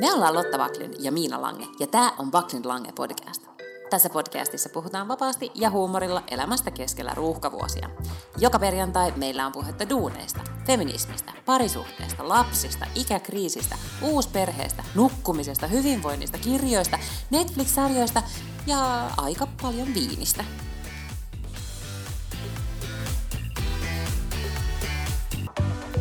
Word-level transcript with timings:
Me 0.00 0.12
ollaan 0.12 0.34
Lotta 0.34 0.58
Vaklin 0.58 0.94
ja 0.98 1.12
Miina 1.12 1.42
Lange, 1.42 1.66
ja 1.78 1.86
tämä 1.86 2.12
on 2.18 2.32
Vaklin 2.32 2.68
Lange 2.68 2.92
podcast. 2.92 3.42
Tässä 3.90 4.10
podcastissa 4.10 4.68
puhutaan 4.68 5.08
vapaasti 5.08 5.50
ja 5.54 5.70
huumorilla 5.70 6.22
elämästä 6.30 6.70
keskellä 6.70 7.14
ruuhkavuosia. 7.14 7.90
Joka 8.38 8.58
perjantai 8.58 9.12
meillä 9.16 9.46
on 9.46 9.52
puhetta 9.52 9.88
duuneista, 9.88 10.40
feminismistä, 10.66 11.32
parisuhteesta, 11.46 12.28
lapsista, 12.28 12.86
ikäkriisistä, 12.94 13.76
uusperheestä, 14.02 14.84
nukkumisesta, 14.94 15.66
hyvinvoinnista, 15.66 16.38
kirjoista, 16.38 16.98
Netflix-sarjoista 17.30 18.22
ja 18.66 19.10
aika 19.16 19.48
paljon 19.62 19.94
viinistä. 19.94 20.44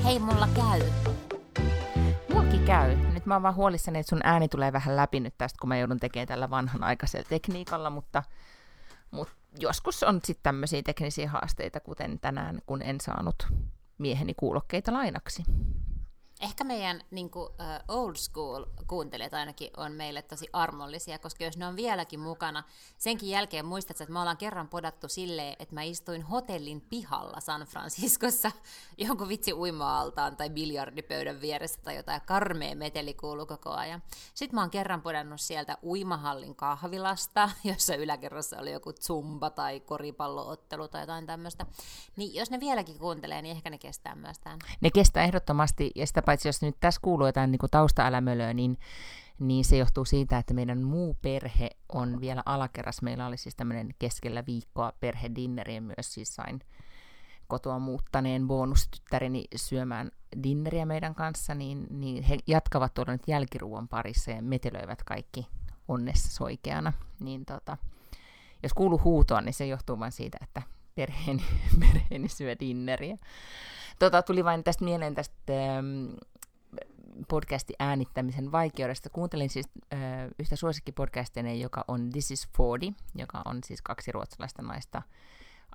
Hei, 0.03 0.19
mulla 0.19 0.47
käy. 0.55 0.81
Mulki 2.33 2.59
käy. 2.59 3.06
Mä 3.27 3.35
oon 3.35 3.43
vaan 3.43 3.55
huolissani, 3.55 3.99
että 3.99 4.09
sun 4.09 4.21
ääni 4.23 4.47
tulee 4.47 4.73
vähän 4.73 4.95
läpi 4.95 5.19
nyt 5.19 5.33
tästä, 5.37 5.57
kun 5.61 5.67
mä 5.67 5.77
joudun 5.77 5.99
tekemään 5.99 6.27
tällä 6.27 6.49
vanhanaikaisella 6.49 7.27
tekniikalla, 7.29 7.89
mutta, 7.89 8.23
mutta 9.11 9.33
joskus 9.59 10.03
on 10.03 10.19
sitten 10.23 10.43
tämmöisiä 10.43 10.81
teknisiä 10.81 11.29
haasteita, 11.29 11.79
kuten 11.79 12.19
tänään, 12.19 12.59
kun 12.65 12.81
en 12.81 13.01
saanut 13.01 13.47
mieheni 13.97 14.33
kuulokkeita 14.33 14.93
lainaksi 14.93 15.43
ehkä 16.41 16.63
meidän 16.63 17.01
niin 17.11 17.29
kuin, 17.29 17.45
uh, 17.45 17.95
old 17.97 18.15
school 18.15 18.65
kuuntelijat 18.87 19.33
ainakin 19.33 19.69
on 19.77 19.91
meille 19.91 20.21
tosi 20.21 20.47
armollisia, 20.53 21.19
koska 21.19 21.43
jos 21.43 21.57
ne 21.57 21.67
on 21.67 21.75
vieläkin 21.75 22.19
mukana, 22.19 22.63
senkin 22.97 23.29
jälkeen 23.29 23.65
muistat, 23.65 24.01
että 24.01 24.13
me 24.13 24.19
ollaan 24.19 24.37
kerran 24.37 24.67
podattu 24.67 25.07
silleen, 25.07 25.55
että 25.59 25.75
mä 25.75 25.83
istuin 25.83 26.21
hotellin 26.21 26.81
pihalla 26.81 27.39
San 27.39 27.61
Franciscossa 27.61 28.51
jonkun 28.97 29.27
vitsi 29.29 29.53
uima-altaan 29.53 30.37
tai 30.37 30.49
biljardipöydän 30.49 31.41
vieressä 31.41 31.81
tai 31.83 31.95
jotain 31.95 32.21
karmea 32.25 32.75
meteli 32.75 33.13
kuuluu 33.13 33.45
koko 33.45 33.69
ajan. 33.69 34.03
Sitten 34.33 34.55
mä 34.55 34.61
oon 34.61 34.69
kerran 34.69 35.01
podannut 35.01 35.41
sieltä 35.41 35.77
uimahallin 35.83 36.55
kahvilasta, 36.55 37.49
jossa 37.63 37.95
yläkerrassa 37.95 38.59
oli 38.59 38.71
joku 38.71 38.93
zumba 38.93 39.49
tai 39.49 39.79
koripalloottelu 39.79 40.87
tai 40.87 41.01
jotain 41.01 41.25
tämmöistä. 41.25 41.65
Niin 42.15 42.35
jos 42.35 42.51
ne 42.51 42.59
vieläkin 42.59 42.99
kuuntelee, 42.99 43.41
niin 43.41 43.55
ehkä 43.55 43.69
ne 43.69 43.77
kestää 43.77 44.15
myös 44.15 44.39
tämän. 44.39 44.59
Ne 44.81 44.91
kestää 44.91 45.23
ehdottomasti, 45.23 45.91
ja 45.95 46.07
sitä 46.07 46.21
paitsi 46.27 46.47
jos 46.47 46.61
nyt 46.61 46.75
tässä 46.79 47.01
kuuluu 47.03 47.27
jotain 47.27 47.51
niin 47.51 47.59
taustaälämölöä, 47.71 48.53
niin, 48.53 48.77
niin 49.39 49.65
se 49.65 49.77
johtuu 49.77 50.05
siitä, 50.05 50.37
että 50.37 50.53
meidän 50.53 50.83
muu 50.83 51.17
perhe 51.21 51.69
on 51.89 52.21
vielä 52.21 52.43
alakerras. 52.45 53.01
Meillä 53.01 53.27
oli 53.27 53.37
siis 53.37 53.55
tämmöinen 53.55 53.89
keskellä 53.99 54.45
viikkoa 54.45 54.93
perhedinneri 54.99 55.75
ja 55.75 55.81
myös 55.81 56.13
siis 56.13 56.35
sain 56.35 56.59
kotoa 57.47 57.79
muuttaneen 57.79 58.47
bonustyttäreni 58.47 59.45
syömään 59.55 60.11
dinneriä 60.43 60.85
meidän 60.85 61.15
kanssa, 61.15 61.55
niin, 61.55 61.87
niin 61.89 62.23
he 62.23 62.37
jatkavat 62.47 62.93
tuolla 62.93 63.11
nyt 63.11 63.27
jälkiruuan 63.27 63.87
parissa 63.87 64.31
ja 64.31 64.41
metelöivät 64.41 65.03
kaikki 65.03 65.47
onnessa 65.87 66.31
soikeana. 66.31 66.93
Niin 67.19 67.45
tota, 67.45 67.77
jos 68.63 68.73
kuuluu 68.73 69.01
huutoa, 69.03 69.41
niin 69.41 69.53
se 69.53 69.67
johtuu 69.67 69.99
vain 69.99 70.11
siitä, 70.11 70.37
että 70.41 70.61
perheeni, 70.97 71.43
perheeni 71.79 72.29
syö 72.29 72.55
dinneriä. 72.59 73.17
Tota, 73.99 74.21
tuli 74.21 74.43
vain 74.43 74.63
tästä 74.63 74.85
mieleen 74.85 75.15
tästä 75.15 75.35
ähm, 75.77 76.07
podcastin 77.29 77.75
äänittämisen 77.79 78.51
vaikeudesta. 78.51 79.09
Kuuntelin 79.09 79.49
siis 79.49 79.69
äh, 79.93 79.99
yhtä 80.39 80.55
suosikkipodcastia, 80.55 81.53
joka 81.53 81.85
on 81.87 82.09
This 82.09 82.31
is 82.31 82.49
40, 82.59 83.03
joka 83.15 83.41
on 83.45 83.59
siis 83.65 83.81
kaksi 83.81 84.11
ruotsalaista 84.11 84.61
naista 84.61 85.01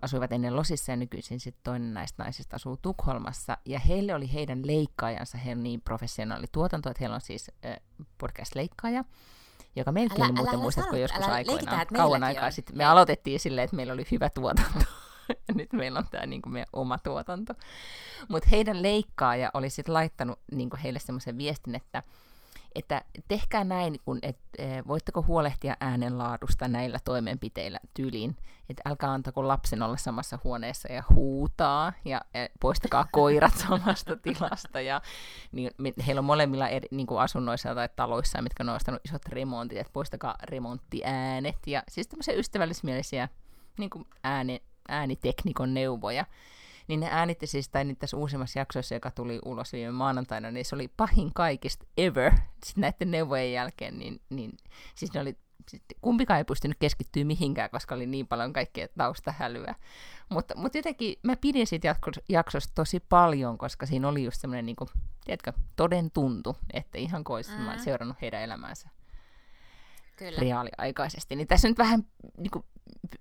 asuivat 0.03 0.33
ennen 0.33 0.57
Losissa 0.57 0.93
ja 0.93 0.97
nykyisin 0.97 1.41
sitten 1.41 1.65
toinen 1.65 1.95
näistä 1.95 2.23
naisista 2.23 2.57
asuu 2.57 2.77
Tukholmassa. 2.77 3.59
Ja 3.67 3.79
heille 3.79 4.15
oli 4.15 4.33
heidän 4.33 4.67
leikkaajansa, 4.67 5.39
he 5.39 5.53
on 5.53 5.63
niin 5.63 5.81
professionaali 5.81 6.47
tuotanto, 6.53 6.91
että 6.91 7.01
heillä 7.01 7.15
on 7.15 7.21
siis 7.21 7.51
äh, 7.67 7.77
podcast-leikkaaja, 8.19 9.05
joka 9.77 9.93
meilläkin 9.93 10.25
oli 10.25 10.33
muuten, 10.33 10.59
muistatko 10.59 10.97
joskus 10.97 11.25
älä 11.25 11.33
aikoinaan, 11.33 11.87
kauan 11.95 12.25
aikaa 12.25 12.51
sitten. 12.51 12.77
Me 12.77 12.85
aloitettiin 12.85 13.41
silleen, 13.41 13.65
että 13.65 13.77
meillä 13.77 13.93
oli 13.93 14.07
hyvä 14.11 14.31
tuotanto. 14.31 14.85
nyt 15.55 15.73
meillä 15.73 15.99
on 15.99 16.07
tämä 16.11 16.27
niin 16.27 16.43
meidän 16.47 16.69
oma 16.73 16.99
tuotanto. 16.99 17.55
Mutta 18.29 18.49
heidän 18.49 18.83
leikkaaja 18.83 19.51
oli 19.55 19.71
sitten 19.71 19.95
laittanut 19.95 20.39
niin 20.53 20.71
heille 20.83 20.99
semmoisen 20.99 21.39
viestin, 21.39 21.75
että, 21.75 22.03
että 22.75 23.03
tehkää 23.29 23.65
näin, 23.65 23.97
kun, 24.05 24.19
et, 24.23 24.39
e, 24.59 24.65
voitteko 24.87 25.23
huolehtia 25.23 25.77
äänenlaadusta 25.81 26.69
näillä 26.69 26.99
toimenpiteillä 27.05 27.81
tyyliin, 27.95 28.37
että 28.69 28.83
älkää 28.85 29.13
antako 29.13 29.49
lapsen 29.49 29.83
olla 29.83 29.97
samassa 29.97 30.39
huoneessa 30.45 30.93
ja 30.93 31.03
huutaa, 31.15 31.93
ja, 32.05 32.21
ja 32.35 32.49
poistakaa 32.61 33.07
koirat 33.13 33.55
samasta 33.69 34.17
tilasta, 34.17 34.81
ja 34.81 35.01
niin, 35.53 35.71
me, 35.79 35.93
heillä 36.07 36.19
on 36.19 36.25
molemmilla 36.25 36.69
eri, 36.69 36.89
niin 36.91 37.07
kuin 37.07 37.21
asunnoissa 37.21 37.75
tai 37.75 37.89
taloissa, 37.97 38.43
mitkä 38.43 38.63
on 38.63 38.67
nostanut 38.67 39.01
isot 39.05 39.27
remontit, 39.27 39.79
että 39.79 39.93
poistakaa 39.93 40.37
remonttiäänet, 40.43 41.67
ja 41.67 41.83
siis 41.89 42.09
tämmöisiä 42.09 42.35
ystävällismielisiä 42.35 43.29
niin 43.79 43.91
kuin 43.91 44.05
ääne, 44.25 44.61
ääniteknikon 44.89 45.75
neuvoja. 45.75 46.27
Niin 46.89 47.01
ne 47.01 47.09
äänitti 47.11 47.47
siis, 47.47 47.69
tai 47.69 47.85
nyt 47.85 47.99
tässä 47.99 48.17
uusimmassa 48.17 48.59
jaksossa, 48.59 48.95
joka 48.95 49.11
tuli 49.11 49.39
ulos 49.45 49.73
viime 49.73 49.93
maanantaina, 49.93 50.51
niin 50.51 50.65
se 50.65 50.75
oli 50.75 50.89
pahin 50.89 51.35
kaikista 51.35 51.87
ever 51.97 52.33
sitten 52.65 52.81
näiden 52.81 53.11
neuvojen 53.11 53.53
jälkeen, 53.53 53.99
niin, 53.99 54.21
niin 54.31 54.53
siis 54.95 55.15
ne 55.15 55.21
oli 55.21 55.37
kumpikaan 56.01 56.39
ei 56.39 56.45
pystynyt 56.45 56.77
keskittyä 56.81 57.25
mihinkään, 57.25 57.71
koska 57.71 57.95
oli 57.95 58.07
niin 58.07 58.27
paljon 58.27 58.53
kaikkea 58.53 58.89
taustahälyä. 58.99 59.75
Mutta, 60.29 60.55
mutta 60.57 60.79
jotenkin 60.79 61.17
mä 61.23 61.37
pidin 61.37 61.67
siitä 61.67 61.97
jaksosta 62.29 62.73
tosi 62.75 63.01
paljon, 63.01 63.59
koska 63.59 63.87
siinä 63.87 64.09
oli 64.09 64.25
just 64.25 64.41
semmoinen, 64.41 64.67
niin 64.67 64.77
kuin, 64.77 64.89
tiedätkö, 65.25 65.53
toden 65.77 66.11
tuntu, 66.11 66.57
että 66.73 66.99
ihan 66.99 67.25
kuin 67.25 67.35
olisi 67.35 67.51
mm. 67.59 67.79
seurannut 67.79 68.21
heidän 68.21 68.43
elämäänsä 68.43 68.89
Kyllä. 70.17 70.41
reaaliaikaisesti. 70.41 71.37
Niin 71.37 71.49
tässä 71.49 71.69
nyt 71.69 71.79
vähän 71.79 72.05
niin 72.39 72.51
kuin, 72.51 72.65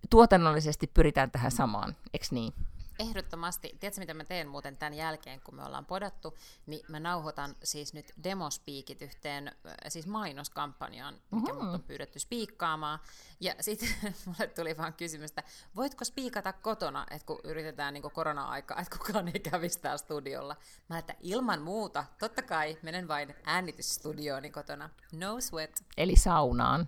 tuotannollisesti 0.09 0.88
pyritään 0.88 1.31
tähän 1.31 1.52
samaan, 1.52 1.96
eikö 2.13 2.25
niin? 2.31 2.53
Ehdottomasti. 3.01 3.78
Tiedätkö, 3.79 4.00
mitä 4.01 4.13
mä 4.13 4.23
teen 4.23 4.47
muuten 4.47 4.78
tämän 4.78 4.94
jälkeen, 4.94 5.41
kun 5.41 5.56
me 5.56 5.63
ollaan 5.63 5.85
podattu? 5.85 6.38
Niin 6.66 6.85
mä 6.88 7.00
nauhoitan 7.00 7.56
siis 7.63 7.94
nyt 7.94 8.13
demospiikit 8.23 9.01
yhteen 9.01 9.47
äh, 9.47 9.73
siis 9.88 10.07
mainoskampanjaan, 10.07 11.13
mikä 11.31 11.53
mm-hmm. 11.53 11.66
mut 11.66 11.75
on 11.75 11.84
pyydetty 11.84 12.19
spiikkaamaan. 12.19 13.00
Ja 13.40 13.56
sitten 13.61 13.90
mulle 14.25 14.47
tuli 14.47 14.78
vaan 14.78 14.94
kysymys, 14.94 15.31
että 15.31 15.44
voitko 15.75 16.06
spiikata 16.06 16.53
kotona, 16.53 17.06
että 17.11 17.25
kun 17.25 17.40
yritetään 17.44 17.94
niin 17.94 18.11
korona-aikaa, 18.13 18.81
että 18.81 18.97
kukaan 18.97 19.28
ei 19.28 19.40
kävisi 19.40 19.79
täällä 19.79 19.97
studiolla. 19.97 20.56
Mä 20.90 20.97
että 20.97 21.16
ilman 21.19 21.61
muuta, 21.61 22.06
totta 22.19 22.41
kai 22.41 22.78
menen 22.81 23.07
vain 23.07 23.35
äänitysstudiooni 23.44 24.50
kotona. 24.50 24.90
No 25.11 25.41
sweat. 25.41 25.84
Eli 25.97 26.16
saunaan. 26.16 26.88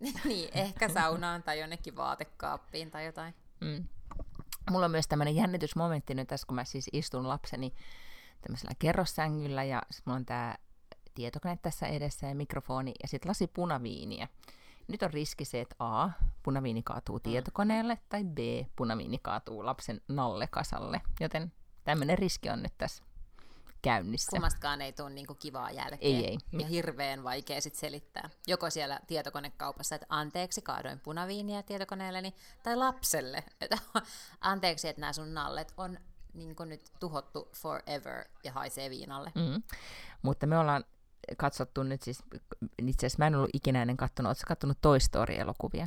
niin, 0.24 0.50
ehkä 0.54 0.88
saunaan 0.88 1.42
tai 1.42 1.60
jonnekin 1.60 1.96
vaatekaappiin 1.96 2.90
tai 2.90 3.06
jotain. 3.06 3.34
Mm. 3.60 3.88
Mulla 4.70 4.84
on 4.84 4.90
myös 4.90 5.08
tämmöinen 5.08 5.36
jännitysmomentti 5.36 6.14
nyt 6.14 6.28
tässä, 6.28 6.46
kun 6.46 6.54
mä 6.54 6.64
siis 6.64 6.90
istun 6.92 7.28
lapseni 7.28 7.74
tämmöisellä 8.40 8.74
kerrossängyllä 8.78 9.64
ja 9.64 9.82
sitten 9.90 10.02
mulla 10.06 10.16
on 10.16 10.26
tämä 10.26 10.54
tietokone 11.14 11.58
tässä 11.62 11.86
edessä 11.86 12.26
ja 12.26 12.34
mikrofoni 12.34 12.94
ja 13.02 13.08
sitten 13.08 13.28
lasi 13.28 13.46
punaviiniä. 13.46 14.28
Nyt 14.88 15.02
on 15.02 15.10
riski 15.10 15.44
se, 15.44 15.60
että 15.60 15.76
A, 15.78 16.10
punaviini 16.42 16.82
kaatuu 16.82 17.16
mm. 17.16 17.22
tietokoneelle 17.22 17.98
tai 18.08 18.24
B, 18.24 18.38
punaviini 18.76 19.18
kaatuu 19.22 19.66
lapsen 19.66 20.00
nallekasalle. 20.08 21.00
Joten 21.20 21.52
tämmöinen 21.84 22.18
riski 22.18 22.50
on 22.50 22.62
nyt 22.62 22.78
tässä 22.78 23.04
käynnissä. 23.82 24.30
Kummastakaan 24.30 24.82
ei 24.82 24.92
tule 24.92 25.10
niinku 25.10 25.34
kivaa 25.34 25.70
jälkeen. 25.70 26.16
Ei, 26.16 26.26
ei. 26.26 26.38
Ja 26.52 26.66
hirveän 26.66 27.24
vaikea 27.24 27.60
sit 27.60 27.74
selittää. 27.74 28.30
Joko 28.46 28.70
siellä 28.70 29.00
tietokonekaupassa, 29.06 29.94
että 29.94 30.06
anteeksi, 30.08 30.62
kaadoin 30.62 31.00
punaviiniä 31.00 31.62
tietokoneelleni, 31.62 32.34
tai 32.62 32.76
lapselle, 32.76 33.44
että 33.60 33.78
anteeksi, 34.40 34.88
että 34.88 35.00
nämä 35.00 35.12
sun 35.12 35.34
nallet 35.34 35.72
on 35.76 35.98
niin 36.34 36.56
nyt 36.64 36.92
tuhottu 37.00 37.48
forever 37.56 38.24
ja 38.44 38.52
haisee 38.52 38.90
viinalle. 38.90 39.32
Mm. 39.34 39.62
Mutta 40.22 40.46
me 40.46 40.58
ollaan 40.58 40.84
katsottu 41.36 41.82
nyt 41.82 42.02
siis, 42.02 42.22
itse 42.78 43.06
asiassa 43.06 43.18
mä 43.18 43.26
en 43.26 43.34
ollut 43.34 43.50
ikinä 43.52 43.82
ennen 43.82 43.96
katsonut, 43.96 44.30
ootko 44.30 44.44
katsonut 44.46 44.78
Toy 44.80 45.00
Story-elokuvia? 45.00 45.86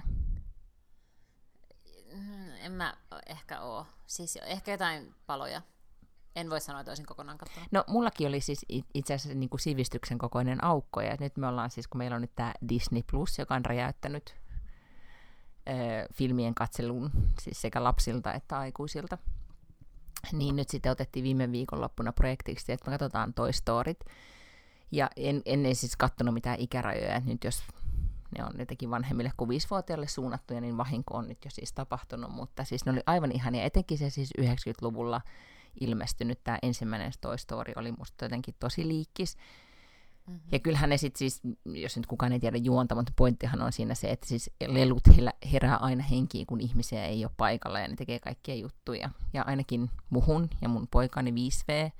Mm, 2.13 2.55
en 2.55 2.71
mä 2.71 2.97
ehkä 3.27 3.61
oo. 3.61 3.85
Siis 4.07 4.35
ehkä 4.35 4.71
jotain 4.71 5.15
paloja. 5.25 5.61
En 6.35 6.49
voi 6.49 6.61
sanoa, 6.61 6.81
että 6.81 6.91
olisin 6.91 7.05
kokonaan 7.05 7.37
katsonut. 7.37 7.71
No 7.71 7.83
mullakin 7.87 8.27
oli 8.27 8.41
siis 8.41 8.65
itse 8.93 9.13
asiassa 9.13 9.39
niin 9.39 9.49
kuin 9.49 9.61
sivistyksen 9.61 10.17
kokoinen 10.17 10.63
aukko, 10.63 11.01
ja 11.01 11.17
nyt 11.19 11.37
me 11.37 11.47
ollaan 11.47 11.69
siis, 11.69 11.87
kun 11.87 11.97
meillä 11.97 12.15
on 12.15 12.21
nyt 12.21 12.35
tämä 12.35 12.53
Disney 12.69 13.03
Plus, 13.11 13.39
joka 13.39 13.55
on 13.55 13.65
räjäyttänyt 13.65 14.35
ö, 15.69 15.73
filmien 16.13 16.55
katselun 16.55 17.11
siis 17.41 17.61
sekä 17.61 17.83
lapsilta 17.83 18.33
että 18.33 18.59
aikuisilta, 18.59 19.17
niin 20.31 20.55
nyt 20.55 20.69
sitten 20.69 20.91
otettiin 20.91 21.23
viime 21.23 21.51
viikonloppuna 21.51 22.13
projektiksi, 22.13 22.71
että 22.71 22.91
me 22.91 22.97
katsotaan 22.97 23.33
Toy 23.33 23.53
Storyt, 23.53 23.99
ja 24.91 25.09
en, 25.15 25.41
en 25.45 25.75
siis 25.75 25.95
katsonut 25.95 26.33
mitään 26.33 26.59
ikärajoja, 26.59 27.15
että 27.15 27.29
nyt 27.29 27.43
jos 27.43 27.63
ne 28.37 28.45
on 28.45 28.59
jotenkin 28.59 28.89
vanhemmille 28.89 29.31
kuin 29.37 29.49
viisivuotiaille 29.49 30.07
suunnattuja, 30.07 30.61
niin 30.61 30.77
vahinko 30.77 31.17
on 31.17 31.27
nyt 31.27 31.45
jo 31.45 31.51
siis 31.51 31.73
tapahtunut, 31.73 32.31
mutta 32.31 32.63
siis 32.63 32.85
ne 32.85 32.91
oli 32.91 33.01
aivan 33.05 33.31
ihania, 33.31 33.63
etenkin 33.63 33.97
se 33.97 34.09
siis 34.09 34.29
90-luvulla 34.41 35.21
ilmestynyt 35.79 36.43
tämä 36.43 36.57
ensimmäinen 36.61 37.11
Toy 37.21 37.37
Story 37.37 37.73
oli 37.75 37.91
musta 37.91 38.25
jotenkin 38.25 38.55
tosi 38.59 38.87
liikkis. 38.87 39.37
Mm-hmm. 40.27 40.41
Ja 40.51 40.59
kyllähän 40.59 40.89
ne 40.89 40.97
sitten 40.97 41.19
siis, 41.19 41.41
jos 41.65 41.97
nyt 41.97 42.05
kukaan 42.05 42.33
ei 42.33 42.39
tiedä 42.39 42.57
juonta, 42.57 42.95
mutta 42.95 43.13
pointtihan 43.15 43.61
on 43.61 43.71
siinä 43.71 43.95
se, 43.95 44.11
että 44.11 44.27
siis 44.27 44.51
lelut 44.67 45.03
herää 45.51 45.77
aina 45.77 46.03
henkiin, 46.03 46.45
kun 46.45 46.61
ihmisiä 46.61 47.05
ei 47.05 47.25
ole 47.25 47.31
paikalla 47.37 47.79
ja 47.79 47.87
ne 47.87 47.95
tekee 47.95 48.19
kaikkia 48.19 48.55
juttuja. 48.55 49.09
Ja 49.33 49.43
ainakin 49.47 49.89
muhun 50.09 50.49
ja 50.61 50.69
mun 50.69 50.87
poikani 50.91 51.31
5V, 51.31 51.91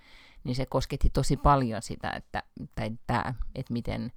niin 0.44 0.56
se 0.56 0.66
kosketti 0.66 1.10
tosi 1.10 1.38
paljon 1.38 1.82
sitä, 1.82 2.12
että, 2.12 2.44
tai 2.76 2.92
tää, 3.08 3.34
että 3.56 3.74
miten 3.74 4.12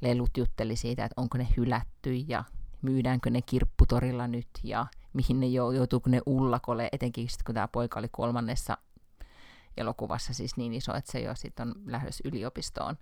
lelut 0.00 0.36
jutteli 0.36 0.76
siitä, 0.76 1.04
että 1.04 1.20
onko 1.20 1.38
ne 1.38 1.48
hylätty 1.56 2.14
ja 2.14 2.44
myydäänkö 2.82 3.30
ne 3.30 3.42
kirpputorilla 3.42 4.28
nyt 4.28 4.48
ja 4.62 4.86
mihin 5.12 5.40
ne 5.40 5.46
joutuuko 5.46 6.10
ne 6.10 6.20
ullakolle, 6.26 6.88
etenkin 6.92 7.28
sitten 7.28 7.44
kun 7.44 7.54
tämä 7.54 7.68
poika 7.68 7.98
oli 7.98 8.08
kolmannessa 8.12 8.78
elokuvassa 9.76 10.34
siis 10.34 10.56
niin 10.56 10.74
iso, 10.74 10.94
että 10.94 11.12
se 11.12 11.20
jo 11.20 11.34
sitten 11.34 11.68
on 11.68 11.74
lähdössä 11.86 12.28
yliopistoon. 12.28 12.98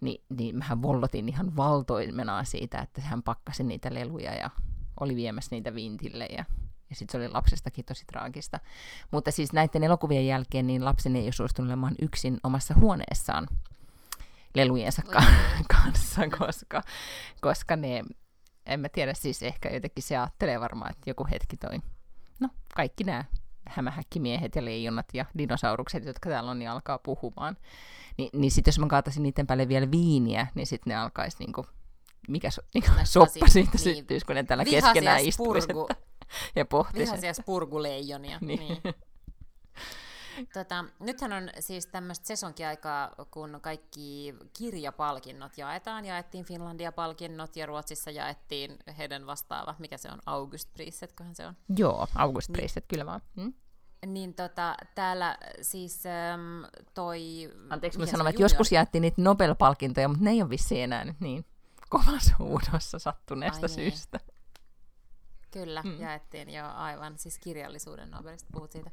Niin, 0.00 0.24
niin 0.28 0.56
mähän 0.56 0.82
vollotin 0.82 1.28
ihan 1.28 1.56
valtoimenaan 1.56 2.46
siitä, 2.46 2.78
että 2.78 3.00
hän 3.00 3.22
pakkasi 3.22 3.64
niitä 3.64 3.94
leluja 3.94 4.34
ja 4.34 4.50
oli 5.00 5.16
viemässä 5.16 5.56
niitä 5.56 5.74
vintille 5.74 6.26
ja, 6.26 6.44
ja 6.90 6.96
sitten 6.96 7.12
se 7.12 7.18
oli 7.18 7.28
lapsestakin 7.28 7.84
tosi 7.84 8.04
traagista. 8.06 8.60
Mutta 9.10 9.30
siis 9.30 9.52
näiden 9.52 9.84
elokuvien 9.84 10.26
jälkeen 10.26 10.66
niin 10.66 10.84
lapseni 10.84 11.24
ei 11.24 11.32
suostunut 11.32 11.68
olemaan 11.68 11.94
yksin 12.02 12.40
omassa 12.44 12.74
huoneessaan 12.74 13.48
lelujensa 14.54 15.02
ka- 15.02 15.24
kanssa, 15.82 16.22
koska, 16.38 16.82
koska 17.40 17.76
ne, 17.76 18.04
en 18.66 18.80
mä 18.80 18.88
tiedä, 18.88 19.14
siis 19.14 19.42
ehkä 19.42 19.68
jotenkin 19.68 20.02
se 20.02 20.16
ajattelee 20.16 20.60
varmaan, 20.60 20.90
että 20.90 21.10
joku 21.10 21.26
hetki 21.30 21.56
toi, 21.56 21.78
no 22.40 22.48
kaikki 22.74 23.04
nämä 23.04 23.24
hämähäkkimiehet 23.66 24.56
ja 24.56 24.64
leijonat 24.64 25.06
ja 25.14 25.24
dinosaurukset, 25.38 26.04
jotka 26.04 26.30
täällä 26.30 26.50
on, 26.50 26.58
niin 26.58 26.70
alkaa 26.70 26.98
puhumaan. 26.98 27.56
Ni, 28.18 28.30
niin 28.32 28.50
sitten 28.50 28.72
jos 28.72 28.78
mä 28.78 28.86
kaataisin 28.86 29.22
niiden 29.22 29.46
päälle 29.46 29.68
vielä 29.68 29.90
viiniä, 29.90 30.46
niin 30.54 30.66
sitten 30.66 30.90
ne 30.90 30.96
alkaisi 30.96 31.36
niinku, 31.38 31.66
mikä 32.28 32.50
so, 32.50 32.62
niinku, 32.74 32.90
soppa 33.04 33.48
siitä 33.48 33.70
niin, 33.72 33.96
syttyisi, 33.96 34.26
kun 34.26 34.34
ne 34.34 34.42
täällä 34.42 34.64
keskenään 34.64 35.20
istuisi 35.20 35.68
ja 36.56 36.64
pohtisi. 36.64 37.00
Vihaisia 37.00 37.34
spurguleijonia. 37.34 38.38
niin. 38.40 38.60
niin. 38.60 38.78
Tota, 40.52 40.84
nythän 41.00 41.32
on 41.32 41.50
siis 41.60 41.86
tämmöistä 41.86 42.26
sesonkiaikaa, 42.26 43.10
kun 43.30 43.58
kaikki 43.62 44.34
kirjapalkinnot 44.58 45.58
jaetaan. 45.58 46.04
Jaettiin 46.04 46.44
Finlandia-palkinnot 46.44 47.56
ja 47.56 47.66
Ruotsissa 47.66 48.10
jaettiin 48.10 48.76
heidän 48.98 49.26
vastaava, 49.26 49.74
mikä 49.78 49.96
se 49.96 50.08
on, 50.12 50.20
August 50.26 50.72
Prisetköhän 50.72 51.34
se 51.34 51.46
on? 51.46 51.56
Joo, 51.76 52.06
August 52.14 52.52
Priset, 52.52 52.84
niin, 52.84 52.88
kyllä 52.88 53.06
vaan. 53.06 53.20
Hmm? 53.36 53.54
Niin 54.06 54.34
tota, 54.34 54.74
täällä 54.94 55.38
siis 55.62 56.06
äm, 56.06 56.64
toi... 56.94 57.20
Anteeksi, 57.70 57.98
mä 57.98 58.06
sanon, 58.06 58.28
että 58.28 58.42
joskus 58.42 58.72
jaettiin 58.72 59.02
niitä 59.02 59.22
Nobel-palkintoja, 59.22 60.08
mutta 60.08 60.24
ne 60.24 60.30
ei 60.30 60.42
ole 60.42 60.50
vissiin 60.50 60.84
enää 60.84 61.04
nyt 61.04 61.20
niin 61.20 61.44
kovassa 61.88 62.34
huudossa 62.38 62.98
sattuneesta 62.98 63.66
Ai 63.66 63.76
niin. 63.76 63.92
syystä. 63.92 64.20
Kyllä, 65.50 65.82
mm. 65.82 66.00
jaettiin 66.00 66.50
jo 66.50 66.66
aivan, 66.66 67.18
siis 67.18 67.38
kirjallisuuden 67.38 68.10
Nobelista 68.10 68.48
puhut 68.52 68.72
siitä. 68.72 68.90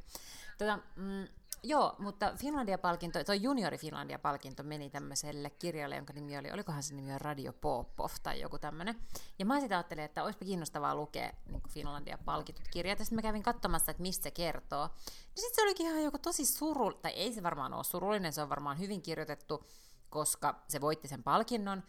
Tota, 0.62 0.78
mm, 0.96 1.28
joo, 1.62 1.94
mutta 1.98 2.32
Finlandia-palkinto, 2.36 3.24
tuo 3.24 3.34
Juniori 3.34 3.78
Finlandia-palkinto 3.78 4.62
meni 4.62 4.90
tämmöiselle 4.90 5.50
kirjalle, 5.50 5.96
jonka 5.96 6.12
nimi 6.12 6.38
oli, 6.38 6.52
olikohan 6.52 6.82
se 6.82 6.94
nimi 6.94 7.12
on 7.12 7.20
Radio 7.20 7.52
Popov 7.52 8.10
tai 8.22 8.40
joku 8.40 8.58
tämmöinen. 8.58 9.00
Ja 9.38 9.46
mä 9.46 9.60
sitä 9.60 9.76
ajattelin, 9.76 10.04
että 10.04 10.24
olisipa 10.24 10.44
kiinnostavaa 10.44 10.94
lukea 10.94 11.32
niin 11.48 11.62
Finlandia-palkitut 11.68 12.68
kirjat. 12.70 12.98
Ja 12.98 13.04
sitten 13.04 13.16
mä 13.16 13.22
kävin 13.22 13.42
katsomassa, 13.42 13.90
että 13.90 14.02
mistä 14.02 14.22
se 14.22 14.30
kertoo. 14.30 14.82
Ja 15.36 15.42
sitten 15.42 15.54
se 15.54 15.62
olikin 15.62 15.86
ihan 15.86 16.04
joku 16.04 16.18
tosi 16.18 16.44
suru, 16.44 16.92
tai 16.92 17.12
ei 17.12 17.32
se 17.32 17.42
varmaan 17.42 17.74
ole 17.74 17.84
surullinen, 17.84 18.32
se 18.32 18.42
on 18.42 18.48
varmaan 18.48 18.78
hyvin 18.78 19.02
kirjoitettu, 19.02 19.66
koska 20.10 20.62
se 20.68 20.80
voitti 20.80 21.08
sen 21.08 21.22
palkinnon, 21.22 21.82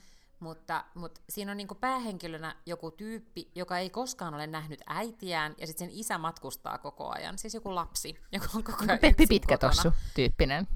mutta, 0.44 0.86
mutta 0.96 1.22
siinä 1.30 1.52
on 1.52 1.58
niinku 1.58 1.76
päähenkilönä 1.76 2.56
joku 2.66 2.92
tyyppi, 2.92 3.52
joka 3.56 3.78
ei 3.78 3.90
koskaan 3.90 4.34
ole 4.34 4.48
nähnyt 4.48 4.82
äitiään, 4.88 5.56
ja 5.58 5.68
sitten 5.68 5.90
sen 5.90 6.00
isä 6.00 6.18
matkustaa 6.18 6.78
koko 6.78 7.10
ajan. 7.10 7.38
Siis 7.38 7.54
joku 7.54 7.76
lapsi, 7.76 8.16
joka 8.32 8.48
on 8.56 8.64
koko 8.64 8.84
ajan 8.88 9.00
Peppi 9.00 9.28
Pitkätossu 9.28 9.92
tyyppinen. 10.16 10.68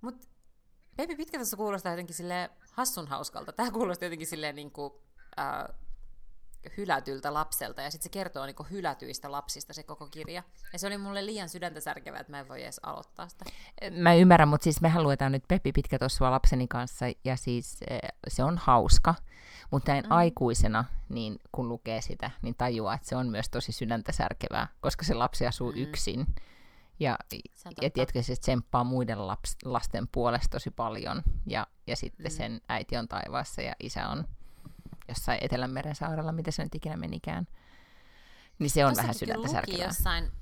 Mutta 0.00 0.26
Peppi 0.96 1.16
Pitkätossu 1.16 1.56
kuulostaa 1.56 1.92
jotenkin 1.92 2.16
sille 2.16 2.50
hassun 2.72 3.06
hauskalta. 3.08 3.52
Tämä 3.52 3.70
kuulostaa 3.70 4.06
jotenkin 4.06 4.26
silleen 4.26 4.56
niinku, 4.56 5.02
äh, 5.38 5.76
hylätyltä 6.76 7.34
lapselta, 7.34 7.82
ja 7.82 7.90
sitten 7.90 8.04
se 8.04 8.08
kertoo 8.08 8.46
niinku 8.46 8.66
hylätyistä 8.70 9.32
lapsista 9.32 9.72
se 9.72 9.82
koko 9.82 10.06
kirja. 10.06 10.42
Ja 10.72 10.78
se 10.78 10.86
oli 10.86 10.98
mulle 10.98 11.26
liian 11.26 11.48
sydäntä 11.48 11.80
särkevää, 11.80 12.20
että 12.20 12.32
mä 12.32 12.40
en 12.40 12.48
voi 12.48 12.62
edes 12.62 12.80
aloittaa 12.82 13.28
sitä. 13.28 13.44
Mä 13.90 14.14
ymmärrän, 14.14 14.48
mutta 14.48 14.64
siis 14.64 14.80
mehän 14.80 15.02
luetaan 15.02 15.32
nyt 15.32 15.44
Peppi 15.48 15.72
Pitkä 15.72 15.98
tuossa 15.98 16.30
lapseni 16.30 16.68
kanssa, 16.68 17.06
ja 17.24 17.36
siis 17.36 17.76
eh, 17.90 18.00
se 18.28 18.44
on 18.44 18.58
hauska, 18.58 19.14
mutta 19.70 19.92
näin 19.92 20.04
mm. 20.04 20.12
aikuisena, 20.12 20.84
niin 21.08 21.38
kun 21.52 21.68
lukee 21.68 22.00
sitä, 22.00 22.30
niin 22.42 22.54
tajuaa, 22.54 22.94
että 22.94 23.08
se 23.08 23.16
on 23.16 23.28
myös 23.28 23.48
tosi 23.48 23.72
sydäntä 23.72 24.12
särkevää, 24.12 24.68
koska 24.80 25.04
se 25.04 25.14
lapsi 25.14 25.46
asuu 25.46 25.72
mm. 25.72 25.78
yksin. 25.78 26.26
Ja, 27.00 27.18
ja 27.82 27.90
tiedätkö, 27.90 28.22
se 28.22 28.36
tsemppaa 28.36 28.84
muiden 28.84 29.26
laps, 29.26 29.56
lasten 29.64 30.08
puolesta 30.08 30.48
tosi 30.50 30.70
paljon. 30.70 31.22
Ja, 31.46 31.66
ja 31.86 31.96
sitten 31.96 32.26
mm. 32.26 32.36
sen 32.36 32.60
äiti 32.68 32.96
on 32.96 33.08
taivaassa 33.08 33.62
ja 33.62 33.74
isä 33.80 34.08
on 34.08 34.24
jossain 35.08 35.38
Etelänmeren 35.40 35.94
saarella, 35.94 36.32
mitä 36.32 36.50
se 36.50 36.62
nyt 36.62 36.74
ikinä 36.74 36.96
menikään. 36.96 37.46
Niin 38.58 38.70
se 38.70 38.84
on 38.84 38.90
Tossakin 38.90 39.02
vähän 39.02 39.14
sydäntä 39.14 39.48
särkevää. 39.48 39.86
jossain 39.86 40.32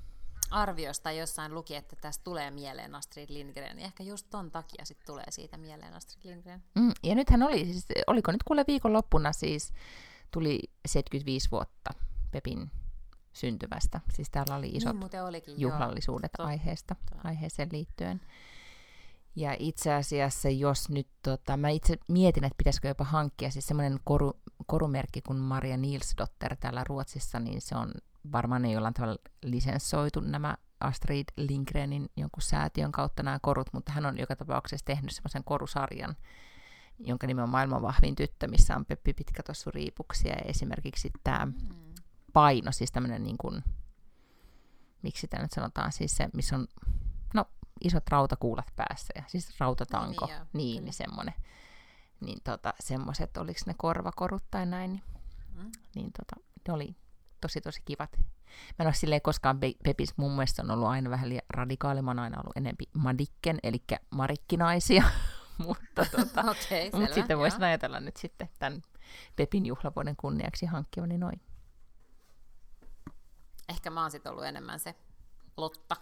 arviosta 0.51 1.11
jossain 1.11 1.53
luki, 1.53 1.75
että 1.75 1.95
tästä 2.01 2.23
tulee 2.23 2.51
mieleen 2.51 2.95
Astrid 2.95 3.29
Lindgren, 3.29 3.79
ja 3.79 3.85
ehkä 3.85 4.03
just 4.03 4.27
ton 4.29 4.51
takia 4.51 4.85
sitten 4.85 5.05
tulee 5.05 5.25
siitä 5.29 5.57
mieleen 5.57 5.93
Astrid 5.93 6.31
Lindgren. 6.31 6.63
Mm, 6.75 6.91
ja 7.03 7.15
nythän 7.15 7.43
oli, 7.43 7.65
siis, 7.65 7.85
oliko 8.07 8.31
nyt 8.31 8.43
kuule 8.43 8.63
viikonloppuna 8.67 9.33
siis, 9.33 9.73
tuli 10.31 10.59
75 10.87 11.51
vuotta 11.51 11.89
Pepin 12.31 12.71
syntymästä. 13.33 14.01
Siis 14.13 14.29
täällä 14.29 14.55
oli 14.55 14.69
isot 14.69 14.95
niin, 14.99 15.21
olikin, 15.21 15.61
juhlallisuudet 15.61 16.31
joo. 16.39 16.47
aiheesta, 16.47 16.95
aiheeseen 17.23 17.69
liittyen. 17.71 18.21
Ja 19.35 19.55
itse 19.59 19.93
asiassa, 19.93 20.49
jos 20.49 20.89
nyt, 20.89 21.07
tota, 21.23 21.57
mä 21.57 21.69
itse 21.69 21.97
mietin, 22.07 22.43
että 22.43 22.57
pitäisikö 22.57 22.87
jopa 22.87 23.03
hankkia 23.03 23.51
siis 23.51 23.67
semmoinen 23.67 23.99
koru, 24.03 24.33
korumerkki 24.65 25.21
kuin 25.21 25.39
Maria 25.39 25.77
Nilsdotter 25.77 26.55
täällä 26.55 26.83
Ruotsissa, 26.83 27.39
niin 27.39 27.61
se 27.61 27.75
on 27.75 27.91
varmaan 28.31 28.61
ne 28.61 28.71
jollain 28.71 28.93
tavalla 28.93 29.15
lisenssoitu 29.43 30.19
nämä 30.19 30.57
Astrid 30.79 31.25
Lindgrenin 31.37 32.09
jonkun 32.17 32.41
säätiön 32.41 32.91
kautta 32.91 33.23
nämä 33.23 33.39
korut, 33.41 33.73
mutta 33.73 33.91
hän 33.91 34.05
on 34.05 34.17
joka 34.17 34.35
tapauksessa 34.35 34.85
tehnyt 34.85 35.11
semmoisen 35.11 35.43
korusarjan, 35.43 36.15
jonka 36.99 37.27
nimi 37.27 37.41
on 37.41 37.49
Maailman 37.49 37.81
vahvin 37.81 38.15
tyttö, 38.15 38.47
missä 38.47 38.75
on 38.75 38.85
Peppi 38.85 39.13
Pitkätossu 39.13 39.71
riipuksia 39.71 40.33
ja 40.33 40.41
esimerkiksi 40.45 41.11
tämä 41.23 41.45
mm. 41.45 41.53
paino, 42.33 42.71
siis 42.71 42.91
tämmöinen 42.91 43.23
niin 43.23 43.37
kuin, 43.37 43.63
miksi 45.01 45.27
tämä 45.27 45.43
nyt 45.43 45.51
sanotaan, 45.51 45.91
siis 45.91 46.17
se, 46.17 46.29
missä 46.33 46.55
on 46.55 46.67
isot 47.81 48.07
rautakuulat 48.09 48.71
päässä 48.75 49.13
ja 49.15 49.23
siis 49.27 49.59
rautatanko, 49.59 50.25
niin, 50.25 50.41
niin, 50.53 50.83
niin 50.83 50.93
semmoinen. 50.93 51.33
Niin 52.21 52.39
tota, 52.43 52.73
semmoiset, 52.79 53.37
oliko 53.37 53.59
ne 53.65 53.73
korvakorut 53.77 54.43
tai 54.51 54.65
näin, 54.65 54.91
niin, 54.91 55.03
mm. 55.53 55.71
niin 55.95 56.11
tota, 56.19 56.45
ne 56.67 56.73
oli 56.73 56.95
tosi 57.41 57.61
tosi 57.61 57.81
kivat. 57.85 58.17
Mä 58.49 58.75
en 58.79 58.87
ole 58.87 58.93
silleen 58.93 59.21
koskaan 59.21 59.59
Pepis 59.83 60.17
mun 60.17 60.31
mielestä 60.31 60.61
on 60.61 60.71
ollut 60.71 60.87
aina 60.87 61.09
vähän 61.09 61.29
liian 61.29 61.45
radikaali, 61.49 62.01
mä 62.01 62.11
oon 62.11 62.19
aina 62.19 62.39
ollut 62.39 62.57
enempi 62.57 62.85
madikken, 62.93 63.59
eli 63.63 63.83
marikkinaisia. 64.09 65.03
mutta 65.65 66.05
tota, 66.11 66.41
okay, 66.51 67.01
mut 67.01 67.13
sitten 67.13 67.37
voisin 67.37 67.63
ajatella 67.63 67.99
nyt 67.99 68.17
sitten 68.17 68.49
tämän 68.59 68.81
Pepin 69.35 69.65
juhlavuoden 69.65 70.15
kunniaksi 70.15 70.65
hankkivani 70.65 71.17
noin. 71.17 71.41
Ehkä 73.69 73.89
mä 73.89 74.01
oon 74.01 74.11
sitten 74.11 74.31
ollut 74.31 74.45
enemmän 74.45 74.79
se 74.79 74.95
Lotta. 75.57 75.95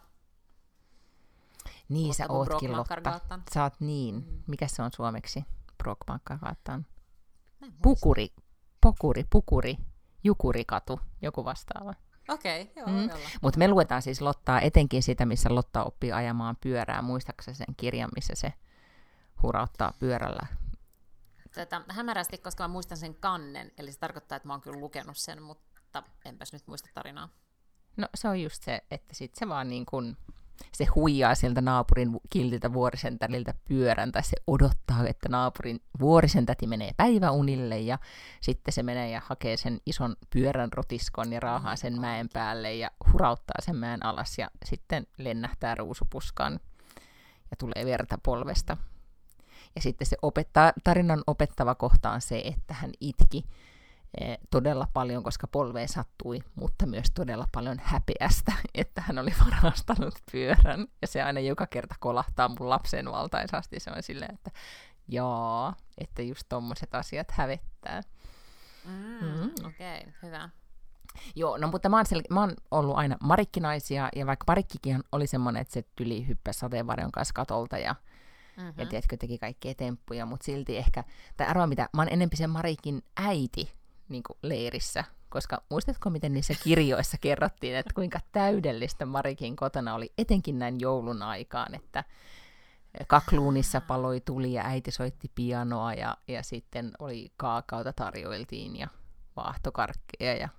Niin, 1.89 2.13
sä 2.13 2.25
ootkin 2.29 2.77
Lotta. 2.77 3.19
Sä 3.53 3.63
oot 3.63 3.73
niin. 3.79 4.15
Mm. 4.15 4.43
Mikä 4.47 4.67
se 4.67 4.81
on 4.81 4.91
suomeksi? 4.95 5.45
Brockmankargatan. 5.83 6.85
Pukuri, 7.81 8.33
pokuri, 8.81 9.23
pukuri, 9.29 9.77
jukurikatu, 10.23 10.99
joku 11.21 11.45
vastaava. 11.45 11.93
Okei, 12.29 12.61
okay, 12.61 12.73
joo, 12.75 12.87
mm. 12.87 13.09
Mutta 13.41 13.59
me 13.59 13.67
luetaan 13.67 14.01
siis 14.01 14.21
Lottaa, 14.21 14.61
etenkin 14.61 15.03
sitä, 15.03 15.25
missä 15.25 15.55
Lotta 15.55 15.83
oppii 15.83 16.11
ajamaan 16.11 16.57
pyörää. 16.61 17.01
Muistaakseni 17.01 17.55
sen 17.55 17.75
kirjan, 17.77 18.09
missä 18.15 18.35
se 18.35 18.53
hurauttaa 19.43 19.93
pyörällä? 19.99 20.47
Tätä 21.51 21.81
hämärästi, 21.89 22.37
koska 22.37 22.63
mä 22.63 22.67
muistan 22.67 22.97
sen 22.97 23.15
kannen, 23.15 23.71
eli 23.77 23.91
se 23.91 23.99
tarkoittaa, 23.99 24.35
että 24.35 24.47
mä 24.47 24.53
oon 24.53 24.61
kyllä 24.61 24.79
lukenut 24.79 25.17
sen, 25.17 25.43
mutta 25.43 26.03
enpäs 26.25 26.53
nyt 26.53 26.67
muista 26.67 26.89
tarinaa. 26.93 27.29
No 27.97 28.07
se 28.15 28.27
on 28.27 28.41
just 28.41 28.63
se, 28.63 28.81
että 28.91 29.13
sit 29.13 29.35
se 29.35 29.49
vaan 29.49 29.69
niin 29.69 29.85
kuin 29.85 30.17
se 30.71 30.85
huijaa 30.85 31.35
sieltä 31.35 31.61
naapurin 31.61 32.19
kiltiltä 32.29 32.73
vuorisentäriltä 32.73 33.53
pyörän, 33.67 34.11
tai 34.11 34.23
se 34.23 34.37
odottaa, 34.47 35.07
että 35.07 35.29
naapurin 35.29 35.81
vuorisentäti 35.99 36.67
menee 36.67 36.91
päiväunille, 36.97 37.79
ja 37.79 37.99
sitten 38.41 38.73
se 38.73 38.83
menee 38.83 39.09
ja 39.09 39.21
hakee 39.25 39.57
sen 39.57 39.79
ison 39.85 40.15
pyörän 40.29 40.73
rotiskon 40.73 41.33
ja 41.33 41.39
raahaa 41.39 41.75
sen 41.75 42.01
mäen 42.01 42.29
päälle 42.33 42.73
ja 42.73 42.91
hurauttaa 43.13 43.61
sen 43.61 43.75
mäen 43.75 44.05
alas, 44.05 44.37
ja 44.37 44.47
sitten 44.65 45.07
lennähtää 45.17 45.75
ruusupuskaan 45.75 46.59
ja 47.51 47.57
tulee 47.57 47.85
verta 47.85 48.17
polvesta. 48.23 48.77
Ja 49.75 49.81
sitten 49.81 50.07
se 50.07 50.17
opetta, 50.21 50.73
tarinan 50.83 51.23
opettava 51.27 51.75
kohta 51.75 52.11
on 52.11 52.21
se, 52.21 52.41
että 52.45 52.73
hän 52.73 52.91
itki 52.99 53.45
todella 54.49 54.87
paljon, 54.93 55.23
koska 55.23 55.47
polveen 55.47 55.87
sattui, 55.87 56.39
mutta 56.55 56.85
myös 56.85 57.11
todella 57.13 57.47
paljon 57.51 57.77
häpeästä, 57.83 58.51
että 58.75 59.01
hän 59.01 59.19
oli 59.19 59.33
varastanut 59.45 60.15
pyörän. 60.31 60.87
Ja 61.01 61.07
se 61.07 61.21
aina 61.21 61.39
joka 61.39 61.67
kerta 61.67 61.95
kolahtaa 61.99 62.49
mun 62.49 62.69
lapsen 62.69 63.11
valtaisasti. 63.11 63.79
Se 63.79 63.91
on 63.91 64.03
silleen, 64.03 64.33
että 64.33 64.51
jaa, 65.07 65.75
että 65.97 66.21
just 66.21 66.43
tommoset 66.49 66.95
asiat 66.95 67.31
hävettää. 67.31 68.01
Mm, 68.85 69.27
mm. 69.27 69.51
Okei, 69.65 69.99
okay, 69.99 70.13
hyvä. 70.23 70.49
Joo, 71.35 71.57
no 71.57 71.67
mutta 71.67 71.89
mä 71.89 71.97
oon, 71.97 72.05
sel- 72.05 72.33
mä 72.33 72.39
oon 72.39 72.53
ollut 72.71 72.97
aina 72.97 73.17
marikkinaisia, 73.23 74.09
ja 74.15 74.25
vaikka 74.25 74.43
marikkikin 74.47 75.03
oli 75.11 75.27
semmoinen, 75.27 75.61
että 75.61 75.73
se 75.73 75.83
tyli 75.95 76.27
hyppäsi 76.27 76.59
sateenvarjon 76.59 77.11
kanssa 77.11 77.33
katolta, 77.33 77.77
ja, 77.77 77.95
mm-hmm. 78.57 78.73
ja 78.77 78.85
tiedätkö, 78.85 79.17
teki 79.17 79.37
kaikkea 79.37 79.75
temppuja, 79.75 80.25
mutta 80.25 80.43
silti 80.45 80.77
ehkä, 80.77 81.03
tai 81.37 81.47
arvaa 81.47 81.67
mitä, 81.67 81.89
mä 81.93 82.01
oon 82.01 82.13
enempi 82.13 82.35
sen 82.35 82.49
Marikin 82.49 83.01
äiti 83.17 83.82
niin 84.09 84.23
leirissä, 84.41 85.03
koska 85.29 85.63
muistatko, 85.69 86.09
miten 86.09 86.33
niissä 86.33 86.53
kirjoissa 86.63 87.17
kerrottiin, 87.17 87.75
että 87.75 87.93
kuinka 87.93 88.19
täydellistä 88.31 89.05
Marikin 89.05 89.55
kotona 89.55 89.95
oli, 89.95 90.13
etenkin 90.17 90.59
näin 90.59 90.79
joulun 90.79 91.21
aikaan, 91.21 91.75
että 91.75 92.03
kakluunissa 93.07 93.81
paloi 93.81 94.21
tuli 94.21 94.53
ja 94.53 94.63
äiti 94.65 94.91
soitti 94.91 95.31
pianoa 95.35 95.93
ja, 95.93 96.17
ja 96.27 96.43
sitten 96.43 96.91
oli 96.99 97.31
kaakauta 97.37 97.93
tarjoiltiin 97.93 98.75
ja 98.75 98.87
vaahtokarkkeja 99.35 100.35
ja 100.35 100.49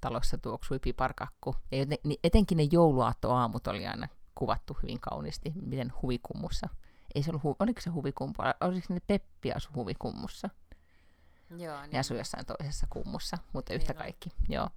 talossa 0.00 0.38
tuoksui 0.38 0.78
piparkakku. 0.78 1.56
Ja 1.70 1.78
joten, 1.78 1.98
niin 2.04 2.20
etenkin 2.24 2.56
ne 2.56 2.68
jouluaattoaamut 2.72 3.66
oli 3.66 3.86
aina 3.86 4.08
kuvattu 4.34 4.78
hyvin 4.82 5.00
kauniisti, 5.00 5.52
miten 5.62 5.92
huvikummussa. 6.02 6.68
Ei 7.14 7.22
se 7.22 7.30
ollut, 7.30 7.56
oliko 7.58 7.80
se 7.80 7.90
huvikumpu, 7.90 8.42
oliko 8.60 8.86
se 8.88 9.00
Peppi 9.06 9.52
asu 9.52 9.70
huvikummussa? 9.74 10.50
Joo, 11.50 11.80
niin. 11.80 11.90
Ne 11.92 11.98
asui 11.98 12.18
jossain 12.18 12.46
toisessa 12.46 12.86
kummussa, 12.90 13.36
mutta 13.52 13.74
yhtä 13.74 13.92
niin 13.92 13.98
kaikki. 13.98 14.30
Joo. 14.48 14.68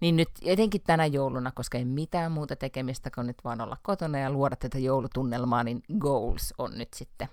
Niin 0.00 0.16
nyt 0.16 0.28
etenkin 0.42 0.80
tänä 0.86 1.06
jouluna, 1.06 1.52
koska 1.52 1.78
ei 1.78 1.84
mitään 1.84 2.32
muuta 2.32 2.56
tekemistä 2.56 3.10
kuin 3.14 3.26
nyt 3.26 3.44
vaan 3.44 3.60
olla 3.60 3.76
kotona 3.82 4.18
ja 4.18 4.30
luoda 4.30 4.56
tätä 4.56 4.78
joulutunnelmaa, 4.78 5.64
niin 5.64 5.82
Goals 5.98 6.54
on 6.58 6.78
nyt 6.78 6.94
sitten 6.94 7.28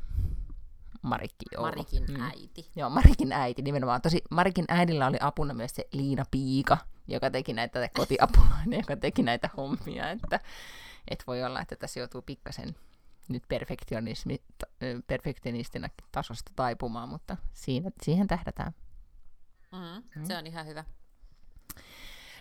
Marikki 1.02 1.46
joulu. 1.52 1.68
Marikin 1.68 2.04
mm. 2.10 2.22
äiti. 2.22 2.72
Joo, 2.76 2.90
Marikin 2.90 3.32
äiti 3.32 3.62
nimenomaan. 3.62 4.02
Tosi 4.02 4.22
Marikin 4.30 4.66
äidillä 4.68 5.08
oli 5.08 5.18
apuna 5.22 5.54
myös 5.54 5.76
se 5.76 5.88
Liina 5.92 6.26
Piika, 6.32 6.78
joka 7.08 7.32
teki 7.32 7.54
näitä 7.54 7.90
kotiapulainen, 7.98 8.80
joka 8.88 8.96
teki 8.96 9.24
näitä 9.24 9.50
hommia, 9.58 10.12
että, 10.12 10.40
että 11.08 11.24
voi 11.28 11.44
olla, 11.44 11.62
että 11.62 11.76
tässä 11.76 12.00
joutuu 12.00 12.22
pikkasen 12.22 12.76
nyt 13.30 13.44
perfektionismi, 13.48 14.42
perfektionistina 15.08 15.90
tasosta 16.12 16.52
taipumaan, 16.56 17.10
mutta 17.10 17.38
siinä, 17.54 17.92
siihen 18.02 18.28
tähdätään. 18.28 18.74
Mm, 19.72 20.04
mm. 20.16 20.26
Se 20.26 20.38
on 20.38 20.48
ihan 20.48 20.68
hyvä. 20.68 20.84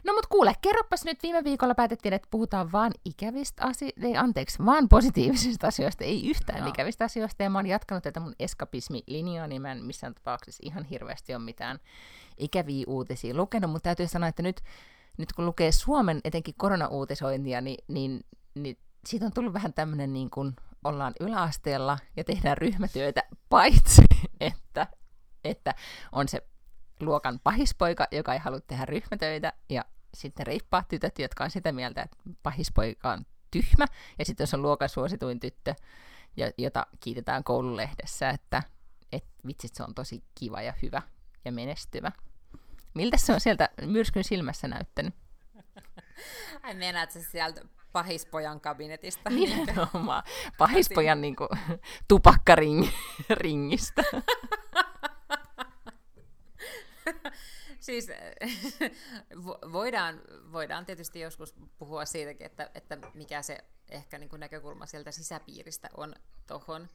No 0.04 0.12
mut 0.12 0.26
kuule, 0.26 0.54
kerropas 0.60 1.04
nyt, 1.04 1.22
viime 1.22 1.44
viikolla 1.44 1.74
päätettiin, 1.74 2.12
että 2.12 2.28
puhutaan 2.30 2.72
vaan 2.72 2.92
ikävistä 3.04 3.64
asioista, 3.64 4.06
ei 4.06 4.16
anteeksi, 4.16 4.64
vaan 4.64 4.88
positiivisista 4.88 5.66
asioista, 5.66 6.04
ei 6.04 6.30
yhtään 6.30 6.58
Joo. 6.58 6.68
ikävistä 6.68 7.04
asioista, 7.04 7.42
ja 7.42 7.50
mä 7.50 7.58
oon 7.58 7.66
jatkanut 7.66 8.04
tätä 8.04 8.20
mun 8.20 8.34
eskapismi-linjaa, 8.40 9.46
niin 9.46 9.62
mä 9.62 9.72
en 9.72 9.84
missään 9.84 10.14
tapauksessa 10.14 10.62
ihan 10.66 10.84
hirveästi 10.84 11.34
ole 11.34 11.44
mitään 11.44 11.78
ikäviä 12.38 12.84
uutisia 12.88 13.34
lukenut, 13.34 13.70
mutta 13.70 13.84
täytyy 13.84 14.08
sanoa, 14.08 14.28
että 14.28 14.42
nyt, 14.42 14.60
nyt 15.18 15.32
kun 15.32 15.46
lukee 15.46 15.72
Suomen 15.72 16.20
etenkin 16.24 16.54
koronauutisointia, 16.58 17.60
niin, 17.60 17.84
niin, 17.88 18.20
niin 18.54 18.78
siitä 19.06 19.26
on 19.26 19.32
tullut 19.32 19.52
vähän 19.52 19.72
tämmöinen 19.72 20.12
niin 20.12 20.30
kuin 20.30 20.56
ollaan 20.86 21.12
yläasteella 21.20 21.98
ja 22.16 22.24
tehdään 22.24 22.58
ryhmätyötä, 22.58 23.22
paitsi 23.48 24.02
että, 24.40 24.86
että 25.44 25.74
on 26.12 26.28
se 26.28 26.42
luokan 27.00 27.40
pahispoika, 27.44 28.06
joka 28.12 28.32
ei 28.32 28.38
halua 28.38 28.60
tehdä 28.60 28.84
ryhmätöitä, 28.84 29.52
ja 29.68 29.84
sitten 30.14 30.46
reippaat 30.46 30.88
tytöt, 30.88 31.18
jotka 31.18 31.44
on 31.44 31.50
sitä 31.50 31.72
mieltä, 31.72 32.02
että 32.02 32.16
pahispoika 32.42 33.12
on 33.12 33.26
tyhmä, 33.50 33.86
ja 34.18 34.24
sitten 34.24 34.44
jos 34.44 34.54
on 34.54 34.62
luokan 34.62 34.88
suosituin 34.88 35.40
tyttö, 35.40 35.74
jota 36.58 36.86
kiitetään 37.00 37.44
koululehdessä, 37.44 38.30
että 38.30 38.62
et, 39.12 39.24
vitsit 39.46 39.74
se 39.74 39.82
on 39.82 39.94
tosi 39.94 40.24
kiva 40.34 40.62
ja 40.62 40.74
hyvä 40.82 41.02
ja 41.44 41.52
menestyvä. 41.52 42.12
Miltä 42.94 43.16
se 43.16 43.32
on 43.32 43.40
sieltä 43.40 43.68
myrskyn 43.82 44.24
silmässä 44.24 44.68
näyttänyt? 44.68 45.14
Ai 46.62 46.74
meinaat 46.74 47.10
se 47.10 47.22
sieltä 47.22 47.60
pahispojan 47.96 48.60
kabinetista. 48.60 49.30
Nimenomaan. 49.30 50.22
Pahispojan 50.58 51.20
niin 51.20 51.36
kuin, 51.36 51.48
tupakkaringistä. 52.08 54.02
siis 57.80 58.08
voidaan, 59.72 60.20
voidaan 60.52 60.86
tietysti 60.86 61.20
joskus 61.20 61.54
puhua 61.78 62.04
siitäkin, 62.04 62.46
että, 62.46 62.70
että 62.74 62.98
mikä 63.14 63.42
se 63.42 63.58
ehkä 63.90 64.18
niin 64.18 64.28
kuin 64.28 64.40
näkökulma 64.40 64.86
sieltä 64.86 65.10
sisäpiiristä 65.10 65.88
on 65.96 66.14
tuohon. 66.46 66.88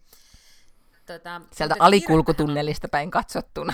Tota, 1.05 1.41
Sieltä 1.51 1.75
alikulkutunnelista 1.79 2.87
päin 2.87 3.11
katsottuna. 3.11 3.73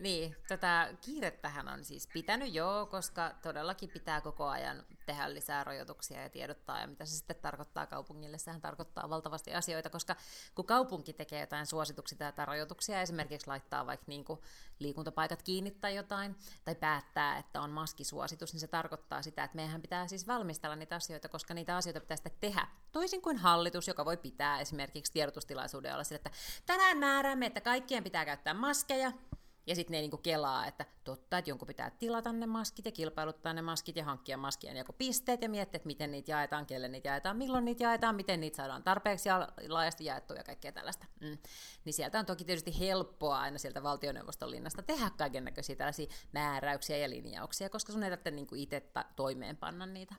Niin, 0.00 0.36
tätä 0.48 0.94
kiirettähän 1.00 1.68
on 1.68 1.84
siis 1.84 2.08
pitänyt 2.12 2.54
joo, 2.54 2.86
koska 2.86 3.34
todellakin 3.42 3.90
pitää 3.90 4.20
koko 4.20 4.46
ajan 4.46 4.84
tehdä 5.06 5.34
lisää 5.34 5.64
rajoituksia 5.64 6.22
ja 6.22 6.30
tiedottaa, 6.30 6.80
ja 6.80 6.86
mitä 6.86 7.04
se 7.04 7.16
sitten 7.16 7.36
tarkoittaa 7.36 7.86
kaupungille, 7.86 8.38
sehän 8.38 8.60
tarkoittaa 8.60 9.10
valtavasti 9.10 9.54
asioita, 9.54 9.90
koska 9.90 10.16
kun 10.54 10.66
kaupunki 10.66 11.12
tekee 11.12 11.40
jotain 11.40 11.66
suosituksia 11.66 12.32
tai 12.32 12.46
rajoituksia, 12.46 13.00
esimerkiksi 13.00 13.46
laittaa 13.46 13.86
vaikka 13.86 14.04
niin 14.08 14.24
kuin 14.24 14.40
liikuntapaikat 14.78 15.42
kiinni 15.42 15.70
tai 15.70 15.94
jotain, 15.94 16.36
tai 16.64 16.74
päättää, 16.74 17.38
että 17.38 17.60
on 17.60 17.70
maskisuositus, 17.70 18.52
niin 18.52 18.60
se 18.60 18.66
tarkoittaa 18.66 19.22
sitä, 19.22 19.44
että 19.44 19.56
meidän 19.56 19.82
pitää 19.82 20.08
siis 20.08 20.26
valmistella 20.26 20.76
niitä 20.76 20.96
asioita, 20.96 21.28
koska 21.28 21.54
niitä 21.54 21.76
asioita 21.76 22.00
pitää 22.00 22.16
sitten 22.16 22.32
tehdä. 22.40 22.66
Toisin 22.92 23.22
kuin 23.22 23.38
hallitus, 23.38 23.88
joka 23.88 24.04
voi 24.04 24.16
pitää 24.16 24.60
esimerkiksi 24.60 25.12
tiedotustilaisuuden 25.12 25.92
olla 25.92 26.04
sillä, 26.04 26.16
että 26.16 26.30
tänään 26.66 26.98
määräämme, 26.98 27.46
että 27.46 27.60
kaikkien 27.60 28.04
pitää 28.04 28.24
käyttää 28.24 28.54
maskeja, 28.54 29.12
ja 29.66 29.74
sitten 29.74 29.94
ne 29.94 30.00
niinku 30.00 30.16
kelaa, 30.16 30.66
että 30.66 30.86
totta, 31.04 31.38
että 31.38 31.50
jonkun 31.50 31.68
pitää 31.68 31.90
tilata 31.90 32.32
ne 32.32 32.46
maskit 32.46 32.84
ja 32.84 32.92
kilpailuttaa 32.92 33.52
ne 33.52 33.62
maskit 33.62 33.96
ja 33.96 34.04
hankkia 34.04 34.36
maskien 34.36 34.76
joko 34.76 34.92
pisteet 34.92 35.42
ja 35.42 35.48
miettiä, 35.48 35.76
että 35.76 35.86
miten 35.86 36.10
niitä 36.10 36.30
jaetaan, 36.30 36.66
kelle 36.66 36.88
niitä 36.88 37.08
jaetaan, 37.08 37.36
milloin 37.36 37.64
niitä 37.64 37.84
jaetaan, 37.84 38.16
miten 38.16 38.40
niitä 38.40 38.56
saadaan 38.56 38.82
tarpeeksi 38.82 39.28
ja 39.28 39.48
laajasti 39.68 40.04
jaettua 40.04 40.36
ja 40.36 40.44
kaikkea 40.44 40.72
tällaista. 40.72 41.06
Mm. 41.20 41.38
Niin 41.84 41.94
sieltä 41.94 42.18
on 42.18 42.26
toki 42.26 42.44
tietysti 42.44 42.78
helppoa 42.78 43.40
aina 43.40 43.58
sieltä 43.58 43.82
valtioneuvoston 43.82 44.50
linnasta 44.50 44.82
tehdä 44.82 45.10
kaiken 45.10 45.44
näköisiä 45.44 45.76
tällaisia 45.76 46.06
määräyksiä 46.32 46.96
ja 46.96 47.10
linjauksia, 47.10 47.70
koska 47.70 47.92
sun 47.92 48.02
ei 48.02 48.10
tarvitse 48.10 48.30
niinku 48.30 48.54
itse 48.54 48.80
ta- 48.80 49.04
toimeenpanna 49.16 49.86
niitä. 49.86 50.14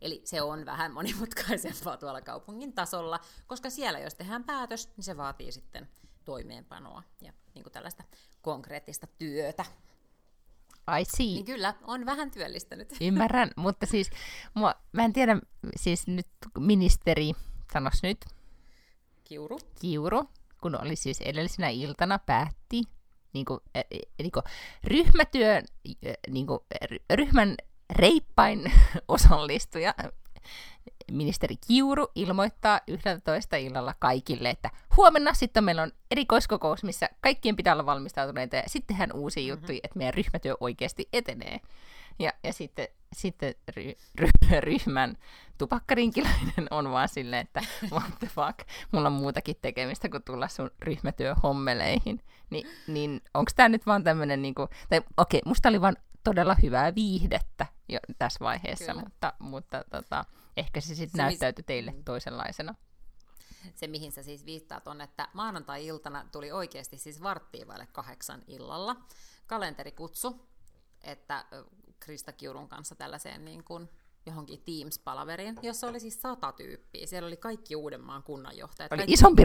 Eli 0.00 0.22
se 0.24 0.42
on 0.42 0.66
vähän 0.66 0.92
monimutkaisempaa 0.92 1.96
tuolla 1.96 2.20
kaupungin 2.20 2.72
tasolla, 2.72 3.20
koska 3.46 3.70
siellä 3.70 3.98
jos 3.98 4.14
tehdään 4.14 4.44
päätös, 4.44 4.88
niin 4.96 5.04
se 5.04 5.16
vaatii 5.16 5.52
sitten 5.52 5.88
toimeenpanoa 6.28 7.02
ja 7.20 7.32
niin 7.54 7.62
kuin 7.62 7.72
tällaista 7.72 8.04
konkreettista 8.42 9.06
työtä. 9.06 9.64
I 11.00 11.04
see. 11.04 11.26
Niin 11.26 11.44
kyllä, 11.44 11.74
on 11.82 12.06
vähän 12.06 12.30
työllistänyt. 12.30 12.92
Ymmärrän, 13.00 13.50
mutta 13.56 13.86
siis 13.86 14.10
mua, 14.54 14.74
mä 14.92 15.04
en 15.04 15.12
tiedä, 15.12 15.40
siis 15.76 16.06
nyt 16.06 16.26
ministeri, 16.58 17.32
sanos 17.72 18.02
nyt. 18.02 18.24
Kiuru. 19.24 19.58
Kiuru, 19.80 20.24
kun 20.60 20.80
oli 20.80 20.96
siis 20.96 21.20
edellisenä 21.20 21.68
iltana 21.68 22.18
päätti 22.18 22.82
niin 23.32 23.44
kuin, 23.44 23.60
niin 24.18 24.32
kuin 24.32 24.44
ryhmätyön, 24.84 25.64
niin 26.28 26.46
kuin, 26.46 26.60
ryhmän 27.14 27.56
reippain 27.90 28.72
osallistuja 29.08 29.94
ministeri 31.12 31.54
Kiuru 31.66 32.08
ilmoittaa 32.14 32.80
11 32.86 33.56
illalla 33.56 33.94
kaikille, 33.98 34.50
että 34.50 34.70
huomenna 34.96 35.34
sitten 35.34 35.64
meillä 35.64 35.82
on 35.82 35.92
erikoiskokous, 36.10 36.84
missä 36.84 37.08
kaikkien 37.20 37.56
pitää 37.56 37.74
olla 37.74 37.86
valmistautuneita, 37.86 38.56
ja 38.56 38.62
sitten 38.66 38.96
hän 38.96 39.12
uusi 39.12 39.40
mm-hmm. 39.40 39.50
juttu, 39.50 39.72
että 39.72 39.98
meidän 39.98 40.14
ryhmätyö 40.14 40.54
oikeasti 40.60 41.08
etenee. 41.12 41.60
Ja, 42.18 42.32
ja 42.44 42.52
sitten, 42.52 42.88
sitten 43.12 43.54
ry, 43.76 43.92
ry, 44.18 44.28
ryhmän 44.60 45.16
tupakkarinkiläinen 45.58 46.66
on 46.70 46.90
vaan 46.90 47.08
silleen, 47.08 47.46
että 47.46 47.60
what 47.92 48.18
the 48.18 48.26
fuck, 48.26 48.58
mulla 48.92 49.06
on 49.06 49.12
muutakin 49.12 49.56
tekemistä 49.62 50.08
kuin 50.08 50.22
tulla 50.22 50.48
sun 50.48 50.70
ryhmätyöhommeleihin. 50.80 52.22
Ni, 52.50 52.62
niin 52.86 53.20
onko 53.34 53.50
tämä 53.56 53.68
nyt 53.68 53.86
vaan 53.86 54.04
tämmöinen, 54.04 54.42
niinku, 54.42 54.68
tai 54.88 54.98
okei, 54.98 55.38
okay, 55.38 55.40
musta 55.44 55.68
oli 55.68 55.80
vaan 55.80 55.96
todella 56.24 56.56
hyvää 56.62 56.94
viihdettä 56.94 57.66
jo 57.88 57.98
tässä 58.18 58.44
vaiheessa, 58.44 58.92
Kyllä. 58.92 59.02
mutta, 59.02 59.32
mutta 59.38 59.84
tota, 59.90 60.24
ehkä 60.56 60.80
se 60.80 60.94
sitten 60.94 61.18
näyttäytyi 61.18 61.64
teille 61.64 61.90
mm. 61.90 62.04
toisenlaisena. 62.04 62.74
Se, 63.74 63.86
mihin 63.86 64.12
sä 64.12 64.22
siis 64.22 64.46
viittaat, 64.46 64.88
on, 64.88 65.00
että 65.00 65.28
maanantai-iltana 65.32 66.26
tuli 66.32 66.52
oikeasti 66.52 66.98
siis 66.98 67.22
varttiin 67.22 67.68
vaille 67.68 67.86
kahdeksan 67.92 68.42
illalla 68.46 68.96
kalenterikutsu, 69.46 70.48
että 71.02 71.44
Krista 72.00 72.32
Kiurun 72.32 72.68
kanssa 72.68 72.94
tällaiseen 72.94 73.44
niin 73.44 73.64
kuin 73.64 73.88
johonkin 74.26 74.58
Teams-palaveriin, 74.58 75.58
jossa 75.62 75.86
oli 75.86 76.00
siis 76.00 76.22
sata 76.22 76.52
tyyppiä. 76.52 77.06
Siellä 77.06 77.26
oli 77.26 77.36
kaikki 77.36 77.76
Uudenmaan 77.76 78.22
kunnanjohtajat. 78.22 78.92
Oli 78.92 78.98
kaikki 78.98 79.12
isompi 79.12 79.44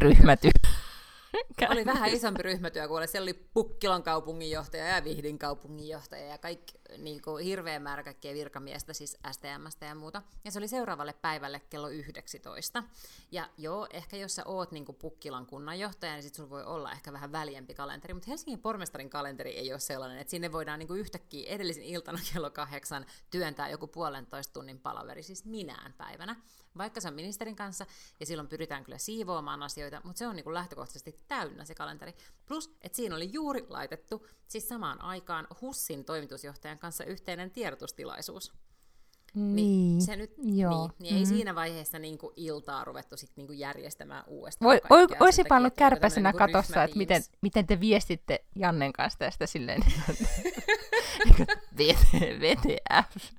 oli 1.71 1.85
vähän 1.85 2.09
isompi 2.09 2.43
ryhmätyö, 2.43 2.87
kun 2.87 2.97
oli, 2.97 3.07
siellä 3.07 3.25
oli 3.25 3.33
Pukkilan 3.53 4.03
kaupunginjohtaja 4.03 4.87
ja 4.87 5.03
Vihdin 5.03 5.39
kaupunginjohtaja 5.39 6.25
ja 6.25 6.37
kaikki 6.37 6.73
niin 6.97 7.21
kuin 7.21 7.45
hirveä 7.45 7.79
määrä 7.79 8.03
kaikkia 8.03 8.33
virkamiestä, 8.33 8.93
siis 8.93 9.17
STMstä 9.31 9.85
ja 9.85 9.95
muuta. 9.95 10.21
Ja 10.43 10.51
se 10.51 10.59
oli 10.59 10.67
seuraavalle 10.67 11.13
päivälle 11.13 11.61
kello 11.69 11.89
19. 11.89 12.83
Ja 13.31 13.49
joo, 13.57 13.87
ehkä 13.93 14.17
jos 14.17 14.35
sä 14.35 14.45
oot 14.45 14.71
niin 14.71 14.85
kuin 14.85 14.95
Pukkilan 14.95 15.45
kunnanjohtaja, 15.45 16.13
niin 16.13 16.23
sit 16.23 16.35
sulla 16.35 16.49
voi 16.49 16.63
olla 16.63 16.91
ehkä 16.91 17.13
vähän 17.13 17.31
väljempi 17.31 17.73
kalenteri, 17.73 18.13
mutta 18.13 18.29
Helsingin 18.31 18.61
pormestarin 18.61 19.09
kalenteri 19.09 19.51
ei 19.51 19.71
ole 19.71 19.79
sellainen, 19.79 20.17
että 20.17 20.31
sinne 20.31 20.51
voidaan 20.51 20.79
niin 20.79 20.87
kuin 20.87 20.99
yhtäkkiä 20.99 21.49
edellisen 21.49 21.83
iltana 21.83 22.19
kello 22.33 22.49
kahdeksan 22.49 23.05
työntää 23.29 23.69
joku 23.69 23.87
puolentoista 23.87 24.53
tunnin 24.53 24.79
palaveri, 24.79 25.23
siis 25.23 25.45
minään 25.45 25.93
päivänä 25.97 26.35
vaikka 26.77 27.01
se 27.01 27.07
on 27.07 27.13
ministerin 27.13 27.55
kanssa, 27.55 27.85
ja 28.19 28.25
silloin 28.25 28.47
pyritään 28.47 28.83
kyllä 28.83 28.97
siivoamaan 28.97 29.63
asioita, 29.63 30.01
mutta 30.03 30.19
se 30.19 30.27
on 30.27 30.35
niin 30.35 30.43
kuin 30.43 30.53
lähtökohtaisesti 30.53 31.19
täynnä 31.27 31.65
se 31.65 31.75
kalenteri. 31.75 32.13
Plus, 32.45 32.75
että 32.81 32.95
siinä 32.95 33.15
oli 33.15 33.29
juuri 33.33 33.65
laitettu 33.69 34.27
siis 34.47 34.69
samaan 34.69 35.01
aikaan 35.01 35.47
HUSSin 35.61 36.05
toimitusjohtajan 36.05 36.79
kanssa 36.79 37.03
yhteinen 37.03 37.51
tiedotustilaisuus. 37.51 38.53
Niin, 39.33 39.55
niin 39.55 40.01
se 40.01 40.15
nyt, 40.15 40.33
joo. 40.37 40.43
Niin, 40.43 40.91
niin 40.99 41.13
mm-hmm. 41.13 41.17
ei 41.17 41.25
siinä 41.25 41.55
vaiheessa 41.55 41.99
niin 41.99 42.17
kuin 42.17 42.33
iltaa 42.35 42.85
ruvettu 42.85 43.17
sit 43.17 43.31
niin 43.35 43.47
kuin 43.47 43.59
järjestämään 43.59 44.23
uudestaan. 44.27 44.67
Voi, 44.67 44.81
oi, 44.89 45.07
olisipa 45.19 45.57
ollut 45.57 45.73
kärpäsenä 45.77 46.31
niin 46.31 46.37
katossa, 46.37 46.83
että 46.83 46.97
miten, 46.97 47.23
miten 47.41 47.67
te 47.67 47.79
viestitte 47.79 48.45
Jannen 48.55 48.93
kanssa 48.93 49.19
tästä 49.19 49.45
silleen, 49.45 49.81
VTF. 52.41 53.33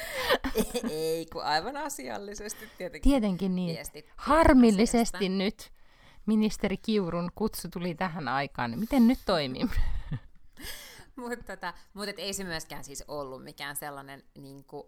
ei, 0.90 1.26
kun 1.26 1.42
aivan 1.42 1.76
asiallisesti 1.76 2.68
tietenkin. 2.78 3.10
Tietenkin 3.10 3.54
niin. 3.54 3.78
Harmillisesti 4.16 5.16
asiasta. 5.16 5.38
nyt 5.38 5.70
ministeri 6.26 6.76
Kiurun 6.76 7.30
kutsu 7.34 7.68
tuli 7.68 7.94
tähän 7.94 8.28
aikaan. 8.28 8.78
Miten 8.78 9.08
nyt 9.08 9.18
toimii? 9.26 9.64
mutta 11.16 11.44
tota, 11.56 11.74
mut 11.94 12.08
ei 12.16 12.32
se 12.32 12.44
myöskään 12.44 12.84
siis 12.84 13.04
ollut 13.08 13.44
mikään 13.44 13.76
sellainen, 13.76 14.22
niin 14.34 14.64
kuin, 14.64 14.86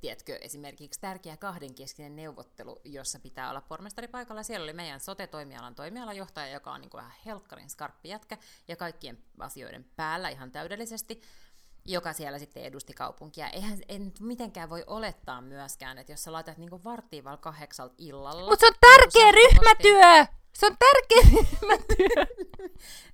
tiedätkö, 0.00 0.36
esimerkiksi 0.36 1.00
tärkeä 1.00 1.36
kahdenkeskinen 1.36 2.16
neuvottelu, 2.16 2.80
jossa 2.84 3.18
pitää 3.18 3.50
olla 3.50 3.60
pormestari 3.60 4.08
paikalla. 4.08 4.42
Siellä 4.42 4.64
oli 4.64 4.72
meidän 4.72 5.00
sote-toimialan 5.00 5.74
toimialajohtaja, 5.74 6.52
joka 6.52 6.72
on 6.72 6.80
niin 6.80 6.90
kuin 6.90 6.98
vähän 6.98 7.16
helkkarin 7.26 7.70
skarppi 7.70 8.08
jätkä 8.08 8.38
ja 8.68 8.76
kaikkien 8.76 9.18
asioiden 9.38 9.84
päällä 9.96 10.28
ihan 10.28 10.52
täydellisesti 10.52 11.22
joka 11.84 12.12
siellä 12.12 12.38
sitten 12.38 12.62
edusti 12.62 12.92
kaupunkia. 12.92 13.48
Eihän 13.48 13.78
en 13.88 14.12
mitenkään 14.20 14.70
voi 14.70 14.84
olettaa 14.86 15.40
myöskään, 15.40 15.98
että 15.98 16.12
jos 16.12 16.24
sä 16.24 16.32
laitat 16.32 16.58
niinku 16.58 16.80
varttiin 16.84 17.24
vaan 17.24 17.38
kahdeksalta 17.38 17.94
illalla... 17.98 18.50
Mutta 18.50 18.60
se 18.60 18.66
on 18.66 18.74
tärkeä 18.80 19.32
ryhmätyö! 19.42 20.34
Se 20.52 20.66
on 20.66 20.76
tärkeä 20.78 21.30
ryhmätyö! 21.32 22.24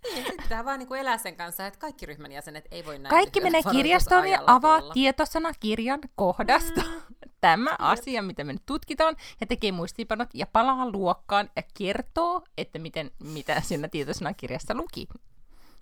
niin, 0.04 0.16
sitten 0.16 0.42
pitää 0.42 0.64
vaan 0.64 0.78
niinku 0.78 0.94
elää 0.94 1.18
sen 1.18 1.36
kanssa, 1.36 1.66
että 1.66 1.80
kaikki 1.80 2.06
ryhmän 2.06 2.32
jäsenet 2.32 2.68
ei 2.70 2.86
voi 2.86 2.98
näin. 2.98 3.10
Kaikki 3.10 3.40
menee 3.40 3.62
kirjastoon 3.72 4.28
ja 4.28 4.42
avaa 4.46 4.82
tietosana 4.92 5.52
kirjan 5.60 6.00
kohdasta. 6.14 6.80
Mm. 6.80 7.00
Tämä 7.40 7.76
asia, 7.78 8.22
mitä 8.22 8.44
me 8.44 8.52
nyt 8.52 8.66
tutkitaan, 8.66 9.16
ja 9.40 9.46
tekee 9.46 9.72
muistiinpanot 9.72 10.28
ja 10.34 10.46
palaa 10.46 10.90
luokkaan 10.90 11.50
ja 11.56 11.62
kertoo, 11.78 12.42
että 12.58 12.78
miten, 12.78 13.10
mitä 13.22 13.60
siinä 13.60 13.88
tietosanakirjassa 13.88 14.74
luki. 14.74 15.08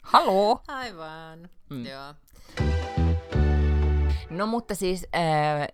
Haloo! 0.02 0.62
Aivan, 0.68 1.48
mm. 1.70 1.86
joo. 1.86 2.14
No 4.30 4.46
mutta 4.46 4.74
siis, 4.74 5.06
äh, 5.14 5.68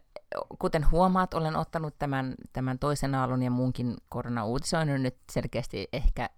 kuten 0.59 0.91
huomaat, 0.91 1.35
olen 1.35 1.57
ottanut 1.57 1.95
tämän, 1.99 2.35
tämän 2.53 2.79
toisen 2.79 3.15
aallon 3.15 3.43
ja 3.43 3.51
muunkin 3.51 3.97
koronauutisoinnin 4.09 5.03
nyt 5.03 5.17
selkeästi 5.33 5.89
ehkä 5.93 6.31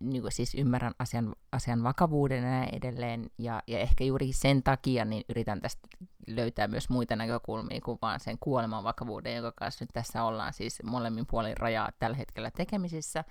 niin 0.00 0.22
kuin 0.22 0.32
siis 0.32 0.54
ymmärrän 0.54 0.94
asian, 0.98 1.34
asian 1.52 1.82
vakavuuden 1.82 2.36
ja 2.36 2.50
näin 2.50 2.74
edelleen, 2.74 3.30
ja, 3.38 3.62
ja 3.66 3.78
ehkä 3.78 4.04
juuri 4.04 4.32
sen 4.32 4.62
takia 4.62 5.04
niin 5.04 5.24
yritän 5.28 5.60
tästä 5.60 5.88
löytää 6.26 6.68
myös 6.68 6.88
muita 6.88 7.16
näkökulmia 7.16 7.80
kuin 7.80 7.98
vaan 8.02 8.20
sen 8.20 8.36
kuoleman 8.40 8.84
vakavuuden, 8.84 9.36
joka 9.36 9.52
kanssa 9.52 9.84
nyt 9.84 9.90
tässä 9.92 10.24
ollaan 10.24 10.52
siis 10.52 10.82
molemmin 10.82 11.26
puolin 11.26 11.56
rajaa 11.56 11.90
tällä 11.98 12.16
hetkellä 12.16 12.50
tekemisissä. 12.50 13.24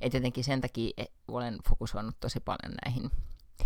Et 0.00 0.14
jotenkin 0.14 0.44
sen 0.44 0.60
takia 0.60 0.90
e, 0.96 1.04
olen 1.28 1.58
fokusoinut 1.68 2.16
tosi 2.20 2.40
paljon 2.40 2.74
näihin 2.84 3.10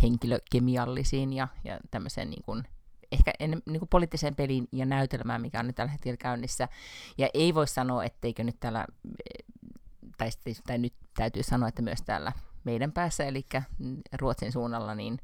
henkilökemiallisiin 0.01 1.33
ja, 1.33 1.47
ja 1.63 1.79
tämmöiseen 1.91 2.29
niin 2.29 2.43
kuin, 2.43 2.63
ehkä 3.11 3.33
en, 3.39 3.61
niin 3.65 3.79
kuin 3.79 3.89
poliittiseen 3.89 4.35
peliin 4.35 4.67
ja 4.71 4.85
näytelmään, 4.85 5.41
mikä 5.41 5.59
on 5.59 5.67
nyt 5.67 5.75
tällä 5.75 5.91
hetkellä 5.91 6.17
käynnissä. 6.17 6.67
Ja 7.17 7.29
ei 7.33 7.53
voi 7.53 7.67
sanoa, 7.67 8.03
etteikö 8.03 8.43
nyt 8.43 8.59
täällä, 8.59 8.85
tai, 10.17 10.29
tai 10.67 10.77
nyt 10.77 10.93
täytyy 11.17 11.43
sanoa, 11.43 11.69
että 11.69 11.81
myös 11.81 12.01
täällä 12.05 12.31
meidän 12.63 12.91
päässä, 12.91 13.23
eli 13.23 13.45
Ruotsin 14.13 14.51
suunnalla, 14.51 14.95
niin, 14.95 15.19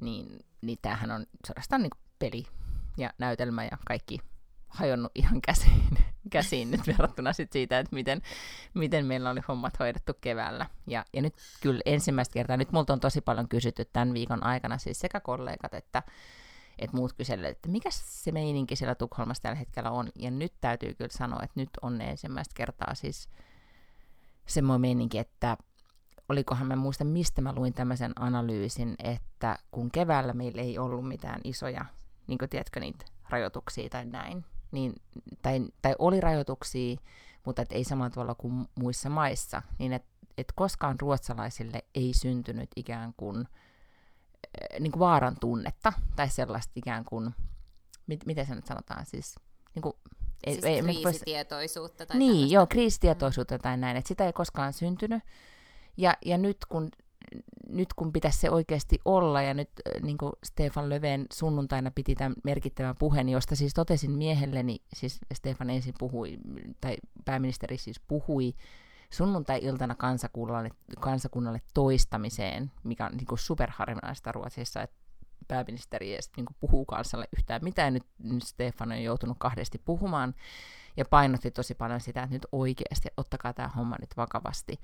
niin, 0.00 0.44
niin 0.60 0.78
tämähän 0.82 1.10
on 1.10 1.26
suorastaan 1.46 1.82
niin 1.82 1.90
peli 2.18 2.46
ja 2.96 3.10
näytelmä 3.18 3.64
ja 3.64 3.78
kaikki 3.86 4.18
hajonnut 4.74 5.12
ihan 5.22 5.40
käsiin, 5.40 5.98
käsiin 6.30 6.70
nyt 6.70 6.86
verrattuna 6.86 7.32
sit 7.32 7.52
siitä, 7.52 7.78
että 7.78 7.94
miten, 7.94 8.22
miten 8.74 9.06
meillä 9.06 9.30
oli 9.30 9.40
hommat 9.48 9.78
hoidettu 9.78 10.12
keväällä. 10.20 10.66
Ja, 10.86 11.04
ja 11.12 11.22
nyt 11.22 11.34
kyllä 11.60 11.80
ensimmäistä 11.84 12.32
kertaa, 12.32 12.56
nyt 12.56 12.72
multa 12.72 12.92
on 12.92 13.00
tosi 13.00 13.20
paljon 13.20 13.48
kysytty 13.48 13.84
tämän 13.84 14.14
viikon 14.14 14.44
aikana, 14.44 14.78
siis 14.78 15.00
sekä 15.00 15.20
kollegat 15.20 15.74
että, 15.74 16.02
että 16.78 16.96
muut 16.96 17.12
kyselevät, 17.12 17.56
että 17.56 17.68
mikä 17.68 17.88
se 17.92 18.32
meininki 18.32 18.76
siellä 18.76 18.94
Tukholmassa 18.94 19.42
tällä 19.42 19.58
hetkellä 19.58 19.90
on. 19.90 20.08
Ja 20.14 20.30
nyt 20.30 20.52
täytyy 20.60 20.94
kyllä 20.94 21.12
sanoa, 21.12 21.42
että 21.42 21.60
nyt 21.60 21.70
on 21.82 22.00
ensimmäistä 22.00 22.52
kertaa 22.56 22.94
siis 22.94 23.28
semmoinen 24.46 24.80
meininki, 24.80 25.18
että 25.18 25.56
olikohan 26.28 26.66
mä 26.66 26.76
muista, 26.76 27.04
mistä 27.04 27.42
mä 27.42 27.52
luin 27.52 27.74
tämmöisen 27.74 28.12
analyysin, 28.16 28.94
että 28.98 29.58
kun 29.70 29.90
keväällä 29.90 30.32
meillä 30.32 30.62
ei 30.62 30.78
ollut 30.78 31.08
mitään 31.08 31.40
isoja, 31.44 31.84
niin 32.26 32.38
kuin 32.38 32.48
tiedätkö, 32.48 32.80
niitä 32.80 33.04
rajoituksia 33.28 33.88
tai 33.88 34.04
näin, 34.04 34.44
niin, 34.74 34.94
tai, 35.42 35.66
tai 35.82 35.94
oli 35.98 36.20
rajoituksia, 36.20 36.96
mutta 37.44 37.62
et 37.62 37.72
ei 37.72 37.84
samalla 37.84 38.10
tavalla 38.10 38.34
kuin 38.34 38.66
muissa 38.74 39.08
maissa, 39.08 39.62
niin 39.78 39.92
että 39.92 40.14
et 40.38 40.52
koskaan 40.54 41.00
ruotsalaisille 41.00 41.84
ei 41.94 42.12
syntynyt 42.14 42.70
ikään 42.76 43.14
kuin, 43.16 43.38
äh, 43.38 44.80
niin 44.80 44.92
kuin 44.92 45.00
vaaran 45.00 45.36
tunnetta, 45.40 45.92
tai 46.16 46.28
sellaista 46.28 46.72
ikään 46.76 47.04
kuin, 47.04 47.30
mit, 48.06 48.26
miten 48.26 48.46
se 48.46 48.54
nyt 48.54 48.66
sanotaan, 48.66 49.06
siis, 49.06 49.34
niin 49.74 49.82
kuin, 49.82 49.94
siis 50.44 50.64
ei, 50.64 50.82
kriisitietoisuutta 50.82 52.06
tai 52.06 52.18
Niin, 52.18 52.30
tällaista. 52.32 52.54
joo, 52.54 52.66
kriisitietoisuutta 52.66 53.54
mm. 53.54 53.62
tai 53.62 53.76
näin, 53.76 53.96
että 53.96 54.08
sitä 54.08 54.26
ei 54.26 54.32
koskaan 54.32 54.72
syntynyt. 54.72 55.22
Ja, 55.96 56.16
ja 56.24 56.38
nyt 56.38 56.56
kun 56.68 56.90
nyt 57.68 57.94
kun 57.94 58.12
pitäisi 58.12 58.38
se 58.38 58.50
oikeasti 58.50 58.98
olla, 59.04 59.42
ja 59.42 59.54
nyt 59.54 59.70
niin 60.02 60.18
kuin 60.18 60.32
Stefan 60.44 60.90
Löfven 60.90 61.26
sunnuntaina 61.32 61.90
piti 61.94 62.14
tämän 62.14 62.34
merkittävän 62.44 62.96
puheen, 62.98 63.28
josta 63.28 63.56
siis 63.56 63.74
totesin 63.74 64.10
miehelleni, 64.10 64.82
siis 64.92 65.18
Stefan 65.34 65.70
ensin 65.70 65.94
puhui, 65.98 66.38
tai 66.80 66.96
pääministeri 67.24 67.78
siis 67.78 68.00
puhui 68.00 68.54
sunnuntai-iltana 69.10 69.94
kansakunnalle, 69.94 70.70
kansakunnalle 71.00 71.60
toistamiseen, 71.74 72.70
mikä 72.84 73.06
on 73.06 73.16
niin 73.16 73.26
kuin 73.26 73.38
superharvinaista 73.38 74.32
Ruotsissa, 74.32 74.82
että 74.82 74.96
pääministeri 75.48 76.14
edes 76.14 76.30
niin 76.36 76.46
kuin 76.46 76.56
puhuu 76.60 76.84
kansalle 76.84 77.28
yhtään 77.36 77.64
mitään. 77.64 77.94
Nyt, 77.94 78.06
nyt 78.18 78.42
Stefan 78.42 78.92
on 78.92 79.02
joutunut 79.02 79.36
kahdesti 79.40 79.78
puhumaan 79.84 80.34
ja 80.96 81.04
painotti 81.04 81.50
tosi 81.50 81.74
paljon 81.74 82.00
sitä, 82.00 82.22
että 82.22 82.34
nyt 82.34 82.46
oikeasti 82.52 83.08
ottakaa 83.16 83.52
tämä 83.52 83.68
homma 83.68 83.96
nyt 84.00 84.16
vakavasti. 84.16 84.80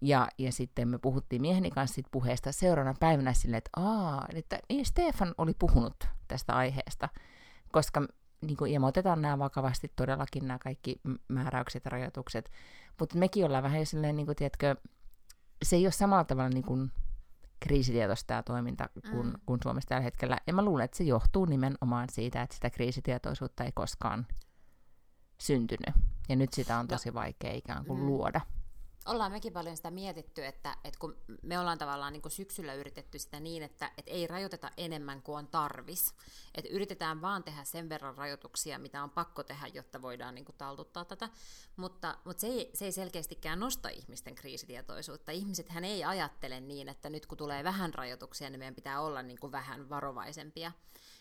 Ja, 0.00 0.28
ja 0.38 0.52
sitten 0.52 0.88
me 0.88 0.98
puhuttiin 0.98 1.42
mieheni 1.42 1.70
kanssa 1.70 1.94
siitä 1.94 2.08
puheesta 2.12 2.52
seuraavana 2.52 2.96
päivänä 3.00 3.32
silleen, 3.32 3.58
että 3.58 3.70
aa, 3.76 4.26
että 4.34 4.58
niin 4.68 4.86
Stefan 4.86 5.34
oli 5.38 5.52
puhunut 5.58 6.04
tästä 6.28 6.52
aiheesta, 6.52 7.08
koska 7.72 8.02
niin 8.40 8.56
kuin, 8.56 8.72
ja 8.72 8.80
me 8.80 8.86
otetaan 8.86 9.22
nämä 9.22 9.38
vakavasti 9.38 9.92
todellakin 9.96 10.48
nämä 10.48 10.58
kaikki 10.58 11.00
määräykset 11.28 11.84
ja 11.84 11.90
rajoitukset, 11.90 12.50
mutta 13.00 13.18
mekin 13.18 13.44
ollaan 13.44 13.62
vähän 13.62 13.78
jo 13.78 13.86
silleen, 13.86 14.16
niin 14.16 14.26
kuin, 14.26 14.36
tiedätkö, 14.36 14.76
se 15.64 15.76
ei 15.76 15.86
ole 15.86 15.92
samalla 15.92 16.24
tavalla 16.24 16.50
niin 16.50 16.64
kuin, 16.64 16.90
kriisitietoista 17.60 18.26
tämä 18.26 18.42
toiminta 18.42 18.88
kuin, 19.10 19.26
mm. 19.26 19.32
kuin 19.46 19.60
Suomessa 19.62 19.88
tällä 19.88 20.02
hetkellä. 20.02 20.38
Ja 20.46 20.54
mä 20.54 20.64
luulen, 20.64 20.84
että 20.84 20.96
se 20.96 21.04
johtuu 21.04 21.44
nimenomaan 21.44 22.08
siitä, 22.12 22.42
että 22.42 22.54
sitä 22.54 22.70
kriisitietoisuutta 22.70 23.64
ei 23.64 23.72
koskaan 23.72 24.26
syntynyt. 25.40 25.94
Ja 26.28 26.36
nyt 26.36 26.52
sitä 26.52 26.78
on 26.78 26.88
tosi 26.88 27.14
vaikea 27.14 27.52
ikään 27.52 27.84
kuin 27.84 28.00
mm. 28.00 28.06
luoda 28.06 28.40
ollaan 29.06 29.32
mekin 29.32 29.52
paljon 29.52 29.76
sitä 29.76 29.90
mietitty, 29.90 30.44
että, 30.44 30.76
että 30.84 30.98
kun 30.98 31.16
me 31.42 31.58
ollaan 31.58 31.78
tavallaan 31.78 32.12
niin 32.12 32.22
kuin 32.22 32.32
syksyllä 32.32 32.74
yritetty 32.74 33.18
sitä 33.18 33.40
niin, 33.40 33.62
että, 33.62 33.90
että 33.98 34.10
ei 34.10 34.26
rajoiteta 34.26 34.70
enemmän 34.76 35.22
kuin 35.22 35.38
on 35.38 35.46
tarvis. 35.46 36.14
Että 36.54 36.70
yritetään 36.70 37.20
vaan 37.22 37.44
tehdä 37.44 37.64
sen 37.64 37.88
verran 37.88 38.16
rajoituksia, 38.16 38.78
mitä 38.78 39.02
on 39.02 39.10
pakko 39.10 39.42
tehdä, 39.42 39.66
jotta 39.66 40.02
voidaan 40.02 40.34
niin 40.34 40.44
kuin 40.44 40.56
taltuttaa 40.56 41.04
tätä. 41.04 41.28
Mutta, 41.76 42.18
mutta 42.24 42.40
se, 42.40 42.46
ei, 42.46 42.70
se 42.74 42.84
ei 42.84 42.92
selkeästikään 42.92 43.60
nosta 43.60 43.88
ihmisten 43.88 44.34
kriisitietoisuutta. 44.34 45.32
Ihmiset 45.32 45.68
hän 45.68 45.84
ei 45.84 46.04
ajattele 46.04 46.60
niin, 46.60 46.88
että 46.88 47.10
nyt 47.10 47.26
kun 47.26 47.38
tulee 47.38 47.64
vähän 47.64 47.94
rajoituksia, 47.94 48.50
niin 48.50 48.58
meidän 48.58 48.74
pitää 48.74 49.00
olla 49.00 49.22
niin 49.22 49.40
kuin 49.40 49.52
vähän 49.52 49.88
varovaisempia. 49.88 50.72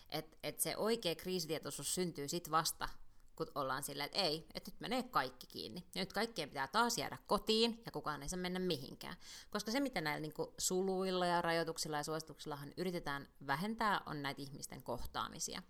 Että 0.10 0.38
et 0.44 0.60
se 0.60 0.78
oikea 0.78 1.16
kriisitietoisuus 1.16 1.96
syntyy 1.96 2.28
sitten 2.28 2.52
vasta, 2.52 2.90
kun 3.36 3.52
ollaan 3.56 3.84
silleen, 3.84 4.06
että 4.06 4.18
ei, 4.18 4.48
että 4.54 4.72
nyt 4.72 4.80
menee 4.80 5.04
kaikki 5.04 5.48
kiinni. 5.48 5.84
Ja 5.96 6.02
nyt 6.02 6.14
kaikkien 6.14 6.50
pitää 6.50 6.68
taas 6.68 6.98
jäädä 6.98 7.18
kotiin 7.28 7.82
ja 7.86 7.92
kukaan 7.92 8.24
ei 8.24 8.30
saa 8.30 8.40
mennä 8.40 8.60
mihinkään. 8.60 9.16
Koska 9.50 9.72
se, 9.72 9.80
mitä 9.80 10.02
näillä 10.02 10.20
niin 10.22 10.34
suluilla 10.58 11.26
ja 11.26 11.42
rajoituksilla 11.42 11.98
ja 11.98 12.04
suosituksillahan 12.04 12.74
yritetään 12.78 13.28
vähentää, 13.48 14.02
on 14.06 14.22
näitä 14.22 14.42
ihmisten 14.42 14.84
kohtaamisia. 14.84 15.64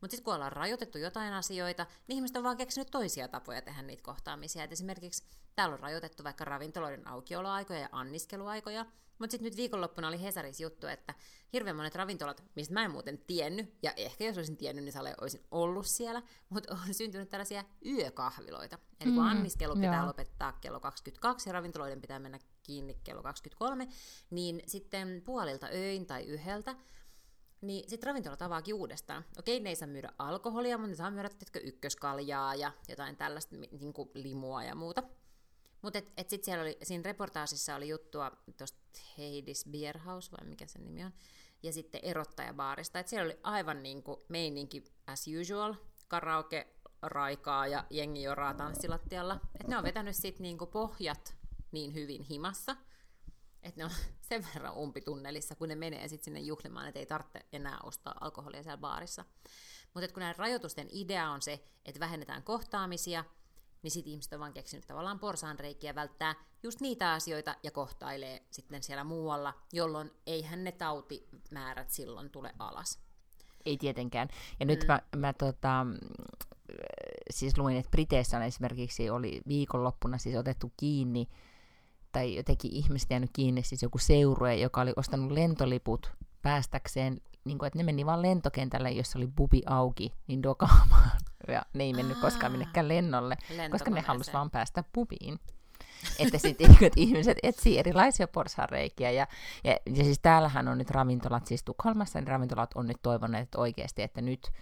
Mutta 0.00 0.16
sitten 0.16 0.24
kun 0.24 0.34
ollaan 0.34 0.52
rajoitettu 0.52 0.98
jotain 0.98 1.32
asioita, 1.32 1.86
niin 2.06 2.16
ihmiset 2.16 2.36
on 2.36 2.42
vaan 2.42 2.56
keksinyt 2.56 2.90
toisia 2.90 3.28
tapoja 3.28 3.62
tehdä 3.62 3.82
niitä 3.82 4.02
kohtaamisia. 4.02 4.64
Et 4.64 4.72
esimerkiksi 4.72 5.24
täällä 5.56 5.74
on 5.74 5.80
rajoitettu 5.80 6.24
vaikka 6.24 6.44
ravintoloiden 6.44 7.08
aukioloaikoja 7.08 7.80
ja 7.80 7.88
anniskeluaikoja, 7.92 8.86
mutta 9.18 9.30
sitten 9.30 9.44
nyt 9.44 9.56
viikonloppuna 9.56 10.08
oli 10.08 10.22
Hesaris 10.22 10.60
juttu, 10.60 10.86
että 10.86 11.14
hirveän 11.52 11.76
monet 11.76 11.94
ravintolat, 11.94 12.44
mistä 12.56 12.74
mä 12.74 12.84
en 12.84 12.90
muuten 12.90 13.18
tiennyt, 13.18 13.74
ja 13.82 13.92
ehkä 13.96 14.24
jos 14.24 14.36
olisin 14.36 14.56
tiennyt, 14.56 14.84
niin 14.84 14.92
Sale 14.92 15.14
olisin 15.20 15.46
ollut 15.50 15.86
siellä, 15.86 16.22
mutta 16.48 16.72
on 16.88 16.94
syntynyt 16.94 17.30
tällaisia 17.30 17.64
yökahviloita. 17.86 18.78
Eli 19.00 19.10
kun 19.10 19.22
mm, 19.22 19.30
anniskelu 19.30 19.74
pitää 19.74 19.96
joo. 19.96 20.06
lopettaa 20.06 20.52
kello 20.52 20.80
22 20.80 21.48
ja 21.48 21.52
ravintoloiden 21.52 22.00
pitää 22.00 22.18
mennä 22.18 22.38
kiinni 22.62 23.00
kello 23.04 23.22
23, 23.22 23.88
niin 24.30 24.62
sitten 24.66 25.22
puolilta 25.24 25.66
öin 25.66 26.06
tai 26.06 26.24
yhdeltä 26.24 26.76
niin 27.60 27.90
sitten 27.90 28.06
ravintolat 28.06 28.42
avaakin 28.42 28.74
uudestaan. 28.74 29.24
Okei, 29.38 29.60
ne 29.60 29.68
ei 29.68 29.76
saa 29.76 29.88
myydä 29.88 30.12
alkoholia, 30.18 30.78
mutta 30.78 30.90
ne 30.90 30.96
saa 30.96 31.10
myydä 31.10 31.28
tietkö 31.28 31.60
ykköskaljaa 31.60 32.54
ja 32.54 32.72
jotain 32.88 33.16
tällaista 33.16 33.56
niin 33.56 33.92
kuin 33.92 34.10
limua 34.14 34.64
ja 34.64 34.74
muuta. 34.74 35.02
Mutta 35.82 35.98
et, 35.98 36.12
et 36.16 36.30
sitten 36.30 36.44
siellä 36.44 36.62
oli, 36.62 36.78
siinä 36.82 37.02
reportaasissa 37.02 37.74
oli 37.74 37.88
juttua 37.88 38.32
tuosta 38.56 38.78
Heidis 39.18 39.64
Beer 39.70 39.98
House, 39.98 40.30
vai 40.30 40.48
mikä 40.48 40.66
sen 40.66 40.84
nimi 40.84 41.04
on, 41.04 41.12
ja 41.62 41.72
sitten 41.72 42.00
erottajabaarista. 42.04 42.98
Et 42.98 43.08
siellä 43.08 43.26
oli 43.26 43.38
aivan 43.42 43.82
niin 43.82 44.02
kuin 44.02 44.20
meininki 44.28 44.84
as 45.06 45.24
usual, 45.40 45.74
karaoke, 46.08 46.66
raikaa 47.02 47.66
ja 47.66 47.84
jengi 47.90 48.22
joraa 48.22 48.54
tanssilattialla. 48.54 49.40
Et 49.60 49.68
ne 49.68 49.76
on 49.76 49.84
vetänyt 49.84 50.16
sitten 50.16 50.42
niinku 50.42 50.66
pohjat 50.66 51.34
niin 51.72 51.94
hyvin 51.94 52.22
himassa, 52.22 52.76
että 53.62 53.80
ne 53.80 53.84
on 53.84 53.90
sen 54.28 54.46
verran 54.54 54.76
umpitunnelissa, 54.76 55.54
kun 55.54 55.68
ne 55.68 55.74
menee 55.74 56.08
sitten 56.08 56.24
sinne 56.24 56.40
juhlimaan, 56.40 56.88
että 56.88 57.00
ei 57.00 57.06
tarvitse 57.06 57.46
enää 57.52 57.78
ostaa 57.82 58.14
alkoholia 58.20 58.62
siellä 58.62 58.78
baarissa. 58.78 59.24
Mutta 59.94 60.12
kun 60.12 60.20
näiden 60.20 60.38
rajoitusten 60.38 60.88
idea 60.90 61.30
on 61.30 61.42
se, 61.42 61.64
että 61.84 62.00
vähennetään 62.00 62.42
kohtaamisia, 62.42 63.24
niin 63.82 63.90
sitten 63.90 64.10
ihmiset 64.10 64.32
on 64.32 64.40
vaan 64.40 64.52
keksinyt 64.52 64.86
tavallaan 64.86 65.18
porsaanreikiä 65.18 65.94
välttää 65.94 66.34
just 66.62 66.80
niitä 66.80 67.12
asioita 67.12 67.56
ja 67.62 67.70
kohtailee 67.70 68.42
sitten 68.50 68.82
siellä 68.82 69.04
muualla, 69.04 69.54
jolloin 69.72 70.10
eihän 70.26 70.64
ne 70.64 70.72
tautimäärät 70.72 71.90
silloin 71.90 72.30
tule 72.30 72.52
alas. 72.58 72.98
Ei 73.66 73.76
tietenkään. 73.76 74.28
Ja 74.60 74.66
mm. 74.66 74.68
nyt 74.68 74.84
mä, 74.88 75.00
mä 75.16 75.32
tota, 75.32 75.86
siis 77.30 77.58
luin, 77.58 77.76
että 77.76 77.90
Briteissä 77.90 78.36
on 78.36 78.42
esimerkiksi 78.42 79.10
oli 79.10 79.40
viikonloppuna 79.48 80.18
siis 80.18 80.36
otettu 80.36 80.72
kiinni 80.76 81.28
tai 82.12 82.36
jotenkin 82.36 82.72
ihmiset 82.72 83.10
jäänyt 83.10 83.30
kiinni, 83.32 83.62
siis 83.62 83.82
joku 83.82 83.98
seurue, 83.98 84.54
joka 84.54 84.80
oli 84.80 84.92
ostanut 84.96 85.32
lentoliput 85.32 86.12
päästäkseen, 86.42 87.20
niin 87.48 87.58
kuin, 87.58 87.66
että 87.66 87.78
ne 87.78 87.82
meni 87.82 88.06
vaan 88.06 88.22
lentokentälle, 88.22 88.90
jossa 88.90 89.18
oli 89.18 89.26
bubi 89.26 89.62
auki, 89.66 90.12
niin 90.26 90.42
dokaamaan. 90.42 91.10
Ja 91.48 91.62
ne 91.72 91.84
ei 91.84 91.92
mennyt 91.92 92.18
koskaan 92.18 92.52
minnekään 92.52 92.88
lennolle, 92.88 93.36
koska 93.70 93.90
ne 93.90 94.00
halusivat 94.00 94.34
vaan 94.34 94.50
päästä 94.50 94.84
bubiin. 94.94 95.40
että 96.18 96.38
sitten 96.38 96.76
ihmiset 96.96 97.38
etsii 97.42 97.78
erilaisia 97.78 98.28
porsareikiä. 98.28 99.10
Ja, 99.10 99.26
ja, 99.64 99.76
ja 99.86 100.04
siis 100.04 100.18
täällähän 100.18 100.68
on 100.68 100.78
nyt 100.78 100.90
ravintolat, 100.90 101.46
siis 101.46 101.64
Tukholmassa 101.64 102.20
niin 102.20 102.28
ravintolat 102.28 102.70
on 102.74 102.86
nyt 102.86 102.96
toivoneet 103.02 103.42
että 103.42 103.58
oikeasti, 103.58 104.02
että 104.02 104.20
nyt 104.20 104.52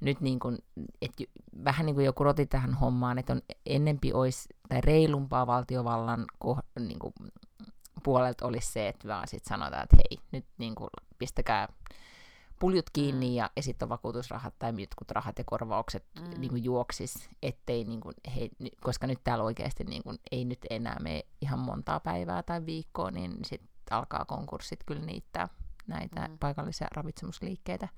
nyt 0.00 0.20
niin 0.20 0.38
kuin, 0.38 0.58
että 1.02 1.24
vähän 1.64 1.86
niin 1.86 1.94
kuin 1.94 2.06
joku 2.06 2.24
roti 2.24 2.46
tähän 2.46 2.74
hommaan, 2.74 3.18
että 3.18 3.32
on 3.32 3.42
ennempi 3.66 4.12
olisi, 4.12 4.48
tai 4.68 4.80
reilumpaa 4.80 5.46
valtiovallan 5.46 6.24
ko, 6.38 6.58
niin 6.78 6.98
kuin, 6.98 7.12
puolelta 8.02 8.46
olisi 8.46 8.72
se, 8.72 8.88
että 8.88 9.08
vaan 9.08 9.28
sitten 9.28 9.48
sanotaan, 9.48 9.82
että 9.82 9.96
hei, 9.96 10.18
nyt 10.32 10.44
niin 10.58 10.74
kuin, 10.74 10.90
pistäkää 11.18 11.68
puljut 12.58 12.90
kiinni 12.90 13.28
mm. 13.28 13.34
ja 13.34 13.50
esittovakuutusrahat 13.56 14.54
tai 14.58 14.72
jotkut 14.80 15.10
rahat 15.10 15.38
ja 15.38 15.44
korvaukset 15.44 16.04
mm. 16.20 16.40
niin 16.40 16.50
kuin 16.50 16.64
juoksis, 16.64 17.30
ettei, 17.42 17.84
niin 17.84 18.00
kuin, 18.00 18.14
hei, 18.36 18.50
koska 18.82 19.06
nyt 19.06 19.24
täällä 19.24 19.44
oikeasti 19.44 19.84
niin 19.84 20.02
kuin, 20.02 20.18
ei 20.32 20.44
nyt 20.44 20.66
enää 20.70 20.96
mene 21.00 21.22
ihan 21.40 21.58
montaa 21.58 22.00
päivää 22.00 22.42
tai 22.42 22.66
viikkoa, 22.66 23.10
niin 23.10 23.32
sitten 23.44 23.68
alkaa 23.90 24.24
konkurssit 24.24 24.80
kyllä 24.86 25.02
niittää 25.02 25.48
näitä 25.86 26.28
mm. 26.28 26.38
paikallisia 26.38 26.88
ravitsemusliikkeitä 26.94 27.88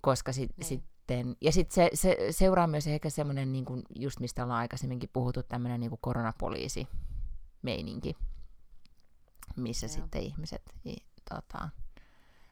koska 0.00 0.32
sit, 0.32 0.50
niin. 0.56 0.66
sitten, 0.66 1.36
ja 1.40 1.52
sitten 1.52 1.74
se, 1.74 1.90
se, 1.94 2.16
seuraa 2.30 2.66
myös 2.66 2.86
ehkä 2.86 3.10
semmoinen, 3.10 3.52
niin 3.52 3.64
kuin, 3.64 3.82
just 3.96 4.20
mistä 4.20 4.44
ollaan 4.44 4.60
aikaisemminkin 4.60 5.10
puhuttu, 5.12 5.42
tämmöinen 5.42 5.80
niin 5.80 5.90
koronapoliisi 6.00 6.88
meininki, 7.62 8.16
missä 9.56 9.86
Joo. 9.86 9.94
sitten 9.94 10.22
ihmiset 10.22 10.62
i, 10.86 10.96
tota, 11.30 11.68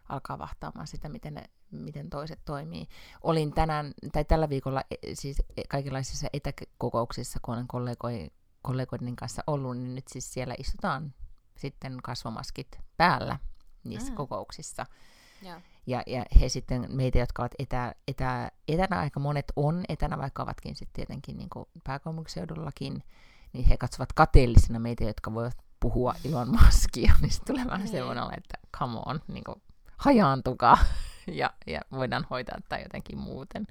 alkaa 0.09 0.39
vahtaamaan 0.39 0.87
sitä, 0.87 1.09
miten, 1.09 1.35
ne, 1.35 1.45
miten 1.71 2.11
toiset 2.11 2.41
toimii. 2.45 2.87
Olin 3.23 3.53
tänään, 3.53 3.93
tai 4.13 4.25
tällä 4.25 4.49
viikolla 4.49 4.83
e, 4.91 4.97
siis 5.15 5.43
e, 5.57 5.63
kaikenlaisissa 5.69 6.29
etäkokouksissa, 6.33 7.39
kun 7.43 7.55
olen 7.55 7.67
kollegoi, 7.67 8.31
kollegoiden 8.63 9.17
kanssa 9.17 9.43
ollut, 9.47 9.79
niin 9.79 9.95
nyt 9.95 10.09
siis 10.09 10.33
siellä 10.33 10.55
istutaan 10.59 11.15
sitten 11.57 11.99
kasvomaskit 12.03 12.79
päällä 12.97 13.39
niissä 13.85 14.11
mm. 14.11 14.17
kokouksissa. 14.17 14.87
Joo. 15.43 15.61
Ja, 15.87 16.03
ja 16.07 16.25
he 16.41 16.49
sitten, 16.49 16.87
meitä, 16.89 17.19
jotka 17.19 17.43
ovat 17.43 17.53
etä, 17.59 17.95
etä, 18.09 18.51
etänä, 18.69 19.01
aika 19.01 19.21
monet 19.21 19.53
on 19.57 19.85
etänä, 19.89 20.19
vaikka 20.19 20.43
ovatkin 20.43 20.75
sitten 20.77 20.95
tietenkin 20.95 21.37
niin 21.37 21.49
pääkaupunkiseudullakin, 21.85 23.03
niin 23.53 23.65
he 23.65 23.77
katsovat 23.77 24.13
kateellisina 24.13 24.79
meitä, 24.79 25.05
jotka 25.05 25.35
voivat 25.35 25.57
puhua 25.81 26.15
ilman 26.25 26.51
maskia, 26.51 27.15
niin 27.23 27.31
sitten 27.31 27.55
tulee 27.55 27.71
vähän 27.71 27.89
semmoinen, 27.89 28.25
että 28.25 28.59
come 28.79 28.99
on, 29.07 29.21
niin 29.29 29.45
kuin, 29.45 29.63
hajaantukaa 29.99 30.79
ja, 31.27 31.51
ja 31.67 31.81
voidaan 31.93 32.27
hoitaa 32.31 32.59
tai 32.69 32.83
jotenkin 32.83 33.19
muuten. 33.19 33.67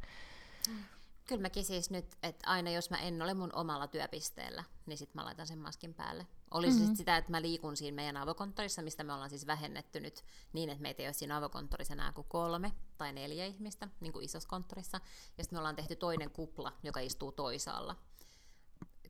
Kyllä 1.27 1.41
mäkin 1.41 1.65
siis 1.65 1.89
nyt, 1.89 2.05
että 2.23 2.49
aina 2.49 2.71
jos 2.71 2.89
mä 2.89 2.97
en 2.97 3.21
ole 3.21 3.33
mun 3.33 3.55
omalla 3.55 3.87
työpisteellä, 3.87 4.63
niin 4.85 4.97
sitten 4.97 5.21
mä 5.21 5.25
laitan 5.25 5.47
sen 5.47 5.59
maskin 5.59 5.93
päälle. 5.93 6.27
Oli 6.51 6.67
mm-hmm. 6.67 6.85
siis 6.85 6.97
sitä, 6.97 7.17
että 7.17 7.31
mä 7.31 7.41
liikun 7.41 7.77
siinä 7.77 7.95
meidän 7.95 8.17
avokonttorissa, 8.17 8.81
mistä 8.81 9.03
me 9.03 9.13
ollaan 9.13 9.29
siis 9.29 9.47
vähennetty 9.47 9.99
nyt 9.99 10.23
niin, 10.53 10.69
että 10.69 10.81
meitä 10.81 11.01
ei 11.01 11.07
ole 11.07 11.13
siinä 11.13 11.37
avokonttorissa 11.37 11.93
enää 11.93 12.13
kuin 12.13 12.27
kolme 12.27 12.71
tai 12.97 13.13
neljä 13.13 13.45
ihmistä, 13.45 13.87
niin 13.99 14.13
kuin 14.13 14.25
isossa 14.25 14.49
konttorissa. 14.49 15.01
Ja 15.37 15.43
sitten 15.43 15.57
me 15.57 15.59
ollaan 15.59 15.75
tehty 15.75 15.95
toinen 15.95 16.29
kupla, 16.29 16.73
joka 16.83 16.99
istuu 16.99 17.31
toisaalla. 17.31 17.95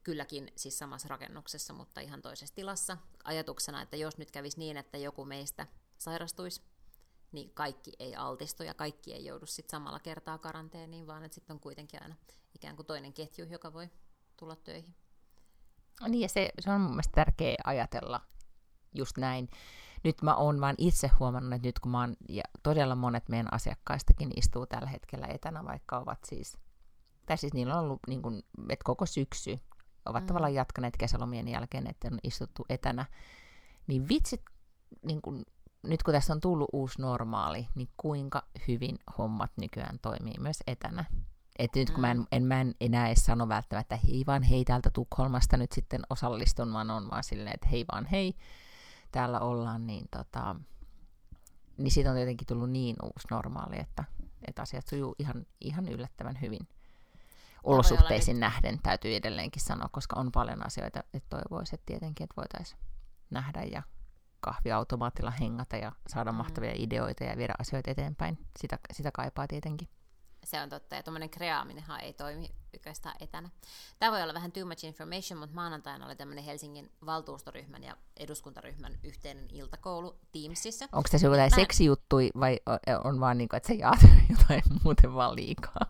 Kylläkin 0.03 0.51
siis 0.56 0.80
samassa 0.80 1.08
rakennuksessa, 1.08 1.73
mutta 1.73 2.01
ihan 2.01 2.21
toisessa 2.21 2.56
tilassa. 2.56 2.97
Ajatuksena, 3.23 3.82
että 3.82 3.97
jos 3.97 4.17
nyt 4.17 4.32
kävisi 4.32 4.60
niin, 4.60 4.77
että 4.77 4.97
joku 4.97 5.25
meistä 5.25 5.67
sairastuisi, 5.97 6.62
niin 7.31 7.51
kaikki 7.53 7.91
ei 7.99 8.15
altistu 8.15 8.63
ja 8.63 8.73
kaikki 8.73 9.13
ei 9.13 9.25
joudu 9.25 9.45
sitten 9.45 9.71
samalla 9.71 9.99
kertaa 9.99 10.37
karanteeniin, 10.37 11.07
vaan 11.07 11.23
että 11.23 11.35
sitten 11.35 11.53
on 11.53 11.59
kuitenkin 11.59 12.03
aina 12.03 12.15
ikään 12.55 12.75
kuin 12.75 12.85
toinen 12.85 13.13
ketju, 13.13 13.45
joka 13.45 13.73
voi 13.73 13.89
tulla 14.37 14.55
töihin. 14.55 14.95
Niin 16.07 16.21
ja 16.21 16.29
se, 16.29 16.49
se 16.59 16.71
on 16.71 16.81
mun 16.81 16.91
mielestä 16.91 17.15
tärkeä 17.15 17.55
ajatella 17.63 18.21
just 18.93 19.17
näin. 19.17 19.49
Nyt 20.03 20.21
mä 20.21 20.35
oon 20.35 20.61
vaan 20.61 20.75
itse 20.77 21.11
huomannut, 21.19 21.53
että 21.53 21.67
nyt 21.67 21.79
kun 21.79 21.91
mä 21.91 21.99
oon, 21.99 22.15
ja 22.29 22.43
todella 22.63 22.95
monet 22.95 23.29
meidän 23.29 23.53
asiakkaistakin 23.53 24.31
istuu 24.35 24.65
tällä 24.65 24.87
hetkellä 24.87 25.27
etänä, 25.27 25.63
vaikka 25.63 25.97
ovat 25.97 26.19
siis, 26.25 26.57
tai 27.25 27.37
siis 27.37 27.53
niillä 27.53 27.77
on 27.77 27.83
ollut 27.83 27.99
niin 28.07 28.21
kuin, 28.21 28.43
että 28.69 28.83
koko 28.83 29.05
syksy, 29.05 29.59
ovat 30.05 30.23
mm. 30.23 30.27
tavallaan 30.27 30.53
jatkaneet 30.53 30.97
kesälomien 30.97 31.47
jälkeen, 31.47 31.87
että 31.87 32.07
on 32.11 32.19
istuttu 32.23 32.65
etänä, 32.69 33.05
niin 33.87 34.09
vitsit, 34.09 34.41
niin 35.05 35.21
kuin, 35.21 35.45
nyt 35.83 36.03
kun 36.03 36.13
tässä 36.13 36.33
on 36.33 36.41
tullut 36.41 36.69
uusi 36.73 37.01
normaali, 37.01 37.67
niin 37.75 37.89
kuinka 37.97 38.43
hyvin 38.67 38.99
hommat 39.17 39.51
nykyään 39.57 39.99
toimii 40.01 40.35
myös 40.39 40.57
etänä. 40.67 41.05
Et 41.59 41.75
nyt 41.75 41.89
kun 41.89 42.01
mä 42.01 42.11
en, 42.11 42.17
mm. 42.17 42.27
en, 42.31 42.43
mä 42.43 42.61
en 42.61 42.75
enää 42.81 43.07
edes 43.07 43.25
sano 43.25 43.47
välttämättä, 43.47 43.95
että 43.95 44.07
hei 44.07 44.23
vaan 44.27 44.43
hei 44.43 44.65
täältä 44.65 44.89
Tukholmasta 44.89 45.57
nyt 45.57 45.71
sitten 45.71 46.01
osallistun, 46.09 46.73
vaan 46.73 46.91
on 46.91 47.09
vaan 47.11 47.23
silleen, 47.23 47.53
että 47.53 47.67
hei 47.67 47.85
vaan 47.91 48.05
hei, 48.05 48.35
täällä 49.11 49.39
ollaan, 49.39 49.87
niin, 49.87 50.07
tota, 50.11 50.55
niin 51.77 51.91
siitä 51.91 52.09
on 52.09 52.15
tietenkin 52.15 52.47
tullut 52.47 52.69
niin 52.69 52.95
uusi 53.03 53.27
normaali, 53.31 53.79
että, 53.79 54.03
että 54.47 54.61
asiat 54.61 54.87
sujuu 54.87 55.15
ihan, 55.19 55.45
ihan 55.61 55.87
yllättävän 55.87 56.37
hyvin 56.41 56.67
olosuhteisiin 57.63 58.39
nähden, 58.39 58.79
täytyy 58.83 59.15
edelleenkin 59.15 59.61
sanoa, 59.61 59.89
koska 59.91 60.19
on 60.19 60.31
paljon 60.31 60.65
asioita, 60.65 61.03
että 61.13 61.29
toivoisi, 61.29 61.75
että 61.75 61.85
tietenkin, 61.85 62.23
että 62.23 62.35
voitaisiin 62.37 62.79
nähdä 63.29 63.63
ja 63.63 63.83
kahviautomaatilla 64.47 65.31
hengata 65.31 65.77
ja 65.77 65.91
saada 66.07 66.31
mm. 66.31 66.38
mahtavia 66.38 66.71
ideoita 66.75 67.23
ja 67.23 67.38
viedä 67.38 67.53
asioita 67.60 67.91
eteenpäin. 67.91 68.38
Sitä, 68.60 68.79
sitä 68.93 69.12
kaipaa 69.12 69.47
tietenkin 69.47 69.89
se 70.47 70.62
on 70.62 70.69
totta, 70.69 70.95
ja 70.95 71.03
tuommoinen 71.03 71.29
kreaaminenhan 71.29 72.01
ei 72.01 72.13
toimi 72.13 72.49
yköistä 72.73 73.13
etänä. 73.19 73.49
Tämä 73.99 74.12
voi 74.12 74.23
olla 74.23 74.33
vähän 74.33 74.51
too 74.51 74.65
much 74.65 74.86
information, 74.86 75.39
mutta 75.39 75.55
maanantaina 75.55 76.05
oli 76.05 76.15
tämmöinen 76.15 76.43
Helsingin 76.43 76.91
valtuustoryhmän 77.05 77.83
ja 77.83 77.97
eduskuntaryhmän 78.17 78.99
yhteinen 79.03 79.47
iltakoulu 79.51 80.19
Teamsissa. 80.31 80.86
Onko 80.91 81.07
se 81.07 81.17
jotain 81.27 81.51
Mä... 81.51 81.55
seksijuttui 81.55 82.29
vai 82.39 82.60
on 83.03 83.19
vaan 83.19 83.38
niin 83.38 83.49
kuin, 83.49 83.57
että 83.57 83.67
sä 83.67 83.73
jaat 83.73 83.99
jotain 84.39 84.62
muuten 84.83 85.13
vaan 85.13 85.36
liikaa? 85.36 85.86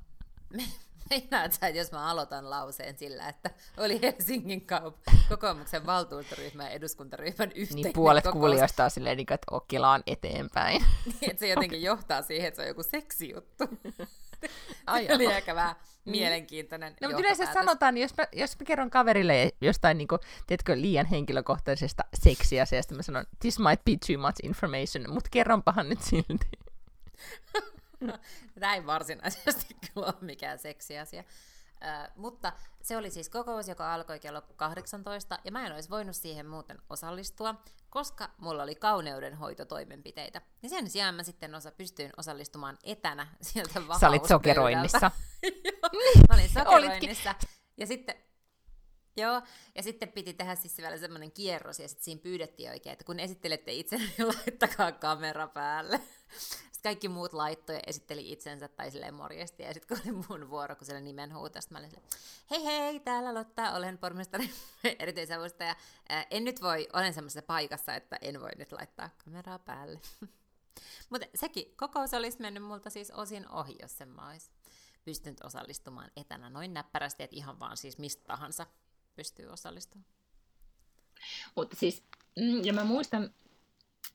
Meinaat 1.10 1.54
sä, 1.54 1.68
että 1.68 1.80
jos 1.80 1.92
mä 1.92 2.10
aloitan 2.10 2.50
lauseen 2.50 2.98
sillä, 2.98 3.30
että 3.30 3.50
oli 3.78 4.02
Helsingin 4.02 4.68
kaup- 4.72 5.14
kokoomuksen 5.30 5.86
valtuustoryhmän 5.86 6.66
ja 6.66 6.72
eduskuntaryhmän 6.72 7.52
yhteinen 7.56 7.84
Niin 7.84 7.94
puolet 7.94 8.24
kokous. 8.24 8.40
kuulijoista 8.40 8.84
on 8.84 8.92
silleen, 8.92 9.18
niin 9.18 9.34
että 9.34 9.48
okilaan 9.52 10.04
eteenpäin. 10.08 10.84
Niin, 11.06 11.32
että 11.32 11.40
se 11.40 11.48
jotenkin 11.48 11.82
johtaa 11.82 12.22
siihen, 12.22 12.48
että 12.48 12.56
se 12.56 12.62
on 12.62 12.68
joku 12.68 12.84
seksijuttu. 12.84 13.64
Ai 14.88 15.08
oli 15.16 15.26
ehkä 15.26 15.56
vähän 15.56 15.76
mielenkiintoinen 16.06 16.96
No, 17.02 17.08
mutta 17.08 17.22
yleensä 17.22 17.54
sanotaan, 17.54 17.94
niin 17.94 18.02
jos 18.02 18.18
mä, 18.18 18.28
jos 18.34 18.60
mä 18.60 18.66
kerron 18.66 18.90
kaverille 18.90 19.52
jostain, 19.62 19.98
niin 19.98 20.08
kuin, 20.08 20.20
tiedätkö, 20.48 20.82
liian 20.82 21.06
henkilökohtaisesta 21.06 22.04
seksiasiasta, 22.14 22.96
mä 22.96 23.02
sanon, 23.02 23.26
this 23.40 23.60
might 23.60 23.86
be 23.86 23.92
too 24.08 24.22
much 24.28 24.36
information, 24.44 25.14
mutta 25.14 25.30
kerronpahan 25.32 25.90
nyt 25.90 26.02
silti. 26.02 26.48
Tämä 28.60 28.76
ei 28.76 28.86
varsinaisesti 28.86 29.74
kyllä 29.74 30.08
ole 30.08 30.16
mikään 30.22 30.60
seksiasia. 30.60 31.24
Ö, 31.84 32.12
mutta 32.16 32.54
se 32.82 32.98
oli 32.98 33.12
siis 33.12 33.30
kokous, 33.30 33.68
joka 33.68 33.94
alkoi 33.94 34.20
kello 34.20 34.42
18, 34.56 35.40
ja 35.44 35.52
mä 35.52 35.66
en 35.66 35.74
olisi 35.74 35.90
voinut 35.90 36.16
siihen 36.16 36.46
muuten 36.46 36.78
osallistua, 36.90 37.56
koska 37.90 38.30
mulla 38.38 38.64
oli 38.64 38.76
kauneudenhoitotoimenpiteitä. 38.76 40.42
Ja 40.64 40.70
sen 40.70 40.90
sijaan 40.90 41.16
mä 41.16 41.24
sitten 41.24 41.56
osa, 41.56 41.72
pystyin 41.72 42.12
osallistumaan 42.18 42.78
etänä 42.84 43.28
sieltä 43.42 43.82
Sä 44.00 44.10
olit 44.10 44.26
sokeroinnissa. 44.26 45.12
Joo, 45.44 45.90
mä 46.30 46.36
olin 46.36 46.50
sokeroinnissa. 46.50 47.36
Ja 47.78 47.88
sitten, 47.88 48.16
joo, 49.18 49.42
ja 49.76 49.84
sitten 49.84 50.12
piti 50.12 50.34
tehdä 50.34 50.56
siis 50.56 50.78
vielä 50.78 50.98
semmoinen 50.98 51.32
kierros, 51.32 51.80
ja 51.80 51.88
sitten 51.88 52.04
siinä 52.04 52.22
pyydettiin 52.22 52.70
oikein, 52.70 52.94
että 52.94 53.06
kun 53.06 53.20
esittelette 53.20 53.72
itse, 53.72 53.98
niin 53.98 54.28
laittakaa 54.28 54.92
kamera 54.92 55.48
päälle. 55.48 56.02
Kaikki 56.88 57.10
muut 57.10 57.34
laittoi 57.34 57.80
esitteli 57.88 58.32
itsensä 58.32 58.68
tai 58.68 58.92
silleen 58.92 59.14
morjesti, 59.14 59.64
ja 59.64 59.74
sitten 59.74 59.98
kun 59.98 60.06
oli 60.06 60.26
mun 60.30 60.50
vuoro, 60.50 60.76
kun 60.76 60.86
siellä 60.86 61.02
nimen 61.02 61.36
huutasta, 61.36 61.72
mä 61.72 61.80
olin 61.80 61.90
silleen, 61.90 62.10
hei 62.52 62.64
hei, 62.64 63.00
täällä 63.00 63.34
Lotta, 63.34 63.72
olen 63.72 63.98
pormestari 63.98 64.50
erityisavustaja. 65.00 65.76
En 66.32 66.44
nyt 66.44 66.62
voi, 66.62 66.88
olen 66.94 67.14
semmoisessa 67.14 67.42
paikassa, 67.42 67.96
että 67.96 68.18
en 68.22 68.42
voi 68.42 68.50
nyt 68.58 68.72
laittaa 68.72 69.10
kameraa 69.26 69.60
päälle. 69.60 70.00
Mutta 71.10 71.28
sekin 71.36 71.74
kokous 71.78 72.14
olisi 72.14 72.42
mennyt 72.42 72.64
multa 72.64 72.90
siis 72.90 73.12
osin 73.12 73.50
ohi, 73.50 73.76
jos 73.82 73.98
sen 73.98 74.10
mä 74.10 74.30
olisi 74.30 74.50
pystynyt 75.06 75.44
osallistumaan 75.44 76.12
etänä 76.16 76.50
noin 76.50 76.74
näppärästi, 76.74 77.24
että 77.24 77.36
ihan 77.36 77.60
vaan 77.60 77.78
siis 77.78 77.98
mistä 77.98 78.24
tahansa 78.28 78.66
pystyy 79.16 79.48
osallistumaan. 79.48 80.10
Mutta 81.56 81.76
siis, 81.76 82.04
mm, 82.36 82.64
ja 82.64 82.74
mä 82.74 82.84
muistan, 82.84 83.34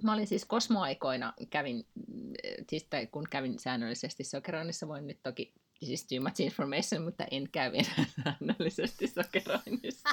mä 0.03 0.13
olin 0.13 0.27
siis 0.27 0.45
kosmoaikoina, 0.45 1.33
kävin, 1.51 1.87
mm, 1.95 2.33
siis, 2.71 2.85
tai 2.85 3.07
kun 3.07 3.27
kävin 3.31 3.59
säännöllisesti 3.59 4.25
sokeroinnissa, 4.25 4.89
voin 4.89 5.07
nyt 5.07 5.23
toki, 5.23 5.53
siis 5.83 6.07
too 6.07 6.21
much 6.21 6.41
information, 6.41 7.05
mutta 7.05 7.25
en 7.31 7.49
käy 7.53 7.73
säännöllisesti 8.25 9.07
sokeroinnissa. 9.07 10.09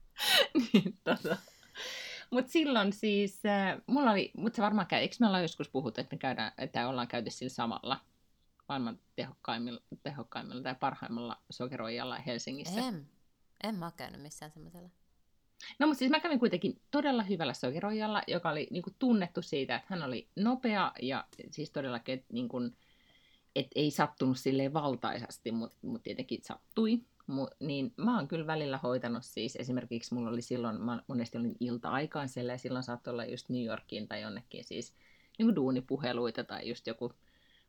niin, 0.72 0.98
tota. 1.04 1.36
Mutta 2.30 2.52
silloin 2.52 2.92
siis, 2.92 3.46
äh, 3.46 3.80
mulla 3.86 4.10
oli, 4.10 4.30
mutta 4.36 4.56
se 4.56 4.62
varmaan 4.62 4.86
käy, 4.86 5.00
eikö 5.00 5.16
me 5.20 5.26
ollaan 5.26 5.42
joskus 5.42 5.68
puhuttu, 5.68 6.00
että 6.00 6.16
me 6.16 6.18
käydään, 6.18 6.52
että 6.58 6.88
ollaan 6.88 7.08
käyty 7.08 7.30
sillä 7.30 7.50
samalla 7.50 8.00
maailman 8.68 8.98
tehokkaimmilla, 9.16 9.80
tehokkaimmilla 10.02 10.62
tai 10.62 10.74
parhaimmalla 10.74 11.42
sokeroijalla 11.50 12.16
Helsingissä. 12.16 12.80
En, 12.80 13.08
en 13.62 13.74
mä 13.74 13.86
ole 13.86 13.92
käynyt 13.96 14.22
missään 14.22 14.50
semmoisella. 14.50 14.88
No 15.78 15.86
mutta 15.86 15.98
siis 15.98 16.10
mä 16.10 16.20
kävin 16.20 16.38
kuitenkin 16.38 16.80
todella 16.90 17.22
hyvällä 17.22 17.54
sokeroijalla, 17.54 18.22
joka 18.26 18.50
oli 18.50 18.66
niin 18.70 18.82
kuin, 18.82 18.94
tunnettu 18.98 19.42
siitä, 19.42 19.76
että 19.76 19.86
hän 19.90 20.02
oli 20.02 20.28
nopea 20.36 20.92
ja 21.02 21.24
siis 21.50 21.70
todellakin, 21.70 22.14
että 22.14 22.26
niin 22.32 22.48
kuin, 22.48 22.76
et 23.56 23.66
ei 23.74 23.90
sattunut 23.90 24.38
silleen 24.38 24.72
valtaisasti, 24.72 25.52
mutta 25.52 25.78
mut 25.82 26.02
tietenkin 26.02 26.42
sattui. 26.42 27.00
Mu, 27.26 27.46
niin 27.60 27.92
mä 27.96 28.16
oon 28.16 28.28
kyllä 28.28 28.46
välillä 28.46 28.78
hoitanut 28.82 29.24
siis, 29.24 29.56
esimerkiksi 29.56 30.14
mulla 30.14 30.30
oli 30.30 30.42
silloin, 30.42 30.80
mä 30.80 31.02
monesti 31.06 31.38
olin 31.38 31.56
ilta-aikaan 31.60 32.28
siellä 32.28 32.52
ja 32.52 32.58
silloin 32.58 32.82
saattoi 32.82 33.12
olla 33.12 33.24
just 33.24 33.48
New 33.48 33.64
Yorkiin 33.64 34.08
tai 34.08 34.20
jonnekin 34.22 34.64
siis 34.64 34.94
niin 35.38 35.46
kuin 35.46 35.56
duunipuheluita 35.56 36.44
tai 36.44 36.68
just 36.68 36.86
joku 36.86 37.12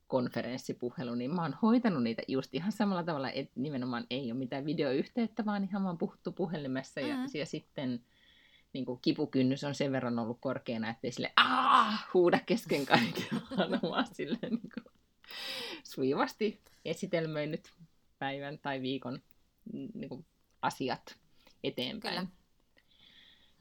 konferenssipuhelu, 0.10 1.15
niin 1.15 1.36
mä 1.36 1.41
oon 1.41 1.56
hoitanut 1.62 2.04
niitä 2.04 2.22
just 2.28 2.54
ihan 2.56 2.72
samalla 2.72 3.04
tavalla, 3.04 3.32
että 3.32 3.52
nimenomaan 3.56 4.06
ei 4.10 4.32
ole 4.32 4.39
mitään 4.39 4.65
videoyhteyttä, 4.65 5.45
vaan 5.45 5.63
ihan 5.63 5.84
vaan 5.84 5.98
puhuttu 5.98 6.32
puhelimessa 6.32 7.00
ja, 7.00 7.15
Mhm. 7.15 7.26
ja 7.34 7.45
sitten 7.45 8.04
niin 8.74 8.86
kuin 8.86 9.00
kipukynnys 9.02 9.63
on 9.63 9.76
sen 9.76 9.91
verran 9.91 10.19
ollut 10.19 10.38
korkeana, 10.41 10.89
ettei 10.89 11.12
sille 11.12 11.32
aah, 11.38 12.08
huuda 12.13 12.39
kesken 12.45 12.86
kaiken, 12.86 13.24
vaan 13.58 13.80
vaan 13.82 14.08
silleen 14.13 14.52
niin 14.54 14.69
kuin 14.74 14.86
sujuvasti 15.84 16.60
esitelmöinyt 16.86 17.72
päivän 18.19 18.60
tai 18.60 18.82
viikon 18.82 19.22
mm, 19.74 19.88
niin 19.93 20.10
kuin 20.10 20.26
asiat 20.62 21.17
eteenpäin. 21.63 22.15
Kyllä. 22.15 22.28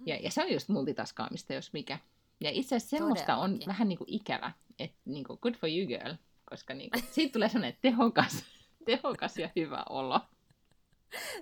Ja, 0.07 0.17
ja 0.17 0.31
se 0.31 0.43
on 0.43 0.53
just 0.53 0.69
multitaskaamista, 0.69 1.53
jos 1.55 1.73
mikä. 1.73 1.99
Ja 2.41 2.51
itse 2.51 2.77
asiassa 2.77 2.97
semmoista 2.97 3.37
on 3.37 3.41
Todellakin. 3.51 3.67
vähän 3.69 3.89
niin 3.89 3.99
kuin 3.99 4.13
ikävä, 4.13 4.53
että 4.79 4.97
niin 5.05 5.25
kuin 5.25 5.39
good 5.43 5.55
for 5.55 5.69
you 5.69 5.87
girl, 5.87 6.15
koska 6.51 6.75
niin 6.75 6.91
kuin, 6.91 7.03
siitä 7.11 7.33
tulee 7.33 7.49
sellainen 7.49 7.79
tehokas, 7.83 8.45
tehokas 8.87 9.39
ja 9.39 9.51
hyvä 9.57 9.85
olo. 9.89 10.21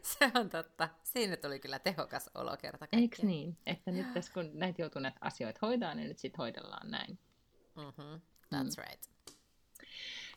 Se 0.02 0.30
on 0.34 0.50
totta. 0.50 0.88
Siinä 1.02 1.36
tuli 1.36 1.60
kyllä 1.60 1.78
tehokas 1.78 2.30
olo 2.34 2.56
kerta 2.56 2.84
Eikö 2.92 2.96
kaikkiaan. 2.96 3.26
niin? 3.28 3.56
Että 3.66 3.90
nyt 3.90 4.14
tässä 4.14 4.32
kun 4.32 4.50
näitä 4.54 4.82
joutuu 4.82 5.02
näitä 5.02 5.18
asioita 5.20 5.58
hoitaa, 5.62 5.94
niin 5.94 6.08
nyt 6.08 6.18
sitten 6.18 6.38
hoidellaan 6.38 6.90
näin. 6.90 7.18
Mm-hmm. 7.76 8.20
That's 8.54 8.88
right. 8.88 9.02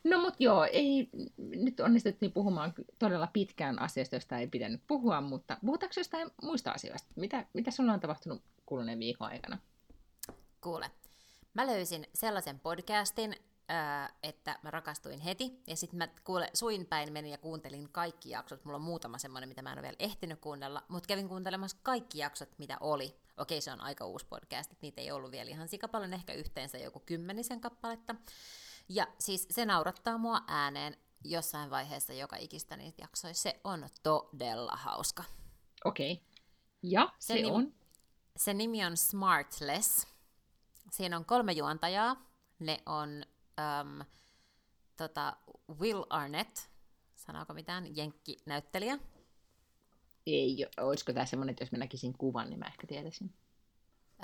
No 0.04 0.20
mut 0.20 0.34
joo, 0.38 0.64
ei, 0.64 1.08
nyt 1.36 1.80
onnistuttiin 1.80 2.32
puhumaan 2.32 2.74
todella 2.98 3.26
pitkään 3.26 3.78
asiasta, 3.78 4.16
josta 4.16 4.38
ei 4.38 4.48
pitänyt 4.48 4.82
puhua, 4.86 5.20
mutta 5.20 5.56
puhutaanko 5.66 5.94
jostain 5.96 6.30
muista 6.42 6.70
asioista? 6.70 7.08
Mitä, 7.16 7.46
mitä 7.52 7.70
sulla 7.70 7.92
on 7.92 8.00
tapahtunut 8.00 8.42
kuluneen 8.66 8.98
viikon 8.98 9.28
aikana? 9.28 9.58
Kuule, 10.60 10.90
mä 11.54 11.66
löysin 11.66 12.06
sellaisen 12.14 12.60
podcastin, 12.60 13.36
että 14.22 14.58
mä 14.62 14.70
rakastuin 14.70 15.20
heti, 15.20 15.62
ja 15.66 15.76
sitten 15.76 15.98
mä 15.98 16.08
kuule, 16.24 16.50
suin 16.54 16.86
päin 16.86 17.12
menin 17.12 17.30
ja 17.30 17.38
kuuntelin 17.38 17.88
kaikki 17.92 18.30
jaksot. 18.30 18.64
Mulla 18.64 18.76
on 18.76 18.82
muutama 18.82 19.18
semmoinen, 19.18 19.48
mitä 19.48 19.62
mä 19.62 19.72
en 19.72 19.78
ole 19.78 19.82
vielä 19.82 19.96
ehtinyt 19.98 20.40
kuunnella, 20.40 20.82
mutta 20.88 21.06
kävin 21.06 21.28
kuuntelemassa 21.28 21.76
kaikki 21.82 22.18
jaksot, 22.18 22.58
mitä 22.58 22.76
oli. 22.80 23.16
Okei, 23.36 23.60
se 23.60 23.72
on 23.72 23.80
aika 23.80 24.04
uusi 24.06 24.26
podcast, 24.26 24.72
että 24.72 24.82
niitä 24.82 25.00
ei 25.00 25.10
ollut 25.10 25.30
vielä 25.30 25.50
ihan 25.50 25.68
sikapaljon, 25.68 26.14
ehkä 26.14 26.32
yhteensä 26.32 26.78
joku 26.78 27.00
kymmenisen 27.00 27.60
kappaletta. 27.60 28.14
Ja 28.88 29.06
siis 29.18 29.46
se 29.50 29.66
naurattaa 29.66 30.18
mua 30.18 30.40
ääneen 30.46 30.96
jossain 31.24 31.70
vaiheessa 31.70 32.12
joka 32.12 32.36
ikistä 32.36 32.76
niitä 32.76 33.02
jaksoja. 33.02 33.34
Se 33.34 33.60
on 33.64 33.88
todella 34.02 34.76
hauska. 34.76 35.24
Okei. 35.84 36.12
Okay. 36.12 36.24
Ja 36.82 37.12
se, 37.18 37.34
Se 37.34 37.40
se 37.40 37.46
nim- 37.46 37.52
on... 37.52 37.74
Se 38.36 38.54
nimi 38.54 38.84
on 38.84 38.96
Smartless. 38.96 40.06
Siinä 40.90 41.16
on 41.16 41.24
kolme 41.24 41.52
juontajaa. 41.52 42.16
Ne 42.58 42.78
on 42.86 43.24
um, 43.80 44.04
tota, 44.96 45.36
Will 45.80 46.04
Arnett, 46.10 46.56
sanooko 47.16 47.54
mitään, 47.54 47.96
jenkki-näyttelijä. 47.96 48.98
Ei, 50.26 50.66
olisiko 50.80 51.12
tämä 51.12 51.26
semmoinen, 51.26 51.52
että 51.52 51.62
jos 51.62 51.72
mä 51.72 51.78
näkisin 51.78 52.18
kuvan, 52.18 52.50
niin 52.50 52.58
mä 52.58 52.64
ehkä 52.66 52.86
tietäisin. 52.86 53.34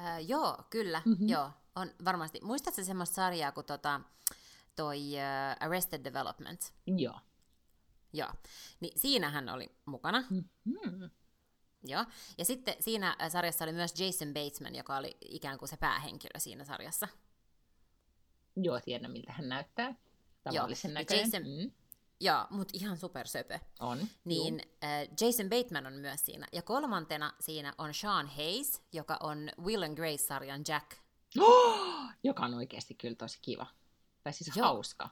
Öö, 0.01 0.19
joo, 0.19 0.59
kyllä, 0.71 0.99
Mhm. 0.99 1.09
mm-hmm. 1.11 1.29
joo, 1.29 1.51
on 1.77 1.91
varmasti. 2.05 2.41
Muistatko 2.43 2.85
semmoista 2.85 3.15
sarjaa 3.15 3.53
kuin 3.53 3.67
tota, 3.67 4.01
toi 4.77 4.99
uh, 4.99 5.65
Arrested 5.65 6.05
Development? 6.05 6.75
Joo. 6.87 7.21
Joo, 8.13 8.29
niin 8.81 9.01
siinä 9.01 9.31
hän 9.31 9.49
oli 9.49 9.77
mukana. 9.87 10.25
Hmm. 10.31 11.11
Joo. 11.85 12.05
Ja 12.39 12.45
sitten 12.45 12.75
siinä 12.81 13.17
äh, 13.23 13.31
sarjassa 13.31 13.65
oli 13.65 13.73
myös 13.73 14.01
Jason 14.01 14.29
Bateman, 14.35 14.75
joka 14.75 14.97
oli 14.97 15.17
ikään 15.21 15.59
kuin 15.59 15.69
se 15.69 15.77
päähenkilö 15.77 16.39
siinä 16.41 16.65
sarjassa. 16.65 17.09
Joo, 18.57 18.81
tiedän 18.81 19.11
miltä 19.11 19.33
hän 19.33 19.49
näyttää. 19.49 19.95
Tavallisen 20.45 20.91
Ja 20.91 20.95
näköinen. 20.95 21.27
Jason- 21.27 21.43
Mm. 21.65 21.71
Joo, 22.21 22.47
mutta 22.51 22.73
ihan 22.77 22.97
supersöpö. 22.97 23.59
On. 23.81 23.99
Niin 24.25 24.61
äh, 24.85 25.09
Jason 25.21 25.49
Bateman 25.49 25.87
on 25.87 25.93
myös 25.93 26.25
siinä. 26.27 26.47
Ja 26.53 26.63
kolmantena 26.63 27.33
siinä 27.41 27.75
on 27.79 27.95
Sean 27.95 28.27
Hayes, 28.37 28.83
joka 28.93 29.17
on 29.21 29.51
Will 29.65 29.83
and 29.83 29.97
Grace-sarjan 29.97 30.65
Jack. 30.69 30.91
Oh, 31.39 31.81
joka 32.25 32.45
on 32.45 32.55
oikeasti 32.55 32.95
kyllä 32.95 33.15
tosi 33.15 33.39
kiva. 33.43 33.67
Tai 34.23 34.33
siis 34.33 34.57
Joo. 34.57 34.67
hauska. 34.67 35.09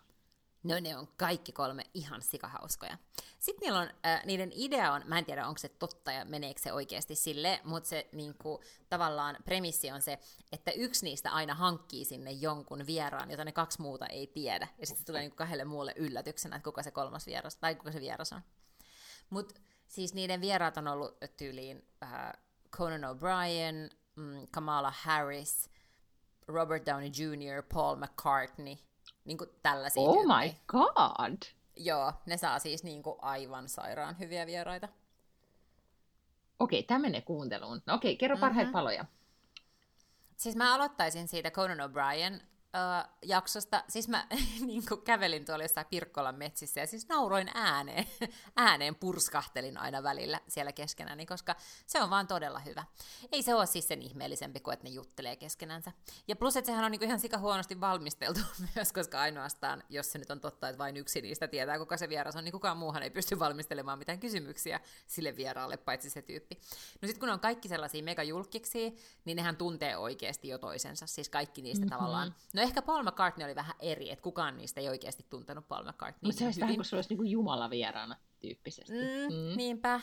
No 0.64 0.80
ne 0.80 0.96
on 0.96 1.08
kaikki 1.16 1.52
kolme 1.52 1.84
ihan 1.94 2.22
sikahauskoja. 2.22 2.98
Sitten 3.38 3.66
niillä 3.66 3.80
on, 3.80 3.90
äh, 4.06 4.24
niiden 4.24 4.50
idea 4.54 4.92
on, 4.92 5.02
mä 5.06 5.18
en 5.18 5.24
tiedä 5.24 5.46
onko 5.46 5.58
se 5.58 5.68
totta 5.68 6.12
ja 6.12 6.24
meneekö 6.24 6.60
se 6.62 6.72
oikeasti 6.72 7.14
sille, 7.14 7.60
mutta 7.64 7.88
se 7.88 8.08
niinku, 8.12 8.62
tavallaan 8.88 9.36
premissi 9.44 9.90
on 9.90 10.02
se, 10.02 10.18
että 10.52 10.70
yksi 10.70 11.04
niistä 11.04 11.30
aina 11.30 11.54
hankkii 11.54 12.04
sinne 12.04 12.30
jonkun 12.30 12.86
vieraan, 12.86 13.30
jota 13.30 13.44
ne 13.44 13.52
kaksi 13.52 13.82
muuta 13.82 14.06
ei 14.06 14.26
tiedä. 14.26 14.68
Ja 14.78 14.86
sitten 14.86 15.00
se 15.00 15.06
tulee 15.06 15.20
niinku 15.20 15.36
kahdelle 15.36 15.64
muulle 15.64 15.92
yllätyksenä, 15.96 16.56
että 16.56 16.64
kuka 16.64 16.82
se 16.82 16.90
kolmas 16.90 17.26
vieras, 17.26 17.56
tai 17.56 17.74
kuka 17.74 17.92
se 17.92 18.00
vieras 18.00 18.32
on. 18.32 18.40
Mutta 19.30 19.54
siis 19.86 20.14
niiden 20.14 20.40
vieraat 20.40 20.76
on 20.76 20.88
ollut 20.88 21.18
tyyliin 21.36 21.88
äh, 22.02 22.32
Conan 22.70 23.02
O'Brien, 23.02 23.96
mm, 24.16 24.46
Kamala 24.50 24.92
Harris, 24.96 25.70
Robert 26.48 26.86
Downey 26.86 27.08
Jr., 27.08 27.62
Paul 27.74 27.96
McCartney, 27.96 28.76
niin 29.24 29.38
kuin 29.38 29.50
tällaisia 29.62 30.02
Oh 30.02 30.14
tyyppejä. 30.14 30.52
my 30.52 30.54
god! 30.66 31.38
Joo, 31.76 32.12
ne 32.26 32.36
saa 32.36 32.58
siis 32.58 32.84
niinku 32.84 33.18
aivan 33.22 33.68
sairaan 33.68 34.18
hyviä 34.18 34.46
vieraita. 34.46 34.88
Okei, 36.58 36.82
tämä 36.82 36.98
menee 36.98 37.20
kuunteluun. 37.20 37.82
No 37.86 37.94
okei, 37.94 38.16
kerro 38.16 38.36
parhaita 38.36 38.62
mm-hmm. 38.64 38.72
paloja. 38.72 39.04
Siis 40.36 40.56
mä 40.56 40.74
aloittaisin 40.74 41.28
siitä 41.28 41.50
Conan 41.50 41.78
O'Brien 41.90 42.42
jaksosta, 43.22 43.84
siis 43.88 44.08
mä 44.08 44.26
niin 44.66 44.82
kävelin 45.04 45.44
tuolla 45.44 45.64
jossain 45.64 45.86
Pirkkolan 45.90 46.34
metsissä 46.34 46.80
ja 46.80 46.86
siis 46.86 47.08
nauroin 47.08 47.50
ääneen, 47.54 48.06
ääneen 48.56 48.94
purskahtelin 48.94 49.78
aina 49.78 50.02
välillä 50.02 50.40
siellä 50.48 50.72
keskenäni, 50.72 51.26
koska 51.26 51.56
se 51.86 52.02
on 52.02 52.10
vaan 52.10 52.26
todella 52.26 52.58
hyvä. 52.58 52.84
Ei 53.32 53.42
se 53.42 53.54
ole 53.54 53.66
siis 53.66 53.88
sen 53.88 54.02
ihmeellisempi 54.02 54.60
kuin, 54.60 54.72
että 54.72 54.84
ne 54.84 54.90
juttelee 54.90 55.36
keskenänsä. 55.36 55.92
Ja 56.28 56.36
plus, 56.36 56.56
että 56.56 56.66
sehän 56.66 56.84
on 56.84 56.90
niin 56.90 57.02
ihan 57.02 57.20
sika 57.20 57.38
huonosti 57.38 57.80
valmisteltu 57.80 58.40
myös, 58.74 58.92
koska 58.92 59.20
ainoastaan, 59.20 59.82
jos 59.88 60.12
se 60.12 60.18
nyt 60.18 60.30
on 60.30 60.40
totta, 60.40 60.68
että 60.68 60.78
vain 60.78 60.96
yksi 60.96 61.20
niistä 61.20 61.48
tietää, 61.48 61.78
kuka 61.78 61.96
se 61.96 62.08
vieras 62.08 62.36
on, 62.36 62.44
niin 62.44 62.52
kukaan 62.52 62.76
muuhan 62.76 63.02
ei 63.02 63.10
pysty 63.10 63.38
valmistelemaan 63.38 63.98
mitään 63.98 64.20
kysymyksiä 64.20 64.80
sille 65.06 65.36
vieraalle, 65.36 65.76
paitsi 65.76 66.10
se 66.10 66.22
tyyppi. 66.22 66.54
No 67.02 67.06
sitten 67.06 67.20
kun 67.20 67.30
on 67.30 67.40
kaikki 67.40 67.68
sellaisia 67.68 68.02
megajulkkiksi, 68.02 68.96
niin 69.24 69.36
nehän 69.36 69.56
tuntee 69.56 69.96
oikeasti 69.96 70.48
jo 70.48 70.58
toisensa, 70.58 71.06
siis 71.06 71.28
kaikki 71.28 71.62
niistä 71.62 71.86
mm-hmm. 71.86 71.96
tavallaan. 71.96 72.34
No 72.54 72.63
ehkä 72.64 72.82
Paul 72.82 73.02
McCartney 73.02 73.44
oli 73.44 73.54
vähän 73.54 73.76
eri, 73.80 74.10
että 74.10 74.22
kukaan 74.22 74.56
niistä 74.56 74.80
ei 74.80 74.88
oikeasti 74.88 75.26
tuntenut 75.30 75.68
Paul 75.68 75.84
McCartney. 75.84 76.20
Mutta 76.22 76.38
se 76.38 76.44
olisi 76.44 76.60
vähän 76.60 76.74
kuin 76.74 76.84
se 76.84 76.96
olisi 76.96 77.08
niin 77.08 77.16
kuin 77.16 77.30
Jumala 77.30 77.70
vieraana 77.70 78.16
tyyppisesti. 78.40 78.92
Mm, 78.92 79.34
mm. 79.34 79.56
Niinpä. 79.56 80.00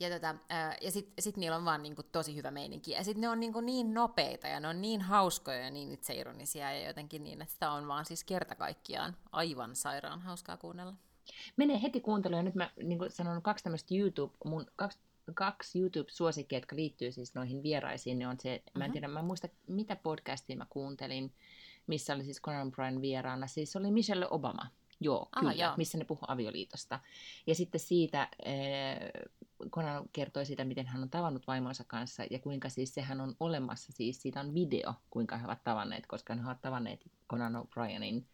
Ja, 0.00 0.10
tota, 0.10 0.34
ja 0.80 0.90
sitten 0.90 1.22
sit 1.22 1.36
niillä 1.36 1.56
on 1.56 1.64
vaan 1.64 1.82
niinku 1.82 2.02
tosi 2.02 2.36
hyvä 2.36 2.50
meininki. 2.50 2.90
Ja 2.90 3.04
sitten 3.04 3.20
ne 3.20 3.28
on 3.28 3.40
niinku 3.40 3.60
niin 3.60 3.94
nopeita 3.94 4.46
ja 4.46 4.60
ne 4.60 4.68
on 4.68 4.82
niin 4.82 5.00
hauskoja 5.00 5.58
ja 5.58 5.70
niin 5.70 5.92
itseironisia 5.92 6.72
ja 6.72 6.86
jotenkin 6.86 7.24
niin, 7.24 7.42
että 7.42 7.54
sitä 7.54 7.70
on 7.70 7.88
vaan 7.88 8.04
siis 8.04 8.24
kerta 8.24 8.54
kaikkiaan 8.54 9.16
aivan 9.32 9.76
sairaan 9.76 10.20
hauskaa 10.20 10.56
kuunnella. 10.56 10.94
Menee 11.56 11.82
heti 11.82 12.00
kuuntelemaan. 12.00 12.44
Ja 12.44 12.48
nyt 12.48 12.54
mä 12.54 12.70
niin 12.82 12.98
sanon 13.08 13.42
kaksi 13.42 13.64
tämmöistä 13.64 13.94
YouTube, 13.94 14.34
mun 14.44 14.66
kaksi 14.76 14.98
kaksi 15.34 15.80
YouTube-suosikkia, 15.80 16.56
jotka 16.56 16.76
liittyy 16.76 17.12
siis 17.12 17.34
noihin 17.34 17.62
vieraisiin, 17.62 18.18
ne 18.18 18.28
on 18.28 18.40
se, 18.40 18.56
mm-hmm. 18.56 18.78
mä 18.78 18.84
en 18.84 18.90
mhm. 18.90 18.92
tiedä, 18.92 19.08
mä 19.08 19.18
en 19.18 19.24
muista 19.24 19.48
mitä 19.66 19.96
podcastia 19.96 20.56
mä 20.56 20.66
kuuntelin, 20.70 21.32
missä 21.86 22.14
oli 22.14 22.24
siis 22.24 22.42
Conan 22.42 22.72
Bryan 22.72 23.00
vieraana, 23.00 23.46
siis 23.46 23.72
se 23.72 23.78
oli 23.78 23.90
Michelle 23.90 24.26
Obama, 24.30 24.66
joo, 25.00 25.28
Aha, 25.32 25.40
kyllä, 25.40 25.64
joo. 25.64 25.76
missä 25.76 25.98
ne 25.98 26.04
puhuu 26.04 26.24
avioliitosta. 26.28 27.00
Ja 27.46 27.54
sitten 27.54 27.80
siitä, 27.80 28.28
eh, 28.44 29.10
Conan 29.70 30.04
kertoi 30.12 30.46
siitä, 30.46 30.64
miten 30.64 30.86
hän 30.86 31.02
on 31.02 31.10
tavannut 31.10 31.46
vaimonsa 31.46 31.84
kanssa, 31.86 32.22
ja 32.30 32.38
kuinka 32.38 32.68
siis 32.68 32.94
sehän 32.94 33.20
on 33.20 33.36
olemassa, 33.40 33.92
siis 33.92 34.22
siitä 34.22 34.40
on 34.40 34.54
video, 34.54 34.94
kuinka 35.10 35.38
he 35.38 35.44
ovat 35.44 35.64
tavanneet, 35.64 36.06
koska 36.06 36.34
he 36.34 36.40
ovat 36.44 36.62
tavanneet 36.62 37.10
Conan 37.30 37.54
O'Brienin 37.54 38.24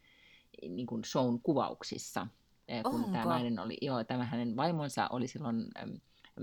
niin 0.69 0.87
kuin 0.87 1.05
shown 1.05 1.39
kuvauksissa, 1.43 2.27
eh, 2.67 2.83
kun 2.83 2.95
Onko? 2.95 3.11
tämä 3.11 3.25
nainen 3.25 3.59
oli, 3.59 3.77
joo, 3.81 4.03
tämä 4.03 4.23
hänen 4.23 4.55
vaimonsa 4.55 5.07
oli 5.07 5.27
silloin 5.27 5.67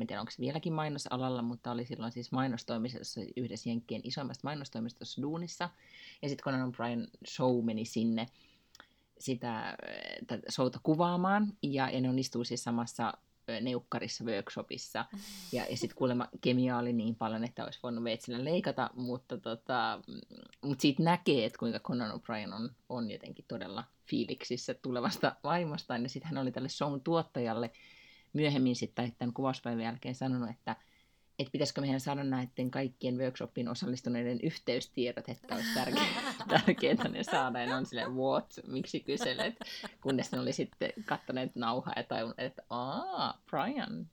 en 0.02 0.06
tiedä 0.06 0.20
onko 0.20 0.30
se 0.30 0.40
vieläkin 0.40 0.72
mainosalalla, 0.72 1.42
mutta 1.42 1.70
oli 1.70 1.84
silloin 1.84 2.12
siis 2.12 2.32
mainostoimistossa, 2.32 3.20
yhdessä 3.36 3.68
Jenkkien 3.68 4.00
isoimmasta 4.04 4.46
mainostoimistossa 4.46 5.22
duunissa. 5.22 5.70
Ja 6.22 6.28
sitten 6.28 6.44
Conan 6.44 6.72
O'Brien 6.72 7.10
show 7.28 7.64
meni 7.64 7.84
sinne 7.84 8.26
sitä 9.18 9.76
showta 10.50 10.80
kuvaamaan, 10.82 11.52
ja, 11.62 11.90
ja 11.90 12.00
ne 12.00 12.08
onnistuu 12.08 12.44
siis 12.44 12.64
samassa 12.64 13.12
neukkarissa 13.60 14.24
workshopissa. 14.24 15.04
Ja, 15.52 15.66
ja 15.70 15.76
sitten 15.76 15.96
kuulemma 15.96 16.28
kemia 16.40 16.78
oli 16.78 16.92
niin 16.92 17.14
paljon, 17.14 17.44
että 17.44 17.64
olisi 17.64 17.78
voinut 17.82 18.04
veitsillä 18.04 18.44
leikata, 18.44 18.90
mutta, 18.94 19.38
tota, 19.38 20.00
mutta 20.62 20.82
siitä 20.82 21.02
näkee, 21.02 21.44
että 21.44 21.58
kuinka 21.58 21.80
Conan 21.80 22.10
O'Brien 22.10 22.54
on, 22.54 22.70
on 22.88 23.10
jotenkin 23.10 23.44
todella 23.48 23.84
fiiliksissä 24.08 24.74
tulevasta 24.74 25.36
vaimostaan. 25.44 26.02
Ja 26.02 26.08
sitten 26.08 26.30
hän 26.30 26.42
oli 26.42 26.52
tälle 26.52 26.68
shown 26.68 27.00
tuottajalle 27.00 27.70
myöhemmin 28.32 28.76
sitten 28.76 29.12
tämän 29.18 29.32
kuvauspäivän 29.34 29.84
jälkeen 29.84 30.14
sanonut, 30.14 30.50
että, 30.50 30.76
että 31.38 31.52
pitäisikö 31.52 31.80
meidän 31.80 32.00
saada 32.00 32.24
näiden 32.24 32.70
kaikkien 32.70 33.18
workshopin 33.18 33.68
osallistuneiden 33.68 34.40
yhteystiedot, 34.42 35.28
että 35.28 35.54
olisi 35.54 35.74
tärkeää, 35.74 36.34
tärkeää 36.48 37.08
ne 37.08 37.22
saada. 37.22 37.60
Ja 37.60 37.66
ne 37.66 37.74
on 37.74 37.86
silleen, 37.86 38.16
what, 38.16 38.60
miksi 38.66 39.00
kyselet? 39.00 39.54
Kunnes 40.00 40.32
ne 40.32 40.40
oli 40.40 40.52
sitten 40.52 40.92
kattaneet 41.04 41.56
nauhaa 41.56 41.94
ja 41.96 42.02
tajunnut, 42.02 42.40
että 42.40 42.62
aah, 42.70 43.38
Brian. 43.50 44.06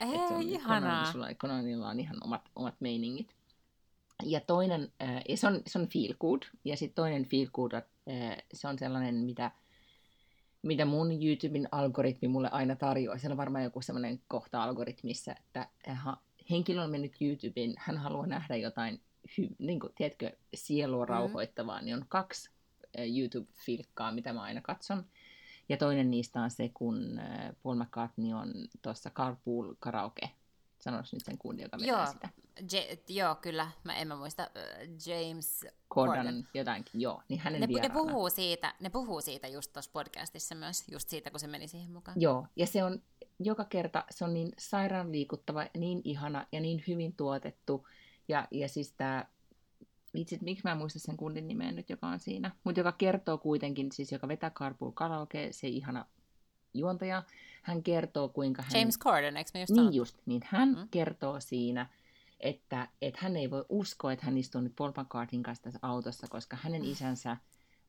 Ei, 0.00 0.14
että 0.14 0.34
on, 0.34 0.42
ihanaa. 0.42 1.12
Conanilla 1.34 1.88
on 1.88 2.00
ihan 2.00 2.16
omat, 2.24 2.42
omat 2.56 2.74
meiningit. 2.80 3.34
Ja 4.22 4.40
toinen, 4.40 4.92
ja 5.28 5.36
se 5.36 5.46
on, 5.46 5.62
se 5.66 5.78
on 5.78 5.88
feel 5.88 6.14
good, 6.20 6.42
ja 6.64 6.76
sitten 6.76 6.94
toinen 6.94 7.24
feel 7.24 7.48
good, 7.52 7.72
se 8.52 8.68
on 8.68 8.78
sellainen, 8.78 9.14
mitä 9.14 9.50
mitä 10.62 10.84
mun 10.84 11.22
YouTuben 11.24 11.68
algoritmi 11.72 12.28
mulle 12.28 12.48
aina 12.52 12.76
tarjoaa. 12.76 13.18
Siellä 13.18 13.32
on 13.32 13.38
varmaan 13.38 13.64
joku 13.64 13.82
semmoinen 13.82 14.20
kohta 14.28 14.62
algoritmissa, 14.62 15.32
että 15.32 15.68
henkilö 16.50 16.82
on 16.82 16.90
mennyt 16.90 17.16
YouTubeen, 17.20 17.74
hän 17.78 17.98
haluaa 17.98 18.26
nähdä 18.26 18.56
jotain, 18.56 19.00
hy, 19.38 19.48
niin 19.58 19.80
kuin, 19.80 19.92
tiedätkö, 19.96 20.32
sielua 20.54 21.04
mm. 21.04 21.08
rauhoittavaa, 21.08 21.78
mm. 21.78 21.84
niin 21.84 21.96
on 21.96 22.04
kaksi 22.08 22.50
YouTube-filkkaa, 22.98 24.12
mitä 24.12 24.32
mä 24.32 24.42
aina 24.42 24.60
katson. 24.60 25.04
Ja 25.68 25.76
toinen 25.76 26.10
niistä 26.10 26.42
on 26.42 26.50
se, 26.50 26.70
kun 26.74 27.20
Paul 27.62 27.74
McCartney 27.74 28.32
on 28.32 28.52
tuossa 28.82 29.10
Carpool 29.10 29.74
Karaoke 29.78 30.30
sanoisi 30.80 31.16
nyt 31.16 31.24
sen 31.24 31.38
kundi, 31.38 31.62
joka 31.62 31.78
vetää 31.78 31.96
joo, 31.96 32.06
sitä. 32.06 32.28
J- 32.72 33.14
joo, 33.18 33.34
kyllä. 33.34 33.70
Mä 33.84 33.96
en 33.96 34.08
mä 34.08 34.16
muista. 34.16 34.50
James 35.06 35.66
Corden, 35.94 36.16
Corden. 36.16 36.48
jotainkin, 36.54 37.00
joo. 37.00 37.22
Niin 37.28 37.40
hänen 37.40 37.60
ne, 37.60 37.66
ne, 37.66 37.88
puhuu 37.88 38.30
siitä, 38.30 38.74
ne 38.80 38.90
puhuu 38.90 39.20
siitä 39.20 39.48
just 39.48 39.72
tuossa 39.72 39.90
podcastissa 39.92 40.54
myös, 40.54 40.84
just 40.88 41.08
siitä, 41.08 41.30
kun 41.30 41.40
se 41.40 41.46
meni 41.46 41.68
siihen 41.68 41.90
mukaan. 41.90 42.20
Joo, 42.20 42.46
ja 42.56 42.66
se 42.66 42.84
on 42.84 43.02
joka 43.38 43.64
kerta, 43.64 44.04
se 44.10 44.24
on 44.24 44.34
niin 44.34 44.52
sairaan 44.58 45.12
liikuttava, 45.12 45.66
niin 45.78 46.00
ihana 46.04 46.46
ja 46.52 46.60
niin 46.60 46.84
hyvin 46.88 47.12
tuotettu. 47.16 47.86
Ja, 48.28 48.48
ja 48.50 48.68
siis 48.68 48.92
tämä 48.92 49.24
vitsit, 50.14 50.42
miksi 50.42 50.64
mä 50.64 50.72
en 50.72 50.78
muista 50.78 50.98
sen 50.98 51.16
kundin 51.16 51.48
nimeä 51.48 51.72
nyt, 51.72 51.90
joka 51.90 52.06
on 52.06 52.20
siinä, 52.20 52.50
mutta 52.64 52.80
joka 52.80 52.92
kertoo 52.92 53.38
kuitenkin, 53.38 53.92
siis 53.92 54.12
joka 54.12 54.28
vetää 54.28 54.50
Carpool 54.50 54.90
Karaoke, 54.90 55.48
se 55.50 55.68
ihana 55.68 56.06
juontaja, 56.74 57.22
hän 57.62 57.82
kertoo, 57.82 58.28
kuinka 58.28 58.62
hän... 58.62 58.80
James 58.80 58.98
Corden, 58.98 59.36
eikö 59.36 59.50
me 59.54 59.60
just 59.60 59.72
Niin 59.72 59.94
just, 59.94 60.16
niin 60.26 60.42
hän 60.44 60.68
mm. 60.68 60.88
kertoo 60.90 61.40
siinä, 61.40 61.86
että, 62.40 62.88
että 63.02 63.20
hän 63.22 63.36
ei 63.36 63.50
voi 63.50 63.64
uskoa, 63.68 64.12
että 64.12 64.26
hän 64.26 64.38
istuu 64.38 64.60
nyt 64.60 64.76
Paul 64.76 64.90
McCartin 64.90 65.42
kanssa 65.42 65.64
tässä 65.64 65.78
autossa, 65.82 66.26
koska 66.30 66.56
hänen 66.56 66.84
isänsä 66.84 67.36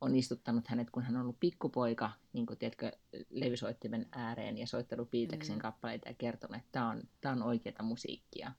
on 0.01 0.15
istuttanut 0.15 0.67
hänet, 0.67 0.89
kun 0.89 1.03
hän 1.03 1.15
on 1.15 1.21
ollut 1.21 1.39
pikkupoika, 1.39 2.11
niin 2.33 2.45
kuin 2.45 2.59
tiedätkö, 2.59 2.91
levysoittimen 3.29 4.07
ääreen 4.11 4.57
ja 4.57 4.67
soittanut 4.67 5.11
Beatlesin 5.11 5.55
mm. 5.55 5.61
kappaleita 5.61 6.09
ja 6.09 6.13
kertonut, 6.13 6.57
että 6.57 6.69
tämä 6.71 6.89
on, 6.89 7.03
tämä 7.21 7.33
on 7.33 7.43
oikeaa 7.43 7.83
musiikkia. 7.83 8.51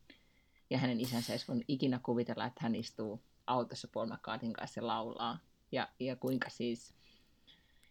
Ja 0.71 0.79
hänen 0.79 1.01
isänsä 1.01 1.33
ei 1.33 1.39
voinut 1.49 1.65
ikinä 1.69 2.01
kuvitella, 2.03 2.47
että 2.47 2.61
hän 2.63 2.75
istuu 2.75 3.23
autossa 3.47 3.89
Paul 3.93 4.07
McCartin 4.07 4.53
kanssa 4.53 4.81
ja 4.81 4.87
laulaa. 4.87 5.39
Ja, 5.73 5.89
ja 6.01 6.17
kuinka 6.17 6.51
siis 6.51 6.95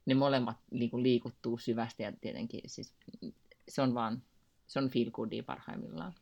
ne 0.05 0.13
molemmat 0.13 0.57
liiku, 0.71 1.03
liikuttuu 1.03 1.57
syvästi 1.57 2.03
ja 2.03 2.11
tietenkin 2.21 2.61
siis, 2.65 2.93
se 3.69 3.81
on 3.81 3.93
vaan, 3.93 4.23
se 4.67 4.79
on 4.79 4.89
feel 4.89 5.11
goodia 5.11 5.43
parhaimmillaan. 5.43 6.13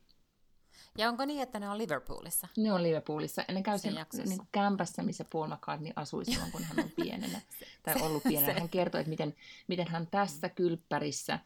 Ja 0.98 1.08
onko 1.08 1.24
niin, 1.24 1.42
että 1.42 1.60
ne 1.60 1.68
on 1.68 1.78
Liverpoolissa? 1.78 2.48
Ne 2.56 2.72
on 2.72 2.82
Liverpoolissa. 2.82 3.44
Ja 3.48 3.54
ne 3.54 3.62
käy 3.62 3.78
sen, 3.78 4.06
sen 4.10 4.28
niin 4.28 4.48
kämpässä, 4.52 5.02
missä 5.02 5.24
Paul 5.32 5.46
McCartney 5.46 5.92
asui 5.96 6.24
silloin, 6.24 6.52
kun 6.52 6.64
hän 6.64 6.84
on 6.84 6.90
pienenä. 6.96 7.40
tai 7.82 7.94
ollut 8.02 8.22
pienenä. 8.22 8.60
Hän 8.60 8.68
kertoi, 8.68 9.00
että 9.00 9.10
miten, 9.10 9.34
miten 9.68 9.88
hän 9.88 10.06
tässä 10.06 10.48
kylppärissä 10.48 11.38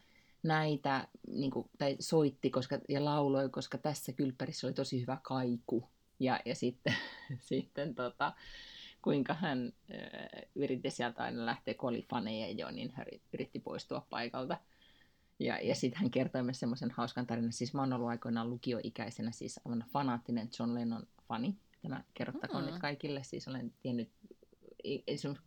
näitä, 0.43 1.07
niin 1.27 1.51
kuin, 1.51 1.69
tai 1.77 1.95
soitti 1.99 2.49
koska, 2.49 2.79
ja 2.89 3.05
lauloi, 3.05 3.49
koska 3.49 3.77
tässä 3.77 4.13
kylppärissä 4.13 4.67
oli 4.67 4.73
tosi 4.73 5.01
hyvä 5.01 5.17
kaiku. 5.23 5.89
Ja, 6.19 6.39
ja 6.45 6.55
sitten, 6.55 6.95
sitten 7.49 7.95
tota, 7.95 8.33
kuinka 9.01 9.33
hän 9.33 9.73
yritti 10.55 10.89
sieltä 10.89 11.23
aina 11.23 11.45
lähteä, 11.45 11.73
kun 11.73 11.89
oli 11.89 12.05
faneja 12.09 12.51
jo, 12.51 12.71
niin 12.71 12.91
hän 12.95 13.05
yritti 13.33 13.59
poistua 13.59 14.05
paikalta. 14.09 14.57
Ja, 15.39 15.59
ja 15.61 15.75
sitten 15.75 16.01
hän 16.01 16.11
kertoi 16.11 16.43
myös 16.43 16.59
semmoisen 16.59 16.91
hauskan 16.91 17.27
tarinan. 17.27 17.53
Siis 17.53 17.73
mä 17.73 17.81
oon 17.81 17.93
ollut 17.93 18.09
aikoinaan 18.09 18.49
lukioikäisenä 18.49 19.31
siis 19.31 19.59
aivan 19.65 19.85
fanaattinen 19.93 20.49
John 20.59 20.73
Lennon 20.73 21.07
fani. 21.27 21.55
Tämä 21.81 22.03
kerrottakoon 22.13 22.61
mm-hmm. 22.63 22.73
nyt 22.73 22.81
kaikille. 22.81 23.23
Siis 23.23 23.47
olen 23.47 23.73
tiennyt, 23.81 24.09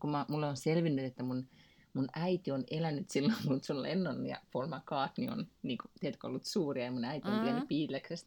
kun 0.01 0.11
mä, 0.11 0.27
mulle 0.29 0.47
on 0.47 0.57
selvinnyt, 0.57 1.05
että 1.05 1.23
mun, 1.23 1.49
mun 1.95 2.09
äiti 2.13 2.51
on 2.51 2.65
elänyt 2.71 3.11
silloin, 3.11 3.35
kun 3.47 3.61
John 3.69 3.83
Lennon 3.83 4.27
ja 4.27 4.41
Paul 4.53 4.67
McCartney 4.67 5.29
on, 5.29 5.47
niin 5.63 5.79
kuin, 5.79 5.91
tiedätkö, 6.01 6.27
ollut 6.27 6.45
suuria, 6.45 6.85
ja 6.85 6.93
mun 6.93 7.05
äiti 7.05 7.29
on 7.29 7.35
mm-hmm. 7.35 7.67
tiennyt 7.69 7.69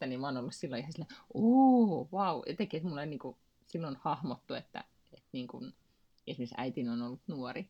niin 0.08 0.20
mä 0.20 0.28
oon 0.28 0.38
ollut 0.38 0.56
silloin 0.56 0.80
ihan 0.80 0.92
silleen, 0.92 1.16
ooo, 1.34 2.10
wow, 2.14 2.42
jotenkin, 2.48 2.78
että 2.78 2.90
mulla 2.90 3.06
niin 3.06 3.20
kuin, 3.20 3.38
silloin 3.68 3.98
hahmottu, 4.00 4.54
että 4.54 4.84
niin 5.32 5.48
kuin, 5.48 5.74
esimerkiksi 6.28 6.56
äitini 6.58 6.90
on 6.90 7.02
ollut 7.02 7.22
nuori. 7.28 7.70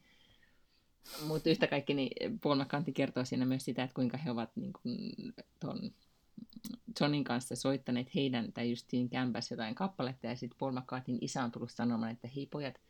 Mutta 1.28 1.50
yhtä 1.50 1.68
kaikki 1.68 1.94
niin 1.94 2.40
Paul 2.44 2.56
McCartney 2.56 2.94
kertoo 2.94 3.26
siinä 3.26 3.46
myös 3.46 3.66
sitä, 3.66 3.84
että 3.84 3.94
kuinka 3.94 4.18
he 4.18 4.32
ovat 4.32 4.56
niin 4.56 4.74
kuin, 4.74 5.12
ton 5.60 5.92
Johnin 7.00 7.24
kanssa 7.24 7.56
soittaneet 7.56 8.16
heidän, 8.16 8.54
tai 8.54 8.70
just 8.70 8.90
siinä 8.90 9.10
kämpässä 9.10 9.54
jotain 9.54 9.76
kappaletta, 9.76 10.28
ja 10.28 10.36
sitten 10.36 10.58
Paul 10.60 10.72
McCartneyn 10.72 11.20
isä 11.22 11.44
on 11.44 11.52
tullut 11.52 11.72
sanomaan, 11.72 12.12
että 12.12 12.28
hei 12.36 12.46
pojat, 12.46 12.82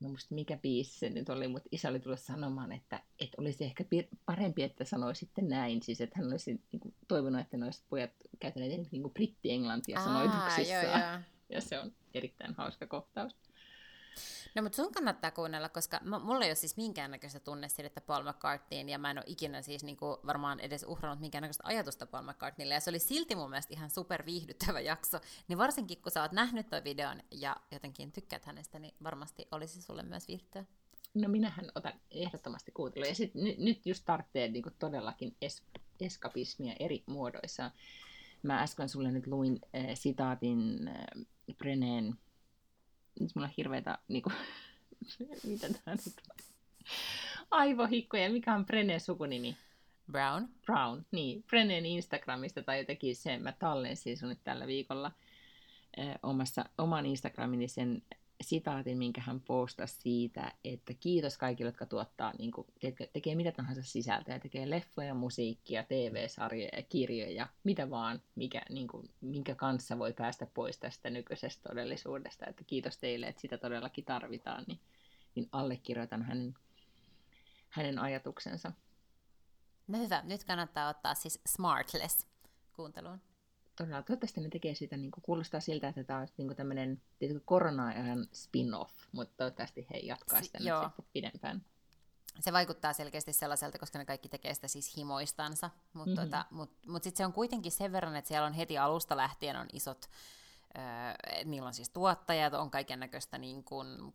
mä 0.00 0.08
muista 0.08 0.34
mikä 0.34 0.56
biisi 0.56 0.98
se 0.98 1.10
nyt 1.10 1.28
oli, 1.28 1.48
mutta 1.48 1.68
isä 1.72 1.88
oli 1.88 2.00
tullut 2.00 2.20
sanomaan, 2.20 2.72
että, 2.72 3.02
että 3.18 3.36
olisi 3.40 3.64
ehkä 3.64 3.84
parempi, 4.26 4.62
että 4.62 4.84
sanoisitte 4.84 5.42
näin. 5.42 5.82
Siis 5.82 6.00
että 6.00 6.18
hän 6.18 6.30
olisi 6.30 6.60
niin 6.72 6.80
kuin, 6.80 6.94
toivonut, 7.08 7.40
että 7.40 7.56
ne 7.56 7.64
olisivat 7.64 7.88
pojat 7.88 8.10
käytäneet 8.40 8.92
niin 8.92 9.02
kuin 9.02 9.14
britti-englantia 9.14 10.04
sanoituksissaan. 10.04 11.24
Ja 11.48 11.60
se 11.60 11.80
on 11.80 11.92
erittäin 12.14 12.54
hauska 12.54 12.86
kohtaus. 12.86 13.36
No 14.54 14.62
mutta 14.62 14.76
sun 14.76 14.92
kannattaa 14.92 15.30
kuunnella, 15.30 15.68
koska 15.68 16.00
m- 16.02 16.22
mulla 16.22 16.44
ei 16.44 16.48
ole 16.48 16.54
siis 16.54 16.76
minkäännäköistä 16.76 17.40
tunnesidettä 17.40 18.00
Paul 18.00 18.22
McCartneyin, 18.22 18.88
ja 18.88 18.98
mä 18.98 19.10
en 19.10 19.18
ole 19.18 19.24
ikinä 19.26 19.62
siis 19.62 19.84
niinku 19.84 20.18
varmaan 20.26 20.60
edes 20.60 20.84
uhrannut 20.88 21.20
minkäännäköistä 21.20 21.62
ajatusta 21.66 22.06
Paul 22.06 22.24
McCartneylle, 22.24 22.74
ja 22.74 22.80
se 22.80 22.90
oli 22.90 22.98
silti 22.98 23.34
mun 23.36 23.50
mielestä 23.50 23.74
ihan 23.74 23.90
super 23.90 24.26
viihdyttävä 24.26 24.80
jakso, 24.80 25.20
niin 25.48 25.58
varsinkin 25.58 26.02
kun 26.02 26.12
sä 26.12 26.22
oot 26.22 26.32
nähnyt 26.32 26.70
toi 26.70 26.84
videon 26.84 27.22
ja 27.30 27.56
jotenkin 27.70 28.12
tykkäät 28.12 28.44
hänestä, 28.44 28.78
niin 28.78 28.94
varmasti 29.02 29.48
olisi 29.52 29.82
sulle 29.82 30.02
myös 30.02 30.28
viihdyttävä. 30.28 30.64
No 31.14 31.28
minähän 31.28 31.70
otan 31.74 31.92
ehdottomasti 32.10 32.72
kuuntelua, 32.72 33.06
ja 33.08 33.14
sit, 33.14 33.34
nyt, 33.34 33.58
nyt 33.58 33.86
just 33.86 34.02
tarvitsee 34.04 34.48
niinku 34.48 34.70
todellakin 34.78 35.36
es, 35.42 35.62
eskapismia 36.00 36.74
eri 36.80 37.02
muodoissa. 37.06 37.70
Mä 38.42 38.62
äsken 38.62 38.88
sulle 38.88 39.12
nyt 39.12 39.26
luin 39.26 39.60
äh, 39.74 39.86
sitaatin 39.94 40.88
äh, 40.88 41.26
Breneen 41.58 42.14
nyt 43.20 43.34
mulla 43.34 43.48
on 43.48 43.54
hirveitä, 43.56 43.98
niin 44.08 44.22
kuin, 44.22 44.34
mitä 45.50 45.68
tämä 45.68 45.94
nyt 46.06 46.14
on? 46.30 46.36
Aivohikkoja, 47.50 48.30
mikä 48.30 48.54
on 48.54 48.66
Brenen 48.66 49.00
sukunimi? 49.00 49.56
Brown. 50.12 50.48
Brown, 50.66 51.02
niin. 51.10 51.42
Brenen 51.42 51.86
Instagramista 51.86 52.62
tai 52.62 52.78
jotenkin 52.78 53.16
sen, 53.16 53.42
mä 53.42 53.52
tallensin 53.52 54.16
sun 54.16 54.28
nyt 54.28 54.44
tällä 54.44 54.66
viikolla 54.66 55.12
eh, 55.96 56.14
omassa, 56.22 56.64
oman 56.78 57.06
Instagramini 57.06 57.68
sen 57.68 58.02
sitaatin, 58.42 58.98
minkä 58.98 59.20
hän 59.20 59.40
postasi 59.40 60.00
siitä, 60.00 60.52
että 60.64 60.94
kiitos 60.94 61.38
kaikille, 61.38 61.68
jotka 61.68 61.86
tuottaa, 61.86 62.32
niin 62.38 62.52
kuin, 62.52 62.66
tekee, 62.80 63.06
tekee 63.12 63.34
mitä 63.34 63.52
tahansa 63.52 63.82
sisältöä, 63.82 64.38
tekee 64.38 64.70
leffoja, 64.70 65.14
musiikkia, 65.14 65.84
TV-sarjoja 65.84 66.68
ja 66.76 66.82
kirjoja, 66.82 67.48
mitä 67.64 67.90
vaan, 67.90 68.22
mikä, 68.34 68.62
niin 68.70 68.88
kuin, 68.88 69.10
minkä 69.20 69.54
kanssa 69.54 69.98
voi 69.98 70.12
päästä 70.12 70.46
pois 70.46 70.78
tästä 70.78 71.10
nykyisestä 71.10 71.68
todellisuudesta. 71.68 72.46
Että 72.46 72.64
kiitos 72.64 72.98
teille, 72.98 73.26
että 73.26 73.40
sitä 73.40 73.58
todellakin 73.58 74.04
tarvitaan, 74.04 74.64
niin, 74.66 74.80
niin 75.34 75.48
allekirjoitan 75.52 76.22
hänen, 76.22 76.54
hänen 77.68 77.98
ajatuksensa. 77.98 78.72
No 79.88 79.98
hyvä, 79.98 80.22
nyt 80.24 80.44
kannattaa 80.44 80.88
ottaa 80.88 81.14
siis 81.14 81.40
Smartless 81.46 82.26
kuunteluun 82.76 83.20
todella, 83.76 84.02
toivottavasti 84.02 84.40
ne 84.40 84.48
tekee 84.48 84.74
siitä, 84.74 84.96
niin 84.96 85.10
kuin, 85.10 85.22
kuulostaa 85.22 85.60
siltä, 85.60 85.88
että 85.88 86.04
tämä 86.04 86.18
on 86.18 86.28
niin 86.36 86.56
tämmöinen 86.56 87.02
korona-ajan 87.44 88.28
spin-off, 88.32 88.92
mutta 89.12 89.34
toivottavasti 89.36 89.86
he 89.90 89.98
jatkaa 89.98 90.42
sitä 90.42 90.58
S- 90.58 90.62
nyt 90.62 90.74
sitten 90.84 91.04
pidempään. 91.12 91.64
Se 92.40 92.52
vaikuttaa 92.52 92.92
selkeästi 92.92 93.32
sellaiselta, 93.32 93.78
koska 93.78 93.98
ne 93.98 94.04
kaikki 94.04 94.28
tekee 94.28 94.54
sitä 94.54 94.68
siis 94.68 94.96
himoistansa, 94.96 95.70
mutta 95.92 96.10
mm-hmm. 96.10 96.24
tota, 96.24 96.44
mut, 96.50 96.70
mut 96.86 97.02
sitten 97.02 97.18
se 97.18 97.26
on 97.26 97.32
kuitenkin 97.32 97.72
sen 97.72 97.92
verran, 97.92 98.16
että 98.16 98.28
siellä 98.28 98.46
on 98.46 98.52
heti 98.52 98.78
alusta 98.78 99.16
lähtien 99.16 99.56
on 99.56 99.66
isot, 99.72 100.10
äh, 100.78 101.44
niillä 101.44 101.66
on 101.66 101.74
siis 101.74 101.90
tuottajat, 101.90 102.54
on 102.54 102.70
kaiken 102.70 103.00
näköistä 103.00 103.38
niin 103.38 103.64
kuin 103.64 104.12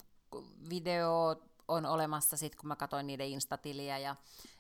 video 0.70 1.42
on 1.68 1.86
olemassa, 1.86 2.38
sit 2.38 2.56
kun 2.56 2.68
mä 2.68 2.76
katsoin 2.76 3.08
niiden 3.08 3.28
instatiliä 3.28 3.98
ja, 3.98 4.16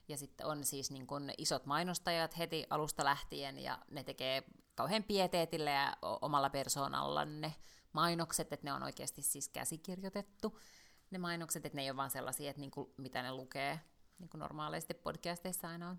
ja 0.07 0.17
sitten 0.17 0.47
on 0.47 0.63
siis 0.63 0.91
niin 0.91 1.07
kun 1.07 1.31
isot 1.37 1.65
mainostajat 1.65 2.37
heti 2.37 2.65
alusta 2.69 3.05
lähtien 3.05 3.59
ja 3.59 3.79
ne 3.91 4.03
tekee 4.03 4.43
kauhean 4.79 5.03
pieteetillä 5.03 5.71
ja 5.71 5.97
omalla 6.01 6.49
persoonallaan 6.49 7.41
ne 7.41 7.55
mainokset, 7.93 8.53
että 8.53 8.67
ne 8.67 8.73
on 8.73 8.83
oikeasti 8.83 9.21
siis 9.21 9.49
käsikirjoitettu 9.49 10.59
ne 11.11 11.17
mainokset, 11.17 11.65
että 11.65 11.75
ne 11.75 11.81
ei 11.81 11.89
ole 11.89 11.97
vaan 11.97 12.09
sellaisia, 12.09 12.49
että 12.49 12.59
niinku, 12.59 12.93
mitä 12.97 13.21
ne 13.21 13.31
lukee 13.31 13.79
niin 14.19 14.29
kuin 14.29 14.39
normaalisti 14.39 14.93
podcasteissa 14.93 15.67
aina 15.69 15.89
on. 15.89 15.97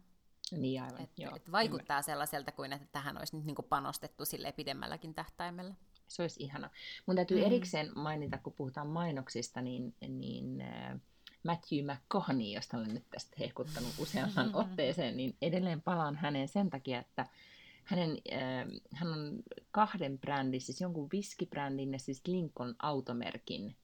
Niin 0.52 0.82
aivan, 0.82 1.00
et, 1.00 1.10
joo. 1.18 1.36
Et 1.36 1.52
vaikuttaa 1.52 1.84
ymmärrän. 1.84 2.04
sellaiselta 2.04 2.52
kuin, 2.52 2.72
että 2.72 2.88
tähän 2.92 3.18
olisi 3.18 3.36
nyt 3.36 3.44
niinku 3.44 3.62
panostettu 3.62 4.24
sille 4.24 4.52
pidemmälläkin 4.52 5.14
tähtäimellä. 5.14 5.74
Se 6.08 6.22
olisi 6.22 6.42
ihana. 6.42 6.70
Mun 7.06 7.16
täytyy 7.16 7.38
mm. 7.40 7.46
erikseen 7.46 7.90
mainita, 7.94 8.38
kun 8.38 8.52
puhutaan 8.52 8.86
mainoksista, 8.86 9.60
niin, 9.60 9.94
niin 10.08 10.60
äh, 10.60 11.00
Matthew 11.42 11.84
McConaughey, 11.84 12.52
josta 12.54 12.76
olen 12.76 12.94
nyt 12.94 13.10
tästä 13.10 13.36
hehkuttanut 13.38 13.92
useamman 13.98 14.54
otteeseen, 14.54 15.16
niin 15.16 15.36
edelleen 15.42 15.82
palaan 15.82 16.16
häneen 16.16 16.48
sen 16.48 16.70
takia, 16.70 17.00
että 17.00 17.26
hänen, 17.90 18.18
äh, 18.32 18.66
hän 18.92 19.12
on 19.12 19.42
kahden 19.70 20.18
brändin, 20.18 20.60
siis 20.60 20.80
jonkun 20.80 21.08
viskibrändin 21.12 21.92
ja 21.92 21.98
siis 21.98 22.22
Lincoln 22.26 22.74
automerkin 22.78 23.76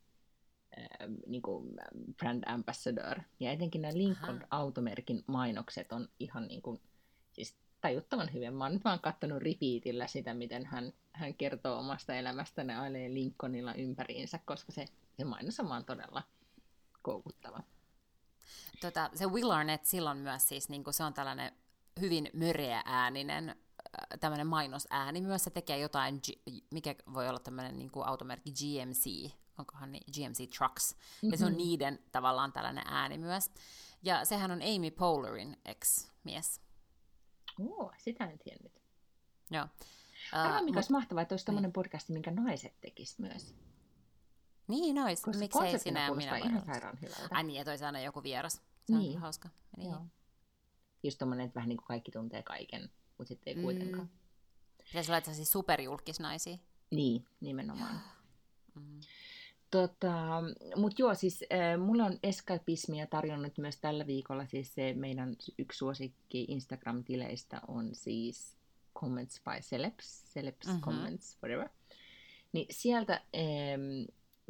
äh, 0.79 1.09
niin 1.27 1.43
kuin 1.43 1.75
brand 2.17 2.45
ambassador. 2.47 3.21
Ja 3.41 3.53
etenkin 3.53 3.83
nämä 3.83 3.95
Lincoln 3.95 4.37
Aha. 4.37 4.47
automerkin 4.51 5.25
mainokset 5.27 5.93
on 5.93 6.09
ihan 6.21 6.49
niin 6.49 6.63
kuin, 6.63 6.81
siis 7.33 7.57
tajuttavan 7.81 8.33
hyvin. 8.33 8.55
Mä 8.55 8.65
oon 8.65 8.73
nyt 8.73 8.85
vaan 8.85 9.01
katsonut 9.01 9.43
repeatillä 9.43 10.07
sitä, 10.07 10.35
miten 10.35 10.67
hän, 10.67 10.93
hän 11.13 11.35
kertoo 11.35 11.79
omasta 11.79 12.15
elämästään 12.15 12.69
ja 12.69 12.81
ailee 12.81 13.15
Lincolnilla 13.15 13.75
ympäriinsä, 13.75 14.41
koska 14.45 14.73
se, 14.73 14.85
se 15.17 15.25
mainos 15.25 15.61
on 15.61 15.69
vaan 15.69 15.85
todella 15.85 16.23
koukuttava. 17.03 17.61
Tota, 18.81 19.11
se 19.15 19.27
Will 19.27 19.51
Arnett 19.51 19.85
silloin 19.85 20.19
myös 20.19 20.49
siis, 20.49 20.69
niin 20.69 20.85
se 20.91 21.05
on 21.05 21.15
tällainen 21.15 21.53
hyvin 22.01 22.31
möreä 22.33 22.83
ääninen 22.85 23.57
tämmöinen 24.21 24.47
mainosääni 24.47 25.21
myös, 25.21 25.45
se 25.45 25.51
tekee 25.51 25.79
jotain, 25.79 26.21
mikä 26.71 26.95
voi 27.15 27.29
olla 27.29 27.39
tämmöinen 27.39 27.79
niin 27.79 27.91
kuin 27.91 28.07
automerkki 28.07 28.51
GMC, 28.51 29.33
onkohan 29.59 29.93
niin, 29.93 30.05
GMC 30.13 30.57
Trucks, 30.59 30.95
mm-hmm. 30.95 31.33
ja 31.33 31.39
se 31.39 31.45
on 31.45 31.53
mhm. 31.53 31.59
niiden 31.59 31.99
tavallaan 32.13 32.53
tällainen 32.53 32.85
ääni 32.87 33.19
myös. 33.19 33.51
Ja 34.03 34.25
sehän 34.25 34.51
on 34.51 34.61
Amy 34.63 34.91
Poehlerin 34.91 35.57
ex-mies. 35.65 36.61
Oo, 37.61 37.93
sitä 37.99 38.25
en 38.25 38.39
tiennyt. 38.39 38.83
Joo. 39.51 39.67
Arvaa, 40.33 40.63
mikä 40.63 40.71
uh, 40.71 40.77
olisi 40.77 40.93
mahtavaa, 40.93 41.23
että 41.23 41.33
olisi 41.33 41.47
tämmöinen 41.47 41.69
niin. 41.69 41.73
podcasti, 41.73 42.13
minkä 42.13 42.31
naiset 42.31 42.81
tekisivät 42.81 43.31
myös. 43.31 43.55
Niin 44.69 44.99
olisi. 44.99 45.23
Koska 45.23 45.39
Miksei 45.39 45.79
sinä 45.79 46.07
ja 46.07 46.15
minä 46.15 46.37
ihan 46.37 46.65
sairaan 46.67 46.99
hyvältä. 47.03 47.29
Ai 47.31 47.43
niin, 47.43 47.59
ja 47.59 47.65
toisi 47.65 47.85
aina 47.85 48.01
joku 48.01 48.23
vieras. 48.23 48.53
Se 48.85 48.97
niin. 48.97 49.17
on 49.17 49.23
hauska. 49.23 49.49
Niin. 49.77 49.91
Joo. 49.91 50.07
Just 51.03 51.19
tommonen, 51.19 51.47
että 51.47 51.55
vähän 51.55 51.69
niin 51.69 51.77
kuin 51.77 51.87
kaikki 51.87 52.11
tuntee 52.11 52.43
kaiken, 52.43 52.91
mutta 53.19 53.29
sitten 53.29 53.57
ei 53.57 53.63
kuitenkaan. 53.63 54.07
Mm. 54.07 54.19
Pitäisi 54.85 55.13
olla 55.13 55.21
siis 55.21 55.53
superjulkisnaisia. 55.53 56.57
Niin, 56.91 57.25
nimenomaan. 57.41 58.01
Mm. 58.75 59.01
Tota, 59.71 60.43
Mutta 60.77 61.03
joo, 61.03 61.15
siis 61.15 61.45
äh, 61.53 61.81
mulla 61.81 62.05
on 62.05 62.19
eskapismia 62.23 63.07
tarjonnut 63.07 63.59
myös 63.59 63.77
tällä 63.77 64.07
viikolla. 64.07 64.47
Siis 64.47 64.75
se 64.75 64.95
meidän 64.95 65.37
yksi 65.59 65.79
suosikki 65.79 66.47
Instagram-tileistä 66.49 67.61
on 67.69 67.91
siis 67.93 68.57
Comments 69.01 69.41
by 69.45 69.61
Celebs, 69.61 70.25
Celebs 70.35 70.67
mm-hmm. 70.67 70.81
Comments, 70.81 71.39
whatever. 71.43 71.69
Niin 72.53 72.67
sieltä 72.71 73.21
ähm, 73.37 74.05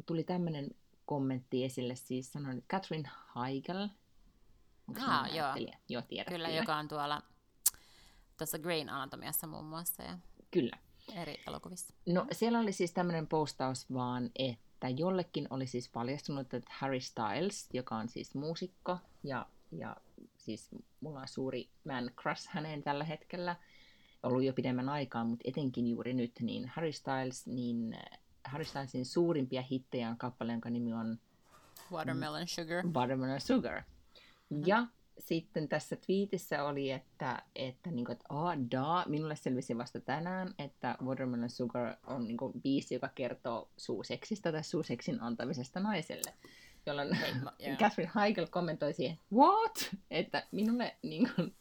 tuli 0.05 0.23
tämmöinen 0.23 0.69
kommentti 1.05 1.65
esille, 1.65 1.95
siis 1.95 2.31
sanon, 2.31 2.57
että 2.57 2.77
Catherine 2.77 3.09
Heigl. 3.35 3.87
ah, 5.05 5.35
joo. 5.35 5.47
joo 5.89 6.01
tiedät, 6.01 6.27
kyllä, 6.27 6.47
kyllä, 6.47 6.59
joka 6.59 6.75
on 6.75 6.87
tuolla 6.87 7.23
tuossa 8.37 8.59
Grain 8.59 8.89
Anatomiassa 8.89 9.47
muun 9.47 9.65
muassa. 9.65 10.03
Ja 10.03 10.17
kyllä. 10.51 10.77
Eri 11.15 11.37
elokuvissa. 11.47 11.93
No 12.05 12.27
siellä 12.31 12.59
oli 12.59 12.71
siis 12.71 12.91
tämmöinen 12.91 13.27
postaus 13.27 13.93
vaan, 13.93 14.29
että 14.35 14.89
jollekin 14.89 15.47
oli 15.49 15.67
siis 15.67 15.89
paljastunut, 15.89 16.53
että 16.53 16.71
Harry 16.73 16.99
Styles, 16.99 17.69
joka 17.73 17.95
on 17.95 18.09
siis 18.09 18.35
muusikko 18.35 18.97
ja, 19.23 19.45
ja 19.71 19.95
siis 20.37 20.69
mulla 21.01 21.19
on 21.19 21.27
suuri 21.27 21.69
man 21.83 22.11
crush 22.21 22.47
häneen 22.49 22.83
tällä 22.83 23.03
hetkellä, 23.03 23.55
ollut 24.23 24.43
jo 24.43 24.53
pidemmän 24.53 24.89
aikaa, 24.89 25.23
mutta 25.23 25.43
etenkin 25.47 25.87
juuri 25.87 26.13
nyt, 26.13 26.31
niin 26.41 26.67
Harry 26.67 26.91
Styles, 26.91 27.47
niin 27.47 27.97
Harry 28.45 28.65
Stylesin 28.65 29.05
suurimpia 29.05 29.61
hittejä 29.61 30.09
on 30.09 30.17
kappale, 30.17 30.51
jonka 30.51 30.69
nimi 30.69 30.93
on 30.93 31.19
Watermelon 31.91 32.47
Sugar. 32.47 32.87
Watermelon 32.87 33.41
Sugar. 33.41 33.81
Mm-hmm. 34.49 34.63
Ja 34.65 34.87
sitten 35.19 35.67
tässä 35.67 35.95
twiitissä 35.95 36.63
oli, 36.63 36.91
että, 36.91 37.41
että, 37.55 37.91
niin 37.91 38.05
kuin, 38.05 38.13
että 38.13 38.33
oh, 38.33 38.51
da, 38.71 39.03
minulle 39.07 39.35
selvisi 39.35 39.77
vasta 39.77 39.99
tänään, 39.99 40.53
että 40.59 40.95
Watermelon 41.05 41.49
Sugar 41.49 41.95
on 42.07 42.27
niin 42.27 42.37
kuin, 42.37 42.61
biisi, 42.61 42.93
joka 42.95 43.09
kertoo 43.15 43.69
suuseksista 43.77 44.51
tai 44.51 44.63
suuseksin 44.63 45.21
antamisesta 45.21 45.79
naiselle. 45.79 46.33
Jolloin 46.85 47.13
Hei, 47.13 47.33
ma, 47.43 47.53
yeah. 47.63 47.77
Catherine 47.77 48.11
Heigl 48.15 48.45
kommentoi 48.49 48.93
siihen, 48.93 49.19
what? 49.33 49.95
Että 50.11 50.43
minulle 50.51 50.95
niin 51.03 51.29
kuin, 51.35 51.55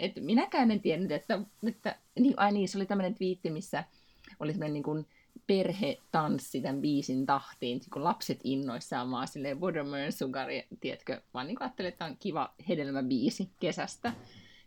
että 0.00 0.20
minäkään 0.20 0.70
en 0.70 0.80
tiennyt, 0.80 1.12
että, 1.12 1.40
että 1.68 1.96
niin, 2.18 2.34
ai 2.36 2.52
niin, 2.52 2.68
se 2.68 2.78
oli 2.78 2.86
tämmöinen 2.86 3.14
twiitti, 3.14 3.50
missä 3.50 3.84
oli 4.40 4.52
semmoinen 4.52 4.72
niin 4.72 4.82
kuin, 4.82 5.06
perhe 5.46 5.98
tanssi 6.12 6.60
tämän 6.60 6.80
biisin 6.80 7.26
tahtiin, 7.26 7.80
kun 7.92 8.04
lapset 8.04 8.40
innoissaan 8.44 9.10
vaan 9.10 9.28
silleen 9.28 9.60
Watermelon 9.60 10.12
Sugar, 10.12 10.48
tiedätkö, 10.80 11.22
vaan 11.34 11.46
niin 11.46 11.56
ajattelin, 11.60 11.88
että 11.88 12.04
on 12.04 12.16
kiva 12.18 12.54
hedelmäbiisi 12.68 13.50
kesästä. 13.60 14.12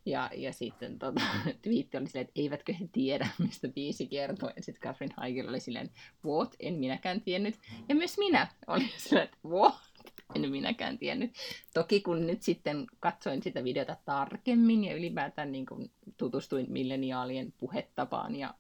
Ja, 0.06 0.30
ja 0.36 0.54
sitten 0.54 1.00
tota, 1.00 1.22
twiitti 1.62 1.98
oli 1.98 2.08
silleen, 2.08 2.28
että 2.28 2.42
eivätkö 2.42 2.74
he 2.74 2.90
tiedä, 2.92 3.28
mistä 3.40 3.68
biisi 3.68 4.08
kertoo. 4.08 4.52
Ja 4.56 4.64
sitten 4.64 4.82
Catherine 4.82 5.16
Heigl 5.22 5.50
oli 5.50 5.60
silleen, 5.60 5.90
what, 6.26 6.56
en 6.60 6.74
minäkään 6.74 7.22
tiennyt. 7.22 7.56
Ja 7.90 7.96
myös 7.96 8.18
minä 8.18 8.48
olin 8.68 8.90
silleen, 8.98 9.26
että 9.26 9.38
what, 9.46 9.89
en 10.36 10.52
minäkään 10.52 10.98
tiennyt. 10.98 11.32
Toki 11.74 12.02
kun 12.02 12.28
nyt 12.28 12.44
sitten 12.44 12.88
katsoin 13.00 13.44
sitä 13.44 13.64
videota 13.64 13.98
tarkemmin 14.06 14.84
ja 14.84 14.96
ylipäätään 14.96 15.52
niin 15.52 15.66
kuin 15.66 15.92
tutustuin 16.18 16.66
milleniaalien 16.70 17.54
puhetapaan 17.58 18.36
ja 18.36 18.54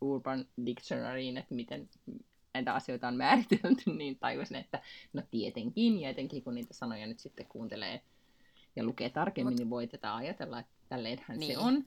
Urban 0.00 0.46
Dictionaryin, 0.66 1.36
että 1.36 1.54
miten 1.54 1.88
näitä 2.54 2.74
asioita 2.74 3.08
on 3.08 3.16
määritelty, 3.16 3.90
niin 3.98 4.18
tajusin, 4.18 4.56
että 4.56 4.82
no 5.12 5.22
tietenkin, 5.30 6.00
ja 6.00 6.08
etenkin 6.08 6.42
kun 6.42 6.54
niitä 6.54 6.74
sanoja 6.74 7.06
nyt 7.06 7.20
sitten 7.20 7.46
kuuntelee 7.46 8.00
ja 8.76 8.84
lukee 8.84 9.10
tarkemmin, 9.10 9.52
Mut, 9.52 9.58
niin 9.58 9.70
voi 9.70 9.86
tätä 9.86 10.14
ajatella, 10.14 10.60
että 10.60 10.72
tälleenhän 10.88 11.38
niin. 11.38 11.52
se 11.52 11.58
on. 11.58 11.84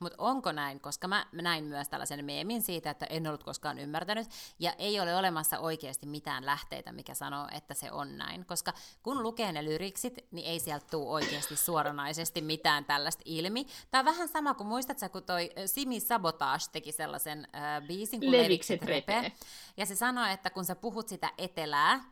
Mutta 0.00 0.16
onko 0.18 0.52
näin, 0.52 0.80
koska 0.80 1.08
mä 1.08 1.26
näin 1.32 1.64
myös 1.64 1.88
tällaisen 1.88 2.24
meemin 2.24 2.62
siitä, 2.62 2.90
että 2.90 3.06
en 3.06 3.26
ollut 3.26 3.44
koskaan 3.44 3.78
ymmärtänyt, 3.78 4.28
ja 4.58 4.72
ei 4.72 5.00
ole 5.00 5.16
olemassa 5.16 5.58
oikeasti 5.58 6.06
mitään 6.06 6.46
lähteitä, 6.46 6.92
mikä 6.92 7.14
sanoo, 7.14 7.48
että 7.52 7.74
se 7.74 7.92
on 7.92 8.18
näin. 8.18 8.46
Koska 8.46 8.72
kun 9.02 9.22
lukee 9.22 9.52
ne 9.52 9.64
lyriksit, 9.64 10.18
niin 10.30 10.46
ei 10.46 10.60
sieltä 10.60 10.86
tule 10.90 11.10
oikeasti 11.10 11.56
suoranaisesti 11.56 12.40
mitään 12.40 12.84
tällaista 12.84 13.22
ilmi. 13.24 13.66
Tämä 13.90 14.00
on 14.00 14.04
vähän 14.04 14.28
sama 14.28 14.54
kuin 14.54 14.66
muistatko, 14.66 15.08
kun 15.08 15.22
toi 15.22 15.50
Simi 15.66 16.00
Sabotage 16.00 16.64
teki 16.72 16.92
sellaisen 16.92 17.48
äh, 17.54 17.86
biisin 17.86 18.20
kuin 18.20 18.32
Levikset 18.32 18.82
repe. 18.82 19.32
Ja 19.76 19.86
se 19.86 19.96
sanoi, 19.96 20.32
että 20.32 20.50
kun 20.50 20.64
sä 20.64 20.74
puhut 20.74 21.08
sitä 21.08 21.32
etelää, 21.38 22.04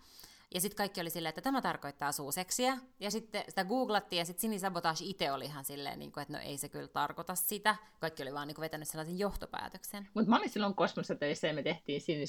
ja 0.54 0.60
sitten 0.60 0.76
kaikki 0.76 1.00
oli 1.00 1.10
silleen, 1.10 1.28
että 1.28 1.40
tämä 1.40 1.62
tarkoittaa 1.62 2.12
suuseksiä. 2.12 2.78
Ja 3.00 3.10
sitten 3.10 3.44
sitä 3.48 3.64
googlattiin 3.64 4.18
ja 4.18 4.24
sitten 4.24 4.40
Sini 4.40 4.58
Sabotage 4.58 5.04
itse 5.04 5.32
oli 5.32 5.44
ihan 5.44 5.64
silleen, 5.64 5.98
niin 5.98 6.12
kuin, 6.12 6.22
että 6.22 6.34
no 6.34 6.40
ei 6.44 6.58
se 6.58 6.68
kyllä 6.68 6.88
tarkoita 6.88 7.34
sitä. 7.34 7.76
Kaikki 8.00 8.22
oli 8.22 8.34
vaan 8.34 8.48
niin 8.48 8.54
kuin, 8.54 8.62
vetänyt 8.62 8.88
sellaisen 8.88 9.18
johtopäätöksen. 9.18 10.08
Mutta 10.14 10.30
mä 10.30 10.36
olin 10.36 10.50
silloin 10.50 10.74
Kosmossa 10.74 11.14
töissä 11.14 11.46
ja 11.46 11.54
me 11.54 11.62
tehtiin 11.62 12.00
Sini 12.00 12.24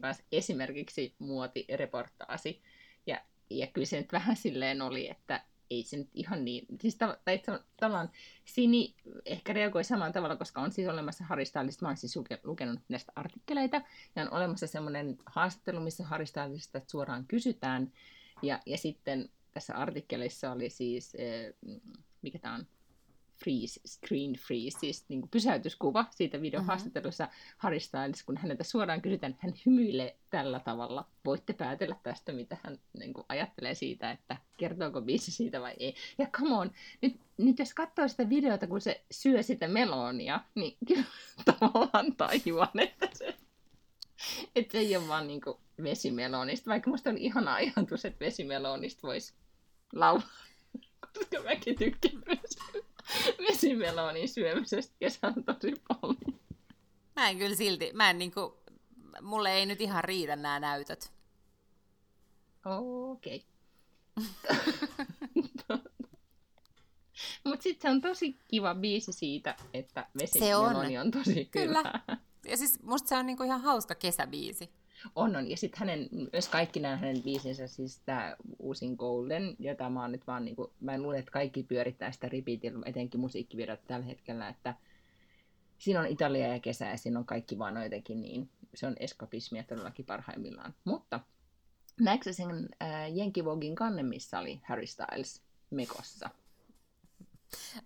kanssa 0.00 0.24
esimerkiksi 0.32 1.14
muotireportaasi. 1.18 2.62
Ja, 3.06 3.20
ja 3.50 3.66
kyllä 3.66 3.86
se 3.86 3.96
nyt 3.96 4.12
vähän 4.12 4.36
silleen 4.36 4.82
oli, 4.82 5.10
että 5.10 5.44
ei 5.70 5.82
se 5.82 5.96
nyt 5.96 6.08
ihan 6.14 6.44
niin, 6.44 6.66
siis 6.80 6.96
ta- 6.96 7.18
tai 7.24 7.42
tavallaan 7.76 8.10
Sini 8.44 8.94
ehkä 9.24 9.52
reagoi 9.52 9.84
samalla 9.84 10.12
tavalla, 10.12 10.36
koska 10.36 10.60
on 10.60 10.72
siis 10.72 10.88
olemassa 10.88 11.24
Harry 11.24 11.44
Stylista, 11.44 11.84
mä 11.84 11.88
oon 11.88 11.96
siis 11.96 12.18
lukenut 12.44 12.80
näistä 12.88 13.12
artikkeleita, 13.16 13.82
ja 14.16 14.22
on 14.22 14.32
olemassa 14.32 14.66
semmoinen 14.66 15.18
haastattelu, 15.26 15.80
missä 15.80 16.04
Harry 16.04 16.24
suoraan 16.86 17.26
kysytään, 17.26 17.92
ja, 18.42 18.60
ja 18.66 18.78
sitten 18.78 19.28
tässä 19.52 19.74
artikkelissa 19.74 20.52
oli 20.52 20.70
siis, 20.70 21.12
mikä 22.22 22.38
tämä 22.38 22.54
on, 22.54 22.66
freeze, 23.44 23.80
screen 23.86 24.32
freeze, 24.32 24.78
siis 24.78 25.04
niin 25.08 25.20
kuin 25.20 25.30
pysäytyskuva 25.30 26.04
siitä 26.10 26.42
videohaastattelussa 26.42 27.24
mm-hmm. 27.24 27.54
Harry 27.58 27.80
Styles, 27.80 28.22
kun 28.22 28.36
häneltä 28.36 28.64
suoraan 28.64 29.02
kysytään, 29.02 29.36
hän 29.38 29.54
hymyilee 29.66 30.16
tällä 30.30 30.60
tavalla. 30.60 31.08
Voitte 31.24 31.52
päätellä 31.52 31.96
tästä, 32.02 32.32
mitä 32.32 32.56
hän 32.64 32.78
niin 32.98 33.12
kuin, 33.12 33.24
ajattelee 33.28 33.74
siitä, 33.74 34.10
että 34.10 34.36
kertooko 34.60 35.00
biisi 35.00 35.30
siitä 35.30 35.60
vai 35.60 35.74
ei. 35.78 35.94
Ja 36.18 36.26
come 36.26 36.54
on, 36.54 36.70
nyt, 37.02 37.20
nyt 37.38 37.58
jos 37.58 37.74
katsoo 37.74 38.08
sitä 38.08 38.28
videota, 38.28 38.66
kun 38.66 38.80
se 38.80 39.04
syö 39.10 39.42
sitä 39.42 39.68
melonia, 39.68 40.40
niin 40.54 40.76
kyllä 40.88 41.04
tavallaan 41.60 42.16
tajuan, 42.16 42.78
että 42.78 43.08
se, 43.12 43.36
että 44.56 44.72
se 44.72 44.78
ei 44.78 44.96
ole 44.96 45.08
vaan 45.08 45.26
niin 45.26 45.40
vesimelonista, 45.82 46.70
vaikka 46.70 46.90
musta 46.90 47.10
oli 47.10 47.20
ihana 47.20 47.54
ajatus, 47.54 48.04
että 48.04 48.24
vesimelonista 48.24 49.06
voisi 49.06 49.34
laulaa, 49.92 50.28
koska 51.00 51.42
mäkin 51.44 51.78
tykkään 51.78 52.22
myös 52.26 52.58
vesimelonin 53.48 54.28
syömisestä 54.28 54.94
kesällä 54.98 55.42
tosi 55.42 55.74
paljon. 55.88 56.40
Mä 57.16 57.28
en 57.30 57.38
kyllä 57.38 57.56
silti, 57.56 57.90
mä 57.94 58.10
en 58.10 58.18
niinku, 58.18 58.58
mulle 59.22 59.52
ei 59.52 59.66
nyt 59.66 59.80
ihan 59.80 60.04
riitä 60.04 60.36
nämä 60.36 60.60
näytöt. 60.60 61.12
Okei. 62.64 63.36
Okay. 63.36 63.49
Mutta 67.44 67.62
sitten 67.62 67.82
se 67.82 67.90
on 67.90 68.00
tosi 68.00 68.38
kiva 68.48 68.74
biisi 68.74 69.12
siitä, 69.12 69.56
että 69.74 70.06
vesimeloni 70.20 70.98
on. 70.98 71.06
on 71.06 71.10
tosi 71.10 71.44
Kyllä. 71.44 71.78
Hyvä. 71.78 72.18
Ja 72.48 72.56
siis 72.56 72.82
musta 72.82 73.08
se 73.08 73.16
on 73.16 73.26
niinku 73.26 73.42
ihan 73.42 73.60
hauska 73.60 73.94
kesäbiisi. 73.94 74.70
On, 75.14 75.36
on. 75.36 75.50
Ja 75.50 75.56
sitten 75.56 75.78
hänen, 75.78 76.08
myös 76.32 76.48
kaikki 76.48 76.80
nämä 76.80 76.96
hänen 76.96 77.22
biisinsä, 77.22 77.66
siis 77.66 78.00
tämä 78.06 78.36
uusin 78.58 78.94
Golden, 78.94 79.56
jota 79.58 79.90
mä 79.90 80.00
oon 80.00 80.12
nyt 80.12 80.26
vaan, 80.26 80.44
niinku, 80.44 80.72
mä 80.80 80.94
en 80.94 81.02
luule, 81.02 81.18
että 81.18 81.30
kaikki 81.30 81.62
pyörittää 81.62 82.12
sitä 82.12 82.28
repeatilla, 82.28 82.86
etenkin 82.86 83.20
musiikkivideot 83.20 83.80
tällä 83.86 84.06
hetkellä, 84.06 84.48
että 84.48 84.74
siinä 85.78 86.00
on 86.00 86.06
Italia 86.06 86.46
ja 86.46 86.60
kesä 86.60 86.86
ja 86.86 86.96
siinä 86.96 87.18
on 87.18 87.24
kaikki 87.24 87.58
vaan 87.58 87.82
jotenkin 87.82 88.22
niin, 88.22 88.50
se 88.74 88.86
on 88.86 88.96
eskapismia 89.00 89.64
todellakin 89.64 90.04
parhaimmillaan. 90.04 90.74
Mutta 90.84 91.20
näetkö 92.00 92.32
sen 92.32 92.68
äh, 92.82 93.16
Jenkivogin 93.16 93.74
kanne, 93.74 94.02
missä 94.02 94.38
oli 94.38 94.60
Harry 94.64 94.86
Styles 94.86 95.42
mekossa? 95.70 96.30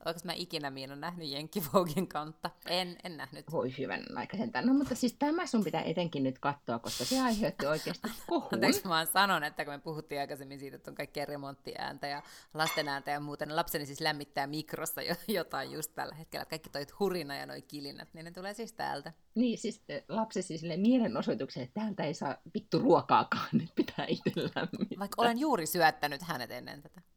Onko 0.05 0.21
mä 0.25 0.33
ikinä 0.33 0.71
Miina 0.71 0.97
nähnyt 0.97 1.29
Jenkki 1.29 1.63
Vogin 1.73 2.09
kantta? 2.09 2.51
En, 2.69 2.97
en 3.05 3.17
nähnyt. 3.17 3.53
Voi 3.53 3.75
hyvän 3.79 4.05
aika 4.17 4.37
sentään. 4.37 4.67
No 4.67 4.75
mutta 4.75 4.95
siis 4.95 5.17
tämä 5.19 5.47
sun 5.47 5.65
pitää 5.65 5.83
etenkin 5.83 6.23
nyt 6.23 6.39
katsoa, 6.39 6.79
koska 6.79 7.05
se 7.05 7.21
aiheutti 7.21 7.67
oikeasti 7.67 8.09
kohun. 8.29 8.49
Anteeksi, 8.53 8.89
mä 8.89 9.05
sanon, 9.05 9.45
että 9.45 9.65
kun 9.65 9.75
me 9.75 9.79
puhuttiin 9.79 10.21
aikaisemmin 10.21 10.59
siitä, 10.59 10.77
että 10.77 10.91
on 10.91 10.95
kaikkea 10.95 11.25
remonttiääntä 11.25 12.07
ja 12.07 12.23
lasten 12.55 12.89
ääntä 12.89 13.11
ja 13.11 13.21
muuta, 13.21 13.47
niin 13.47 13.57
lapseni 13.57 13.87
siis 13.87 14.01
lämmittää 14.01 14.47
mikrossa 14.47 15.01
jotain 15.29 15.73
just 15.73 15.95
tällä 15.95 16.15
hetkellä. 16.15 16.45
Kaikki 16.45 16.71
toit 16.71 16.99
hurina 17.01 17.37
ja 17.37 17.47
noi 17.47 17.63
kilinät, 17.63 18.15
niin 18.15 18.25
ne 18.25 18.31
tulee 18.31 18.55
siis 18.55 18.73
täältä. 18.73 19.13
Niin, 19.35 19.59
siis 19.59 19.83
lapsi 20.09 20.43
siis 20.43 20.63
mielenosoituksen, 20.77 21.63
että 21.63 21.81
täältä 21.81 22.05
ei 22.05 22.15
saa 22.15 22.37
vittu 22.55 22.79
ruokaakaan, 22.79 23.49
nyt 23.53 23.75
pitää 23.75 24.07
itse 24.09 24.33
lämmittää. 24.37 24.99
Vaikka 24.99 25.23
olen 25.23 25.39
juuri 25.39 25.67
syöttänyt 25.67 26.23
hänet 26.23 26.51
ennen 26.51 26.83
tätä 26.83 27.14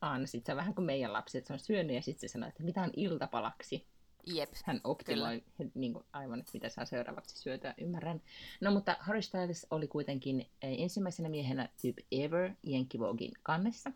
aina 0.00 0.26
sitten 0.26 0.46
se 0.46 0.52
on 0.52 0.56
vähän 0.56 0.74
kuin 0.74 0.84
meidän 0.84 1.12
lapsi, 1.12 1.38
että 1.38 1.48
se 1.48 1.52
on 1.52 1.58
syönyt 1.58 1.96
ja 1.96 2.02
sitten 2.02 2.28
se 2.28 2.32
sanoo, 2.32 2.48
että 2.48 2.62
mitä 2.62 2.82
on 2.82 2.90
iltapalaksi. 2.96 3.86
Jep, 4.26 4.50
Hän 4.64 4.80
optimoi 4.84 5.44
niin 5.74 5.92
kuin, 5.92 6.04
aivan, 6.12 6.40
että 6.40 6.52
mitä 6.54 6.68
saa 6.68 6.84
seuraavaksi 6.84 7.38
syötyä, 7.38 7.74
ymmärrän. 7.78 8.22
No 8.60 8.70
mutta 8.70 8.96
Harry 9.00 9.22
Styles 9.22 9.66
oli 9.70 9.88
kuitenkin 9.88 10.40
eh, 10.40 10.82
ensimmäisenä 10.82 11.28
miehenä 11.28 11.68
Tyyp 11.82 11.98
Ever 12.12 12.52
Jenkkivogin 12.62 13.32
kannessa. 13.42 13.92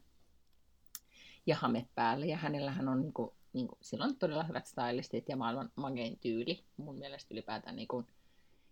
Ja 1.47 1.57
hame 1.57 1.87
päälle, 1.95 2.27
ja 2.27 2.37
hänellähän 2.37 2.89
on 2.89 3.01
niin 3.01 3.13
kuin, 3.13 3.31
niin 3.53 3.69
kuin, 3.69 3.79
sillä 3.81 4.05
on 4.05 4.17
todella 4.17 4.45
hyvät 4.45 4.67
stylistit 4.67 5.29
ja 5.29 5.37
maailman 5.37 5.71
magein 5.77 6.19
tyyli. 6.19 6.65
Mun 6.77 6.99
mielestä 6.99 7.35
ylipäätään 7.35 7.77
niin 7.77 7.89
kuin, 7.89 8.07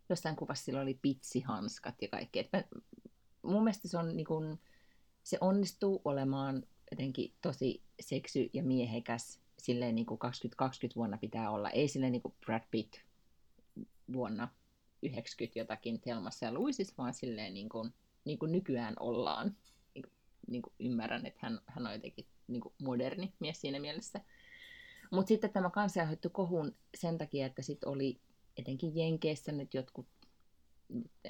jostain 0.08 0.36
kuvassa 0.36 0.64
sillä 0.64 0.80
oli 0.80 0.98
pitsihanskat 1.02 1.94
ja 2.02 2.08
kaikki. 2.08 2.38
Et 2.38 2.48
mä, 2.52 2.64
mun 3.42 3.64
mielestä 3.64 3.88
se 3.88 3.98
on 3.98 4.16
niin 4.16 4.26
kuin, 4.26 4.60
se 5.22 5.38
onnistuu 5.40 6.02
olemaan 6.04 6.62
jotenkin 6.90 7.32
tosi 7.40 7.82
seksy 8.00 8.50
ja 8.52 8.62
miehekäs 8.62 9.40
silleen 9.58 9.94
niin 9.94 10.06
kuin 10.06 10.18
2020 10.18 10.96
vuonna 10.96 11.18
pitää 11.18 11.50
olla. 11.50 11.70
Ei 11.70 11.88
silleen 11.88 12.12
niin 12.12 12.22
kuin 12.22 12.34
Brad 12.46 12.62
Pitt 12.70 12.94
vuonna 14.12 14.48
90 15.02 15.58
jotakin 15.58 16.00
Telmassa 16.00 16.46
ja 16.46 16.52
Luisissa, 16.52 16.94
vaan 16.98 17.14
silleen 17.14 17.54
niin 17.54 17.68
kuin, 17.68 17.94
niin 18.24 18.38
kuin 18.38 18.52
nykyään 18.52 18.94
ollaan. 19.00 19.56
Niin 19.94 20.02
kuin, 20.02 20.12
niin 20.48 20.62
kuin 20.62 20.72
ymmärrän, 20.78 21.26
että 21.26 21.40
hän, 21.42 21.60
hän 21.66 21.86
on 21.86 21.92
jotenkin 21.92 22.26
niin 22.48 22.60
kuin 22.60 22.74
moderni 22.82 23.32
mies 23.38 23.60
siinä 23.60 23.80
mielessä. 23.80 24.20
Mutta 25.10 25.28
sitten 25.28 25.52
tämä 25.52 25.70
kanssa 25.70 26.00
aiheutti 26.00 26.28
kohun 26.28 26.76
sen 26.94 27.18
takia, 27.18 27.46
että 27.46 27.62
sitten 27.62 27.88
oli 27.88 28.20
etenkin 28.56 28.96
Jenkeissä 28.96 29.52
nyt 29.52 29.74
jotkut 29.74 30.06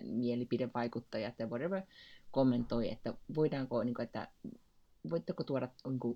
mielipidevaikuttajat 0.03 1.39
ja 1.39 1.47
whatever 1.47 1.83
kommentoi, 2.31 2.91
että 2.91 3.15
voidaanko, 3.35 3.85
niin 3.85 3.95
kuin, 3.95 4.05
että 4.05 4.29
voitteko 5.11 5.45
tuoda 5.45 5.69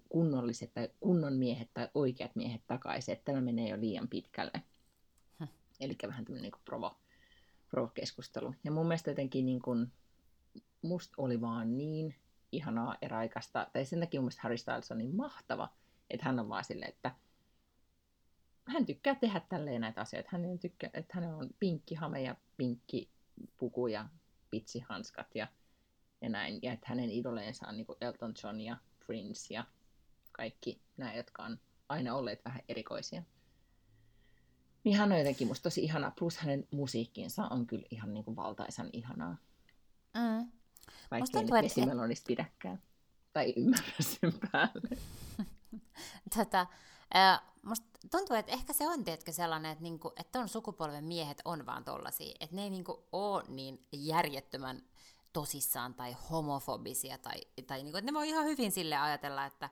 kunnolliset 0.08 0.74
tai 0.74 0.88
kunnon 1.00 1.32
miehet 1.32 1.68
tai 1.74 1.88
oikeat 1.94 2.36
miehet 2.36 2.62
takaisin, 2.66 3.12
että 3.12 3.24
tämä 3.24 3.40
menee 3.40 3.68
jo 3.68 3.80
liian 3.80 4.08
pitkälle. 4.08 4.62
Hm. 5.38 5.46
Eli 5.80 5.96
vähän 6.02 6.24
tämmöinen 6.24 6.50
niin 6.52 6.62
provo, 6.64 6.96
provo-keskustelu. 7.70 8.54
Ja 8.64 8.70
mun 8.70 8.86
mielestä 8.86 9.10
jotenkin 9.10 9.46
niin 9.46 9.62
kuin, 9.62 9.92
musta 10.82 11.14
oli 11.16 11.40
vaan 11.40 11.76
niin 11.76 12.14
ihanaa 12.52 12.96
eräaikaista, 13.02 13.66
tai 13.72 13.84
sen 13.84 14.00
takia 14.00 14.20
mun 14.20 14.24
mielestä 14.24 14.42
Harry 14.42 14.56
Styles 14.56 14.90
on 14.90 14.98
niin 14.98 15.16
mahtava, 15.16 15.68
että 16.10 16.26
hän 16.26 16.38
on 16.38 16.48
vaan 16.48 16.64
silleen, 16.64 16.88
että 16.88 17.14
hän 18.64 18.86
tykkää 18.86 19.14
tehdä 19.14 19.40
tälleen 19.40 19.80
näitä 19.80 20.00
asioita. 20.00 20.28
Hän 20.32 20.58
tykkää, 20.58 20.90
että 20.94 21.20
hän 21.20 21.34
on 21.34 21.50
pinkki 21.60 21.94
hame 21.94 22.22
ja 22.22 22.36
pinkki 22.56 23.10
puku 23.56 23.86
ja 23.86 24.08
pitsihanskat 24.50 25.26
ja 25.34 25.48
ja 26.24 26.30
näin. 26.30 26.58
Ja 26.62 26.72
että 26.72 26.86
hänen 26.88 27.10
idoleensa 27.10 27.68
on 27.68 27.76
niin 27.76 27.86
kuin 27.86 27.98
Elton 28.00 28.34
John 28.42 28.60
ja 28.60 28.76
Prince 29.06 29.54
ja 29.54 29.64
kaikki 30.32 30.80
nämä, 30.96 31.14
jotka 31.14 31.42
on 31.42 31.58
aina 31.88 32.14
olleet 32.14 32.44
vähän 32.44 32.60
erikoisia. 32.68 33.22
Niin 34.84 34.96
hän 34.96 35.12
on 35.12 35.18
jotenkin 35.18 35.46
musta 35.46 35.62
tosi 35.62 35.84
ihana, 35.84 36.12
plus 36.18 36.38
hänen 36.38 36.68
musiikkinsa 36.70 37.46
on 37.46 37.66
kyllä 37.66 37.86
ihan 37.90 38.14
niin 38.14 38.24
kuin 38.24 38.36
valtaisan 38.36 38.90
ihanaa. 38.92 39.36
Mm. 40.14 40.52
Vaikka 41.10 41.38
ei 41.38 41.44
nyt 41.44 41.64
esimelonista 41.64 42.26
pidäkään. 42.26 42.82
Tai 43.32 43.54
ymmärrä 43.56 43.94
sen 44.00 44.32
päälle. 44.52 44.98
Tätä, 46.36 46.66
Ää, 47.14 47.42
musta 47.62 47.86
tuntuu, 48.10 48.36
että 48.36 48.52
ehkä 48.52 48.72
se 48.72 48.88
on 48.88 49.04
tiedätkö, 49.04 49.32
sellainen, 49.32 49.72
että, 49.72 49.82
niinku, 49.82 50.12
että 50.16 50.38
ton 50.38 50.48
sukupolven 50.48 51.04
miehet 51.04 51.42
on 51.44 51.66
vaan 51.66 51.84
tollasia, 51.84 52.36
että 52.40 52.56
ne 52.56 52.62
ei 52.62 52.70
niinku 52.70 53.04
ole 53.12 53.44
niin 53.48 53.86
järjettömän 53.92 54.82
tosissaan 55.34 55.94
tai 55.94 56.16
homofobisia, 56.30 57.18
tai, 57.18 57.40
tai 57.66 57.82
niinku, 57.82 57.98
että 57.98 58.10
ne 58.10 58.14
voi 58.14 58.28
ihan 58.28 58.44
hyvin 58.44 58.72
sille 58.72 58.96
ajatella, 58.96 59.44
että, 59.46 59.70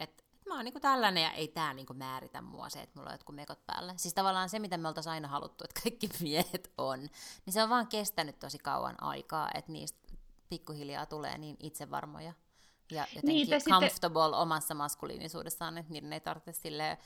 että 0.00 0.22
mä 0.48 0.54
oon 0.54 0.64
niinku 0.64 0.80
tällainen 0.80 1.22
ja 1.22 1.32
ei 1.32 1.48
tää 1.48 1.74
niinku 1.74 1.94
määritä 1.94 2.40
mua 2.40 2.68
se, 2.68 2.82
että 2.82 2.98
mulla 2.98 3.10
on 3.10 3.14
jotkut 3.14 3.34
mekot 3.34 3.66
päällä. 3.66 3.94
Siis 3.96 4.14
tavallaan 4.14 4.48
se, 4.48 4.58
mitä 4.58 4.76
me 4.76 4.88
oltaisiin 4.88 5.12
aina 5.12 5.28
haluttu, 5.28 5.64
että 5.64 5.80
kaikki 5.82 6.08
miehet 6.20 6.72
on, 6.78 7.00
niin 7.46 7.52
se 7.52 7.62
on 7.62 7.68
vaan 7.68 7.86
kestänyt 7.86 8.38
tosi 8.38 8.58
kauan 8.58 9.02
aikaa, 9.02 9.50
että 9.54 9.72
niistä 9.72 9.98
pikkuhiljaa 10.48 11.06
tulee 11.06 11.38
niin 11.38 11.56
itsevarmoja 11.60 12.32
ja 12.90 13.02
jotenkin 13.02 13.24
Niitä 13.24 13.56
comfortable 13.70 14.24
sitten... 14.24 14.40
omassa 14.40 14.74
maskuliinisuudessaan, 14.74 15.78
että 15.78 15.92
niiden 15.92 16.12
ei 16.12 16.20
tarvitse 16.20 16.52
sille 16.52 16.98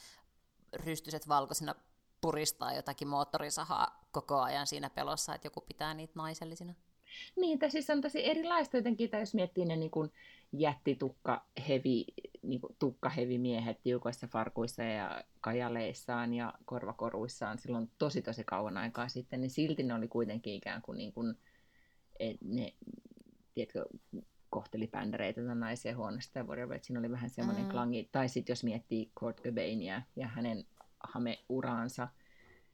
rystyset 0.73 1.29
valkoisina 1.29 1.75
puristaa 2.21 2.73
jotakin 2.73 3.09
moottorisahaa 3.09 4.05
koko 4.13 4.41
ajan 4.41 4.67
siinä 4.67 4.91
pelossa, 4.91 5.35
että 5.35 5.47
joku 5.47 5.61
pitää 5.61 5.95
niitä 5.95 6.13
naisellisina. 6.17 6.75
Niin, 7.37 7.59
tai 7.59 7.71
siis 7.71 7.91
on 7.91 8.01
tosi 8.01 8.27
erilaista 8.27 8.77
jotenkin, 8.77 9.11
tai 9.11 9.21
jos 9.21 9.35
miettii 9.35 9.64
ne 9.64 9.77
niin 9.77 9.91
kuin 9.91 10.12
jättitukka 10.53 11.47
hevi, 11.69 12.05
niin 12.43 12.61
kuin 12.61 12.77
tukkahevimiehet 12.79 13.83
tiukoissa 13.83 14.27
farkuissa 14.27 14.83
ja 14.83 15.25
kajaleissaan 15.41 16.35
ja 16.35 16.55
korvakoruissaan 16.64 17.59
silloin 17.59 17.91
tosi 17.99 18.23
tosi 18.23 18.45
kauan 18.45 18.77
aikaa 18.77 19.09
sitten, 19.09 19.41
niin 19.41 19.51
silti 19.51 19.83
ne 19.83 19.95
oli 19.95 20.09
kuitenkin 20.09 20.55
ikään 20.55 20.83
kuin, 20.83 20.99
niin 20.99 21.12
kuin 21.12 21.35
ne, 22.41 22.75
tiedätkö, 23.55 23.87
kohteli 24.51 24.87
bändereitä 24.87 25.45
tai 25.45 25.57
naisia 25.57 25.97
huonosti 25.97 26.39
ja 26.39 26.45
whatever, 26.45 26.77
että 26.77 26.87
siinä 26.87 26.99
oli 27.01 27.11
vähän 27.11 27.31
semmoinen 27.31 27.64
mm. 27.64 27.71
klangi. 27.71 28.09
Tai 28.12 28.29
sitten 28.29 28.53
jos 28.53 28.64
miettii 28.64 29.11
Kurt 29.14 29.43
Cobainia 29.43 30.03
ja 30.17 30.27
hänen 30.29 30.64
hameuraansa, 31.01 32.09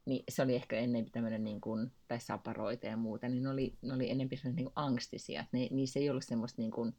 niin 0.05 0.25
se 0.29 0.43
oli 0.43 0.55
ehkä 0.55 0.77
ennen 0.77 1.11
tämmöinen, 1.11 1.45
niin 1.45 1.61
kuin, 1.61 1.93
tai 2.09 2.21
saparoita 2.21 2.87
ja 2.87 2.97
muuta, 2.97 3.29
niin 3.29 3.43
ne 3.43 3.49
oli, 3.49 3.79
ne 3.83 3.95
oli 3.95 4.11
enemmän 4.11 4.39
niin 4.45 4.65
kuin 4.65 4.73
angstisia. 4.77 5.45
Ne, 5.53 5.69
niissä 5.71 6.01
ei 6.01 6.11
ollut 6.11 6.25
semmoista 6.25 6.63
niin 6.63 6.71
kuin 6.71 6.97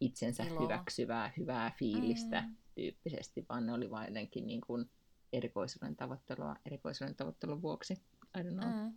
itsensä 0.00 0.42
Iloa. 0.42 0.62
hyväksyvää, 0.62 1.32
hyvää 1.36 1.72
fiilistä 1.78 2.40
mm. 2.40 2.56
tyyppisesti, 2.74 3.46
vaan 3.48 3.66
ne 3.66 3.72
oli 3.72 3.90
vain 3.90 4.08
jotenkin 4.08 4.46
niin 4.46 4.60
kuin 4.60 4.90
erikoisuuden 5.32 5.96
tavoittelua 5.96 6.56
erikoisuuden 6.66 7.14
tavoittelun 7.16 7.62
vuoksi. 7.62 7.94
I 8.38 8.42
don't 8.42 8.52
know. 8.52 8.68
Mm. 8.68 8.94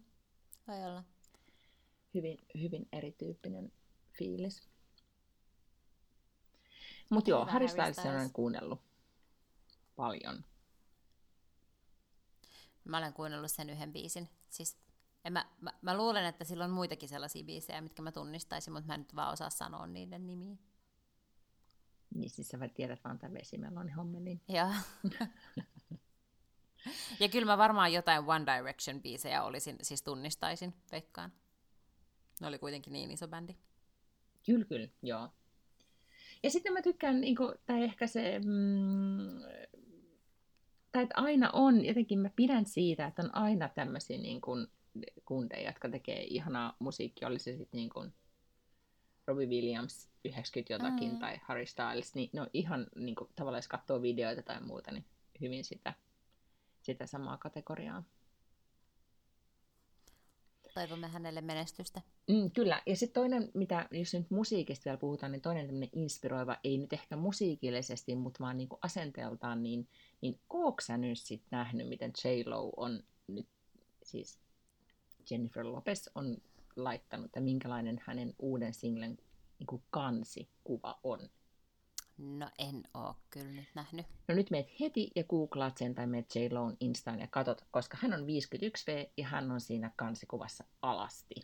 Voi 0.67 0.85
olla. 0.85 1.03
Hyvin, 2.13 2.37
hyvin 2.61 2.87
erityyppinen 2.91 3.71
fiilis. 4.17 4.69
Mutta 7.09 7.29
joo, 7.29 7.45
Harry 7.45 7.67
Styles 7.67 7.97
on 7.97 8.31
kuunnellut 8.33 8.81
paljon. 9.95 10.43
Mä 12.87 12.97
olen 12.97 13.13
kuunnellut 13.13 13.51
sen 13.51 13.69
yhden 13.69 13.93
biisin. 13.93 14.29
Siis, 14.49 14.77
en 15.25 15.33
mä, 15.33 15.45
mä, 15.61 15.73
mä, 15.81 15.97
luulen, 15.97 16.25
että 16.25 16.43
sillä 16.43 16.65
on 16.65 16.71
muitakin 16.71 17.09
sellaisia 17.09 17.43
biisejä, 17.43 17.81
mitkä 17.81 18.01
mä 18.01 18.11
tunnistaisin, 18.11 18.73
mutta 18.73 18.87
mä 18.87 18.93
en 18.93 18.99
nyt 18.99 19.15
vaan 19.15 19.33
osaa 19.33 19.49
sanoa 19.49 19.87
niiden 19.87 20.27
nimiä. 20.27 20.55
Niin 22.15 22.29
siis 22.29 22.47
sä 22.49 22.57
tiedät 22.75 23.03
vaan 23.03 23.19
tämän 23.19 23.33
vesimeloni 23.33 23.91
hommelin. 23.91 24.41
Joo. 24.47 24.71
ja 27.19 27.29
kyllä 27.29 27.45
mä 27.45 27.57
varmaan 27.57 27.93
jotain 27.93 28.23
One 28.27 28.45
Direction 28.45 29.01
biisejä 29.01 29.43
olisin, 29.43 29.77
siis 29.81 30.01
tunnistaisin, 30.01 30.73
veikkaan. 30.91 31.31
Ne 32.41 32.47
oli 32.47 32.59
kuitenkin 32.59 32.93
niin 32.93 33.11
iso 33.11 33.27
bändi. 33.27 33.55
Kyllä, 34.45 34.65
kyllä, 34.65 34.87
joo. 35.01 35.29
Ja 36.43 36.51
sitten 36.51 36.73
mä 36.73 36.81
tykkään, 36.81 37.21
niin 37.21 37.35
kuin, 37.35 37.55
tai 37.65 37.83
ehkä 37.83 38.07
se, 38.07 38.39
mm, 38.39 39.41
tai 40.91 41.03
että 41.03 41.21
aina 41.21 41.49
on, 41.53 41.85
jotenkin 41.85 42.19
mä 42.19 42.29
pidän 42.35 42.65
siitä, 42.65 43.05
että 43.05 43.21
on 43.21 43.35
aina 43.35 43.69
tämmöisiä 43.69 44.17
niin 44.17 44.41
kuin, 44.41 44.67
kundeja, 45.25 45.69
jotka 45.69 45.89
tekee 45.89 46.23
ihanaa 46.23 46.75
musiikkia, 46.79 47.27
oli 47.27 47.39
se 47.39 47.57
sitten 47.57 47.77
niin 47.77 47.89
kuin 47.89 48.13
Robbie 49.27 49.47
Williams 49.47 50.09
90 50.25 50.73
jotakin 50.73 51.11
mm. 51.11 51.19
tai 51.19 51.39
Harry 51.43 51.65
Styles, 51.65 52.15
niin 52.15 52.29
ne 52.33 52.41
on 52.41 52.49
ihan 52.53 52.87
niin 52.95 53.15
kuin, 53.15 53.29
tavallaan 53.35 53.57
jos 53.57 53.67
katsoo 53.67 54.01
videoita 54.01 54.41
tai 54.41 54.61
muuta, 54.61 54.91
niin 54.91 55.05
hyvin 55.41 55.63
sitä, 55.63 55.93
sitä 56.81 57.05
samaa 57.05 57.37
kategoriaa 57.37 58.03
toivomme 60.77 61.07
hänelle 61.07 61.41
menestystä. 61.41 62.01
Mm, 62.27 62.51
kyllä. 62.51 62.81
Ja 62.85 62.95
sitten 62.95 63.21
toinen, 63.21 63.51
mitä, 63.53 63.87
jos 63.91 64.13
nyt 64.13 64.31
musiikista 64.31 64.85
vielä 64.85 64.97
puhutaan, 64.97 65.31
niin 65.31 65.41
toinen 65.41 65.65
tämmöinen 65.65 65.89
inspiroiva, 65.93 66.57
ei 66.63 66.77
nyt 66.77 66.93
ehkä 66.93 67.15
musiikillisesti, 67.15 68.15
mutta 68.15 68.43
vaan 68.43 68.57
niin 68.57 68.69
kuin 68.69 68.79
asenteeltaan, 68.81 69.63
niin, 69.63 69.87
niin 70.21 70.39
ootko 70.49 70.81
sä 70.81 70.97
nyt 70.97 71.19
sit 71.19 71.43
nähnyt, 71.51 71.89
miten 71.89 72.11
J-Lo 72.23 72.73
on 72.77 73.03
nyt, 73.27 73.47
siis 74.03 74.39
Jennifer 75.31 75.65
Lopez 75.65 76.07
on 76.15 76.37
laittanut, 76.75 77.31
ja 77.35 77.41
minkälainen 77.41 78.01
hänen 78.05 78.33
uuden 78.39 78.73
singlen 78.73 79.17
niin 79.59 79.83
kansikuva 79.89 80.99
on? 81.03 81.19
No 82.17 82.49
en 82.57 82.83
oo 82.93 83.15
kyllä 83.29 83.51
nyt 83.51 83.67
nähnyt. 83.75 84.05
No 84.27 84.35
nyt 84.35 84.51
meet 84.51 84.79
heti 84.79 85.11
ja 85.15 85.23
googlaat 85.23 85.77
sen 85.77 85.95
tai 85.95 86.07
meet 86.07 86.35
J. 86.35 86.39
Lone 86.51 86.77
Instaan 86.79 87.19
ja 87.19 87.27
katot, 87.27 87.65
koska 87.71 87.97
hän 88.01 88.13
on 88.13 88.19
51V 88.19 89.09
ja 89.17 89.27
hän 89.27 89.51
on 89.51 89.61
siinä 89.61 89.91
kansikuvassa 89.95 90.63
alasti. 90.81 91.35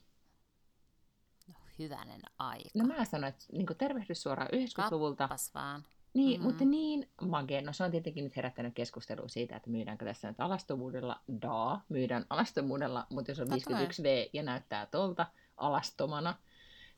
No 1.47 1.53
hyvänen 1.79 2.21
aika. 2.39 2.69
No 2.73 2.85
mä 2.85 3.05
sanoin, 3.05 3.33
että 3.33 3.45
niin 3.51 3.67
tervehdys 3.77 4.23
suoraan 4.23 4.49
90-luvulta. 4.53 5.27
Kappas 5.27 5.53
vaan. 5.53 5.83
Niin, 6.13 6.39
mm-hmm. 6.39 6.43
mutta 6.43 6.65
niin 6.65 7.09
mage. 7.21 7.61
No 7.61 7.73
se 7.73 7.83
on 7.83 7.91
tietenkin 7.91 8.23
nyt 8.23 8.35
herättänyt 8.35 8.73
keskustelua 8.73 9.27
siitä, 9.27 9.55
että 9.55 9.69
myydäänkö 9.69 10.05
tässä 10.05 10.27
nyt 10.27 10.39
alastomuudella. 10.39 11.19
Daa, 11.41 11.85
myydään 11.89 12.25
alastomuudella, 12.29 13.07
mutta 13.09 13.31
jos 13.31 13.39
on 13.39 13.47
51V 13.47 14.29
ja 14.33 14.43
näyttää 14.43 14.85
tuolta 14.85 15.25
alastomana, 15.57 16.35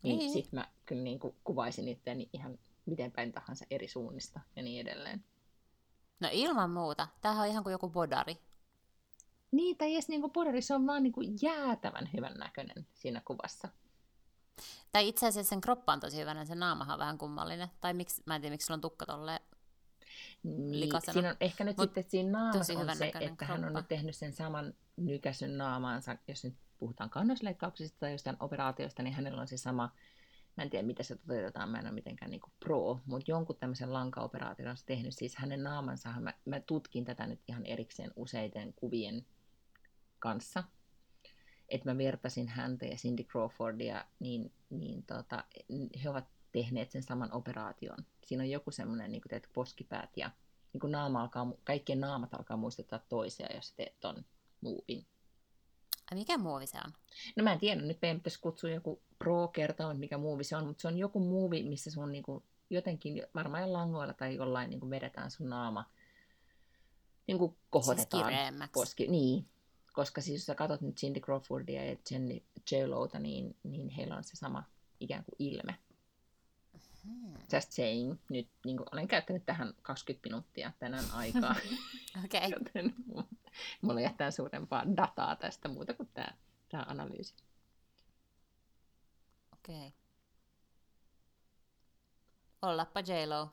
niin, 0.04 0.20
niin. 0.20 0.34
sitten 0.34 0.60
mä 0.60 0.68
kyllä 0.86 1.04
niin 1.04 1.20
kuin 1.20 1.36
kuvaisin 1.44 1.88
itseäni 1.88 2.30
ihan 2.34 2.60
miten 2.86 3.12
päin 3.12 3.32
tahansa 3.32 3.66
eri 3.70 3.88
suunnista 3.88 4.40
ja 4.56 4.64
niin 4.64 4.88
edelleen. 4.88 5.24
No 6.20 6.30
ilman 6.32 6.70
muuta. 6.70 7.08
Tämähän 7.22 7.44
on 7.44 7.50
ihan 7.50 7.64
kuin 7.64 7.72
joku 7.72 7.90
bodari. 7.90 8.38
Niin, 9.52 9.78
tai 9.78 9.94
edes 9.94 10.10
niin 10.10 10.32
bodari, 10.32 10.62
se 10.62 10.76
on 10.76 10.88
vaan 10.88 11.04
niin 11.04 11.14
kuin 11.14 11.38
jäätävän 11.42 12.10
hyvän 12.14 12.34
näköinen 12.34 12.88
siinä 12.94 13.22
kuvassa. 13.26 13.68
Tai 14.92 15.08
itse 15.08 15.28
asiassa 15.28 15.50
sen 15.50 15.62
kroppa 15.62 15.94
on 15.94 16.00
tosi 16.00 16.18
hyvänä, 16.18 16.46
se 16.46 16.56
naamahan 16.56 16.94
on 16.94 17.00
vähän 17.00 17.18
kummallinen. 17.18 17.68
Tai 17.82 17.94
miksi, 17.94 18.24
mä 18.26 18.36
en 18.36 18.42
tiedä, 18.42 18.54
miksi 18.54 18.66
sulla 18.66 18.76
on 18.76 18.82
tukka 18.82 19.06
tolleen 19.06 19.40
niin, 20.44 20.92
siinä 21.12 21.30
on 21.30 21.36
ehkä 21.40 21.64
nyt 21.64 21.78
Mut 21.78 21.90
sitten 21.90 22.04
siinä 22.08 22.32
naamassa 22.32 22.74
on 22.74 22.98
se, 22.98 23.06
että 23.06 23.20
kroppa. 23.20 23.46
hän 23.46 23.66
on 23.66 23.74
nyt 23.74 23.88
tehnyt 23.88 24.16
sen 24.16 24.34
saman 24.34 24.74
nykäsyn 24.98 25.58
naamaansa, 25.58 26.18
jos 26.28 26.44
nyt 26.44 26.56
puhutaan 26.78 27.10
kannusleikkauksista 27.10 28.00
tai 28.00 28.12
jostain 28.12 28.38
operaatiosta, 28.40 29.04
niin 29.04 29.14
hänellä 29.14 29.42
on 29.42 29.48
se 29.48 29.58
sama 29.58 29.92
mä 30.58 30.64
en 30.64 30.70
tiedä, 30.70 30.88
mitä 30.88 31.04
se 31.04 31.16
toteutetaan, 31.16 31.70
mä 31.70 31.80
en 31.80 31.86
ole 31.86 31.94
mitenkään 31.94 32.32
niin 32.32 32.42
pro, 32.60 33.00
mutta 33.06 33.32
jonkun 33.32 33.56
tämmöisen 33.60 33.94
lankaoperaation 33.94 34.68
on 34.68 34.78
tehnyt, 34.86 35.14
siis 35.14 35.36
hänen 35.36 35.64
naamansa, 35.64 36.20
mä, 36.20 36.34
mä 36.46 36.60
tutkin 36.60 37.06
tätä 37.06 37.28
nyt 37.28 37.40
ihan 37.48 37.66
erikseen 37.66 38.12
useiden 38.16 38.74
kuvien 38.74 39.26
kanssa, 40.20 40.64
että 41.70 41.92
mä 41.92 41.98
vertasin 41.98 42.48
häntä 42.48 42.86
ja 42.86 42.96
Cindy 42.96 43.24
Crawfordia, 43.24 44.06
niin, 44.20 44.54
niin 44.70 45.04
tota, 45.04 45.44
he 46.04 46.10
ovat 46.10 46.26
tehneet 46.52 46.92
sen 46.92 47.04
saman 47.04 47.34
operaation. 47.34 47.98
Siinä 48.26 48.44
on 48.44 48.50
joku 48.50 48.72
semmoinen, 48.72 49.12
niin 49.12 49.22
kuin 49.22 49.42
poskipäät 49.54 50.18
ja 50.18 50.32
niin 50.74 50.92
naama 50.92 51.22
alkaa, 51.22 51.54
kaikkien 51.64 52.00
naamat 52.00 52.34
alkaa 52.34 52.58
muistuttaa 52.58 53.00
toisia, 53.10 53.56
jos 53.56 53.74
teet 53.74 54.00
ton 54.00 54.26
muuvin. 54.62 55.06
Ai 56.12 56.18
mikä 56.18 56.38
muovi 56.38 56.68
se 56.68 56.78
on? 56.86 56.94
No 57.36 57.44
mä 57.44 57.54
en 57.54 57.60
tiedä, 57.60 57.82
nyt 57.82 57.98
meidän 58.02 58.18
pitäisi 58.18 58.40
kutsua 58.40 58.70
joku 58.70 59.02
pro 59.20 59.48
kertomaan, 59.48 60.00
mikä 60.00 60.18
muuvi 60.18 60.44
se 60.44 60.56
on, 60.56 60.68
mutta 60.68 60.82
se 60.82 60.88
on 60.88 60.98
joku 60.98 61.20
muuvi, 61.20 61.64
missä 61.64 61.92
sun 61.92 62.12
niinku 62.12 62.44
jotenkin 62.70 63.24
varmaan 63.36 63.74
langoilla 63.74 64.14
tai 64.14 64.36
jollain 64.36 64.70
niinku 64.70 64.90
vedetään 64.90 65.32
sun 65.32 65.50
naama 65.50 65.86
niinku 67.28 67.58
kohotetaan. 67.70 68.34
Siis 68.34 68.70
poski. 68.74 69.08
Niin, 69.08 69.46
koska 69.94 70.22
siis 70.22 70.40
jos 70.42 70.46
sä 70.46 70.56
katsot 70.56 70.82
nyt 70.82 70.96
Cindy 70.96 71.20
Crawfordia 71.20 71.86
ja 71.86 71.98
Jenny 72.12 72.42
J. 72.72 72.76
niin, 73.20 73.56
niin 73.64 73.90
heillä 73.90 74.16
on 74.16 74.24
se 74.24 74.36
sama 74.36 74.64
ikään 75.00 75.24
kuin 75.26 75.36
ilme. 75.40 75.76
Hmm. 77.06 77.34
Just 77.54 77.72
saying. 77.72 78.18
Nyt 78.30 78.48
niin 78.66 78.78
kuin, 78.78 78.88
olen 78.92 79.08
käyttänyt 79.08 79.46
tähän 79.46 79.74
20 79.82 80.30
minuuttia 80.30 80.72
tänään 80.80 81.06
aikaa. 81.14 81.56
okay. 82.26 82.50
Joten 82.50 82.96
mulla 83.82 84.02
jättää 84.02 84.32
suurempaa 84.32 84.84
dataa 84.98 85.36
tästä 85.36 85.68
muuta 85.68 85.94
kuin 85.94 86.10
tämä, 86.14 86.28
tämä 86.70 86.86
analyysi. 86.88 87.36
Okei. 89.54 89.88
Okay. 89.88 89.92
Ollappa 92.62 93.00
J-Lo. 93.00 93.50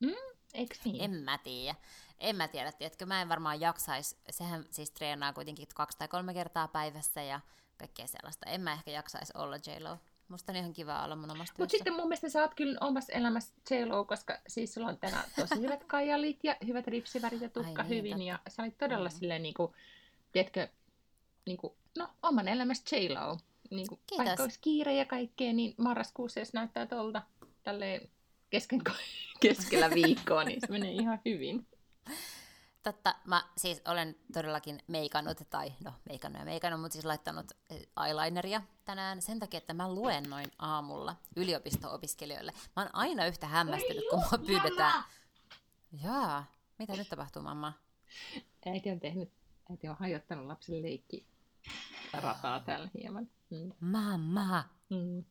Mm, 0.00 0.36
eikö 0.54 0.74
niin? 0.84 1.00
En 1.00 1.10
mä 1.10 1.38
tiedä. 1.38 1.74
En 2.18 2.36
mä 2.36 2.48
tiedä, 2.48 2.72
tiedätkö, 2.72 3.06
mä 3.06 3.22
en 3.22 3.28
varmaan 3.28 3.60
jaksaisi, 3.60 4.16
sehän 4.30 4.64
siis 4.70 4.90
treenaa 4.90 5.32
kuitenkin 5.32 5.68
kaksi 5.74 5.98
tai 5.98 6.08
kolme 6.08 6.34
kertaa 6.34 6.68
päivässä 6.68 7.22
ja 7.22 7.40
kaikkea 7.76 8.06
sellaista. 8.06 8.50
En 8.50 8.60
mä 8.60 8.72
ehkä 8.72 8.90
jaksaisi 8.90 9.32
olla 9.36 9.56
J-Lo. 9.56 9.98
Musta 10.28 10.52
on 10.52 10.56
ihan 10.56 10.72
kiva 10.72 11.04
olla 11.04 11.16
mun 11.16 11.30
omassa 11.30 11.54
Mutta 11.58 11.72
sitten 11.72 11.92
mun 11.92 12.08
mielestä 12.08 12.28
sä 12.28 12.42
oot 12.42 12.54
kyllä 12.54 12.78
omassa 12.80 13.12
elämässä 13.12 13.54
j 13.70 13.74
koska 14.06 14.38
siis 14.48 14.74
sulla 14.74 14.88
on 14.88 14.98
tänään 14.98 15.24
tosi 15.36 15.60
hyvät 15.60 15.84
kajalit 15.94 16.38
ja 16.42 16.56
hyvät 16.66 16.86
ripsivärit 16.86 17.40
ja 17.40 17.48
tukka 17.48 17.82
Ai 17.82 17.88
niin, 17.88 17.98
hyvin. 17.98 18.10
Totta. 18.10 18.24
Ja 18.24 18.38
sä 18.48 18.62
olit 18.62 18.78
todella 18.78 19.08
mm. 19.08 19.14
silleen 19.14 19.42
niinku, 19.42 19.74
tiedätkö, 20.32 20.68
niinku, 21.46 21.76
no 21.98 22.08
oman 22.22 22.48
elämässä 22.48 22.96
J-Lo. 22.96 23.38
Niinku, 23.70 24.00
vaikka 24.18 24.42
olisi 24.42 24.58
kiire 24.60 24.94
ja 24.94 25.04
kaikkea, 25.04 25.52
niin 25.52 25.74
marraskuussa 25.76 26.40
jos 26.40 26.52
näyttää 26.52 26.86
tuolta 26.86 27.22
tälleen 27.62 28.08
kesken, 28.50 28.82
keskellä 29.40 29.90
viikkoa, 29.90 30.44
niin 30.44 30.60
se 30.60 30.66
menee 30.72 30.90
ihan 30.90 31.20
hyvin. 31.24 31.66
Totta, 32.86 33.14
mä 33.24 33.42
siis 33.56 33.82
olen 33.88 34.16
todellakin 34.32 34.78
meikannut, 34.86 35.38
tai 35.50 35.72
no 35.84 35.92
meikannut 36.08 36.38
ja 36.38 36.44
meikannut, 36.44 36.80
mutta 36.80 36.92
siis 36.92 37.04
laittanut 37.04 37.52
eh, 37.70 37.86
eyelineria 38.06 38.62
tänään 38.84 39.22
sen 39.22 39.38
takia, 39.38 39.58
että 39.58 39.74
mä 39.74 39.94
luen 39.94 40.24
noin 40.24 40.46
aamulla 40.58 41.16
yliopisto-opiskelijoille. 41.36 42.52
Mä 42.76 42.82
oon 42.82 42.90
aina 42.92 43.26
yhtä 43.26 43.46
hämmästynyt, 43.46 44.04
kun 44.10 44.18
mua 44.18 44.46
pyydetään. 44.46 45.04
Jaa, 46.04 46.44
mitä 46.78 46.92
nyt 46.92 47.08
tapahtuu, 47.08 47.42
mamma? 47.42 47.72
Äiti 48.66 48.90
on 48.90 49.00
tehnyt, 49.00 49.32
äiti 49.70 49.88
on 49.88 49.96
hajottanut 50.00 50.46
lapsen 50.46 50.82
leikki 50.82 51.26
rataa 52.12 52.60
täällä 52.60 52.88
hieman. 52.94 53.28
Mm. 53.50 53.72
Mamma! 53.80 54.64
Mm 54.90 55.24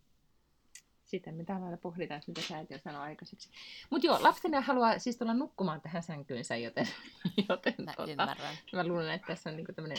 sitä 1.15 1.31
me 1.31 1.43
täällä 1.43 1.77
pohditaan, 1.77 2.21
mitä 2.27 2.41
säätiö 2.41 2.79
sanoo 2.79 3.01
aikaiseksi. 3.01 3.49
Mutta 3.89 4.07
joo, 4.07 4.23
lapsena 4.23 4.61
haluaa 4.61 4.99
siis 4.99 5.17
tulla 5.17 5.33
nukkumaan 5.33 5.81
tähän 5.81 6.03
sänkyynsä, 6.03 6.55
joten, 6.55 6.87
joten 7.49 7.73
mä 7.85 7.93
tota, 7.93 8.11
ymmärrän. 8.11 8.55
Mä 8.73 8.87
luulen, 8.87 9.11
että 9.11 9.27
tässä 9.27 9.49
on 9.49 9.55
niinku 9.55 9.73
tämmöinen 9.73 9.97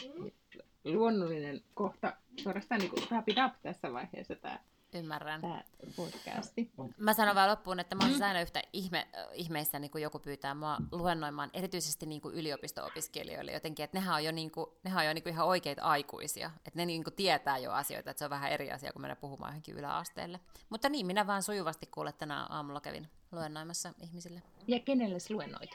luonnollinen 0.84 1.60
kohta 1.74 2.16
suorastaan 2.42 2.80
niinku 2.80 2.96
it 3.26 3.36
up 3.46 3.52
tässä 3.62 3.92
vaiheessa 3.92 4.34
tämä 4.34 4.58
Ymmärrän. 4.94 5.40
Tämä 5.40 5.64
podcasti. 5.96 6.72
Mä 6.98 7.14
sanon 7.14 7.34
vaan 7.34 7.50
loppuun, 7.50 7.80
että 7.80 7.94
mä 7.94 8.02
oon 8.02 8.10
siis 8.10 8.22
aina 8.22 8.40
yhtä 8.40 8.62
ihme, 8.72 9.08
ihmeissä, 9.32 9.78
niin 9.78 9.90
kun 9.90 10.02
joku 10.02 10.18
pyytää 10.18 10.54
mua 10.54 10.76
luennoimaan, 10.92 11.50
erityisesti 11.54 12.06
niin 12.06 12.20
kuin 12.20 12.34
yliopisto-opiskelijoille 12.34 13.52
jotenkin, 13.52 13.84
että 13.84 13.96
nehän 13.96 14.14
on 14.14 14.24
jo, 14.24 14.32
niin 14.32 14.50
kuin, 14.50 14.66
nehän 14.84 14.98
on 14.98 15.06
jo 15.06 15.14
niin 15.14 15.22
kuin 15.22 15.32
ihan 15.32 15.46
oikeita 15.46 15.82
aikuisia, 15.82 16.50
että 16.56 16.70
ne 16.74 16.86
niin 16.86 17.04
kuin 17.04 17.14
tietää 17.14 17.58
jo 17.58 17.72
asioita, 17.72 18.10
että 18.10 18.18
se 18.18 18.24
on 18.24 18.30
vähän 18.30 18.52
eri 18.52 18.72
asia, 18.72 18.92
kun 18.92 19.02
mennä 19.02 19.16
puhumaan 19.16 19.50
johonkin 19.50 19.76
yläasteelle. 19.76 20.40
Mutta 20.68 20.88
niin, 20.88 21.06
minä 21.06 21.26
vaan 21.26 21.42
sujuvasti 21.42 21.86
kuulen, 21.86 22.10
että 22.10 22.18
tänä 22.18 22.46
aamulla 22.48 22.80
kävin 22.80 23.08
luennoimassa 23.32 23.92
ihmisille. 24.00 24.42
Ja 24.66 24.80
kenelle 24.80 25.18
luennoit? 25.30 25.70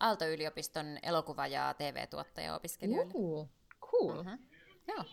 Aalto-yliopiston 0.00 0.98
elokuva- 1.02 1.46
ja 1.46 1.74
TV-tuottaja-opiskelijoille. 1.74 3.12
Uh, 3.14 3.48
cool. 3.80 4.18
Uh-huh. 4.18 4.38
Joo 4.88 5.04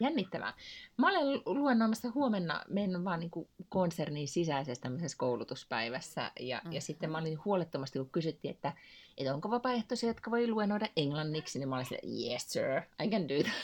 jännittävää. 0.00 0.54
Mä 0.96 1.08
olen 1.08 1.42
luennoimassa 1.46 2.10
huomenna, 2.14 2.64
menen 2.68 3.04
vaan 3.04 3.20
niin 3.20 3.30
kuin 3.30 3.48
konsernin 3.68 4.28
sisäisessä 4.28 4.82
tämmöisessä 4.82 5.18
koulutuspäivässä. 5.18 6.32
Ja, 6.40 6.62
mm. 6.64 6.72
ja 6.72 6.80
sitten 6.80 7.10
mä 7.10 7.18
olin 7.18 7.44
huolettomasti, 7.44 7.98
kun 7.98 8.10
kysyttiin, 8.10 8.54
että, 8.54 8.72
että 9.16 9.34
onko 9.34 9.50
vapaaehtoisia, 9.50 10.10
jotka 10.10 10.30
voi 10.30 10.48
luennoida 10.48 10.88
englanniksi, 10.96 11.58
niin 11.58 11.68
mä 11.68 11.76
olin 11.76 11.86
silleen, 11.86 12.32
yes 12.32 12.52
sir, 12.52 12.82
I 13.04 13.10
can 13.10 13.28
do 13.28 13.42
that. 13.42 13.54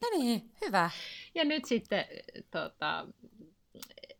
No 0.00 0.18
niin, 0.18 0.50
hyvä. 0.66 0.90
Ja 1.34 1.44
nyt 1.44 1.64
sitten 1.64 2.04
tota, 2.50 3.06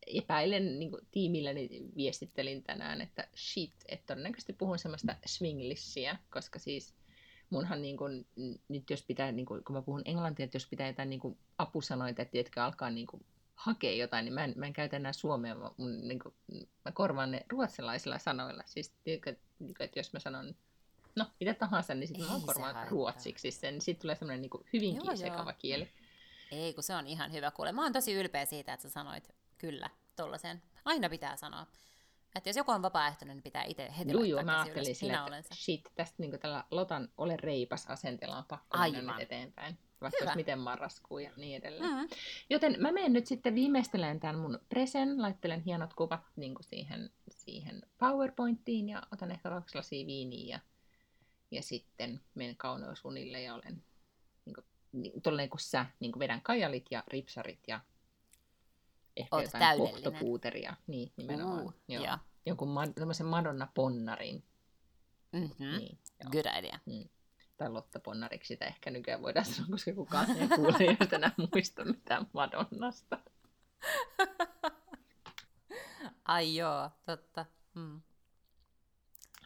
epäilen 0.06 0.78
niin 0.78 0.90
kuin, 0.90 1.06
tiimilleni 1.10 1.68
viestittelin 1.96 2.62
tänään, 2.62 3.00
että 3.00 3.28
shit, 3.36 3.74
että 3.88 4.06
todennäköisesti 4.06 4.52
puhun 4.52 4.78
semmoista 4.78 5.16
swinglissiä, 5.26 6.18
koska 6.30 6.58
siis 6.58 6.94
munhan 7.50 7.82
niin 7.82 7.96
kun, 7.96 8.26
nyt 8.68 8.90
jos 8.90 9.02
pitää, 9.02 9.32
niin 9.32 9.46
kun, 9.46 9.64
kun 9.64 9.76
mä 9.76 9.82
puhun 9.82 10.02
englantia, 10.04 10.44
että 10.44 10.56
jos 10.56 10.66
pitää 10.66 10.86
jotain 10.86 11.10
niin 11.10 11.20
kun, 11.20 11.36
apusanoita, 11.58 12.22
että 12.22 12.36
jotka 12.36 12.64
alkaa 12.64 12.90
niin 12.90 13.06
kun, 13.06 13.24
hakea 13.54 13.92
jotain, 13.92 14.24
niin 14.24 14.34
mä 14.34 14.44
en, 14.44 14.52
mä 14.56 14.66
en 14.66 14.72
käytä 14.72 14.96
enää 14.96 15.12
suomea, 15.12 15.54
mä, 15.54 15.70
mun, 15.76 16.08
niin 16.08 16.18
kun, 16.18 16.34
mä 16.84 16.92
korvaan 16.92 17.30
ne 17.30 17.46
ruotsalaisilla 17.48 18.18
sanoilla. 18.18 18.62
Siis, 18.66 18.92
että, 19.06 19.34
että 19.80 19.98
jos 19.98 20.12
mä 20.12 20.18
sanon 20.18 20.54
no, 21.16 21.26
mitä 21.40 21.54
tahansa, 21.54 21.94
niin 21.94 22.08
sitten 22.08 22.26
mä 22.26 22.40
korvaan 22.46 22.88
ruotsiksi 22.88 23.50
sen, 23.50 23.74
niin 23.74 23.82
sitten 23.82 24.02
tulee 24.02 24.16
semmoinen 24.16 24.42
niin 24.42 24.66
hyvinkin 24.72 25.02
joo, 25.04 25.16
sekava 25.16 25.50
joo. 25.50 25.58
kieli. 25.58 25.88
Ei, 26.50 26.74
kun 26.74 26.82
se 26.82 26.94
on 26.94 27.06
ihan 27.06 27.32
hyvä 27.32 27.50
kuule. 27.50 27.72
Mä 27.72 27.82
oon 27.82 27.92
tosi 27.92 28.12
ylpeä 28.12 28.44
siitä, 28.44 28.72
että 28.72 28.82
sä 28.82 28.90
sanoit 28.90 29.34
kyllä 29.58 29.90
tollaisen. 30.16 30.62
Aina 30.84 31.08
pitää 31.08 31.36
sanoa. 31.36 31.66
Että 32.36 32.48
jos 32.48 32.56
joku 32.56 32.70
on 32.70 32.82
vapaaehtoinen, 32.82 33.36
niin 33.36 33.42
pitää 33.42 33.64
itse 33.64 33.92
heti 33.98 34.12
Juu, 34.12 34.24
joo, 34.24 34.42
mä 34.42 34.60
ajattelin 34.60 34.94
sille, 34.94 35.38
että 35.38 35.54
shit, 35.54 35.92
tästä 35.94 36.14
niin 36.18 36.40
tällä 36.40 36.64
Lotan 36.70 37.08
ole 37.18 37.36
reipas 37.36 37.86
asenteella 37.86 38.36
on 38.36 38.44
pakko 38.44 38.78
mennä 38.78 39.18
eteenpäin. 39.18 39.78
Vaikka 40.00 40.18
Hyvä. 40.20 40.34
miten 40.34 40.58
marraskuu 40.58 41.18
ja 41.18 41.30
niin 41.36 41.56
edelleen. 41.56 41.90
Mm-hmm. 41.90 42.08
Joten 42.50 42.76
mä 42.78 42.92
menen 42.92 43.12
nyt 43.12 43.26
sitten 43.26 43.54
viimeistelen 43.54 44.20
tämän 44.20 44.38
mun 44.38 44.58
presen, 44.68 45.22
laittelen 45.22 45.60
hienot 45.60 45.94
kuvat 45.94 46.20
niin 46.36 46.54
kuin 46.54 46.64
siihen, 46.64 47.10
siihen 47.30 47.82
PowerPointiin 47.98 48.88
ja 48.88 49.02
otan 49.12 49.30
ehkä 49.30 49.48
kaksi 49.48 49.76
lasia 49.76 50.06
viiniä 50.06 50.56
ja, 50.56 50.60
ja 51.50 51.62
sitten 51.62 52.20
menen 52.34 52.56
kauneusunille 52.56 53.42
ja 53.42 53.54
olen 53.54 53.84
niin 54.44 54.54
kuin, 54.54 54.64
niin, 54.92 55.12
niin 55.36 55.50
kuin 55.50 55.60
sä, 55.60 55.86
niin 56.00 56.12
kuin 56.12 56.20
vedän 56.20 56.42
kajalit 56.42 56.86
ja 56.90 57.04
ripsarit 57.08 57.60
ja 57.68 57.80
ehkä 59.16 59.36
Oot 59.36 59.44
jotain 59.44 59.78
pohtopuuteria. 59.78 60.74
Niin, 60.86 61.12
nimenomaan. 61.16 61.64
Uh, 61.64 61.74
joo. 61.88 62.02
Yeah. 62.02 62.20
Jonkun 62.46 62.68
ma- 62.68 62.84
Madonna-ponnarin. 63.24 64.42
Mm-hmm. 65.32 65.78
Niin, 65.78 65.98
Good 66.30 66.46
idea. 66.58 66.78
Mm. 66.86 67.08
Tai 67.56 67.70
Lotta 67.70 68.00
Ponnariksi 68.00 68.48
sitä 68.48 68.64
ehkä 68.64 68.90
nykyään 68.90 69.22
voidaan 69.22 69.46
sanoa, 69.46 69.68
koska 69.70 69.92
kukaan 69.92 70.30
ei 70.36 70.48
kuule, 70.48 70.96
jos 71.00 71.12
enää 71.12 71.32
muista 71.36 71.84
mitään 71.84 72.26
Madonnasta. 72.32 73.18
Ai 76.24 76.56
joo, 76.56 76.90
totta. 77.06 77.46
Mm. 77.74 78.00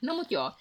No 0.03 0.15
mut 0.15 0.31
joo. 0.31 0.53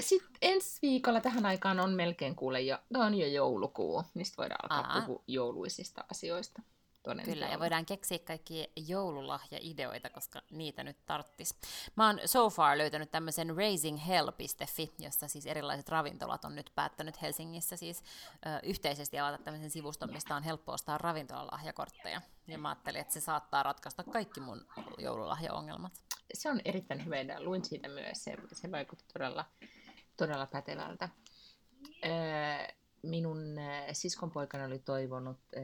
Sitten 0.00 0.30
ensi 0.42 0.78
viikolla 0.82 1.20
tähän 1.20 1.46
aikaan 1.46 1.80
on 1.80 1.92
melkein 1.92 2.36
kuule 2.36 2.60
jo, 2.60 2.78
on 2.94 3.14
jo 3.14 3.26
joulukuu, 3.26 4.04
mistä 4.14 4.36
voidaan 4.36 4.60
alkaa 4.62 4.92
Aha. 4.92 5.06
puhua 5.06 5.22
jouluisista 5.26 6.04
asioista. 6.10 6.62
Toden 7.02 7.24
Kyllä, 7.24 7.46
ja 7.46 7.58
voidaan 7.58 7.86
keksiä 7.86 8.18
kaikki 8.18 8.72
joululahja-ideoita, 8.76 10.10
koska 10.10 10.42
niitä 10.50 10.84
nyt 10.84 10.96
tarttis. 11.06 11.54
Mä 11.96 12.06
oon 12.06 12.20
so 12.26 12.50
far 12.50 12.78
löytänyt 12.78 13.10
tämmöisen 13.10 13.56
raisinghell.fi, 13.56 14.92
jossa 14.98 15.28
siis 15.28 15.46
erilaiset 15.46 15.88
ravintolat 15.88 16.44
on 16.44 16.54
nyt 16.54 16.72
päättänyt 16.74 17.22
Helsingissä 17.22 17.76
siis 17.76 18.02
ö, 18.46 18.60
yhteisesti 18.62 19.18
avata 19.18 19.42
tämmöisen 19.42 19.70
sivuston, 19.70 20.12
mistä 20.12 20.36
on 20.36 20.42
helppo 20.42 20.72
ostaa 20.72 20.98
ravintolalahjakortteja. 20.98 22.20
Ja 22.46 22.58
mä 22.58 22.68
ajattelin, 22.68 23.00
että 23.00 23.14
se 23.14 23.20
saattaa 23.20 23.62
ratkaista 23.62 24.04
kaikki 24.04 24.40
mun 24.40 24.66
joululahjaongelmat. 24.98 25.92
Se 26.34 26.50
on 26.50 26.60
erittäin 26.64 27.04
hyvä 27.04 27.20
idea. 27.20 27.42
Luin 27.42 27.64
siitä 27.64 27.88
myös. 27.88 28.24
Se, 28.24 28.36
se 28.52 28.70
vaikutti 28.70 29.04
todella, 29.12 29.44
todella 30.16 30.46
pätevältä. 30.46 31.08
Öö, 32.04 32.81
minun 33.02 33.58
äh, 33.58 33.84
siskonpoikani 33.92 34.64
oli 34.64 34.78
toivonut 34.78 35.38
äh, 35.56 35.62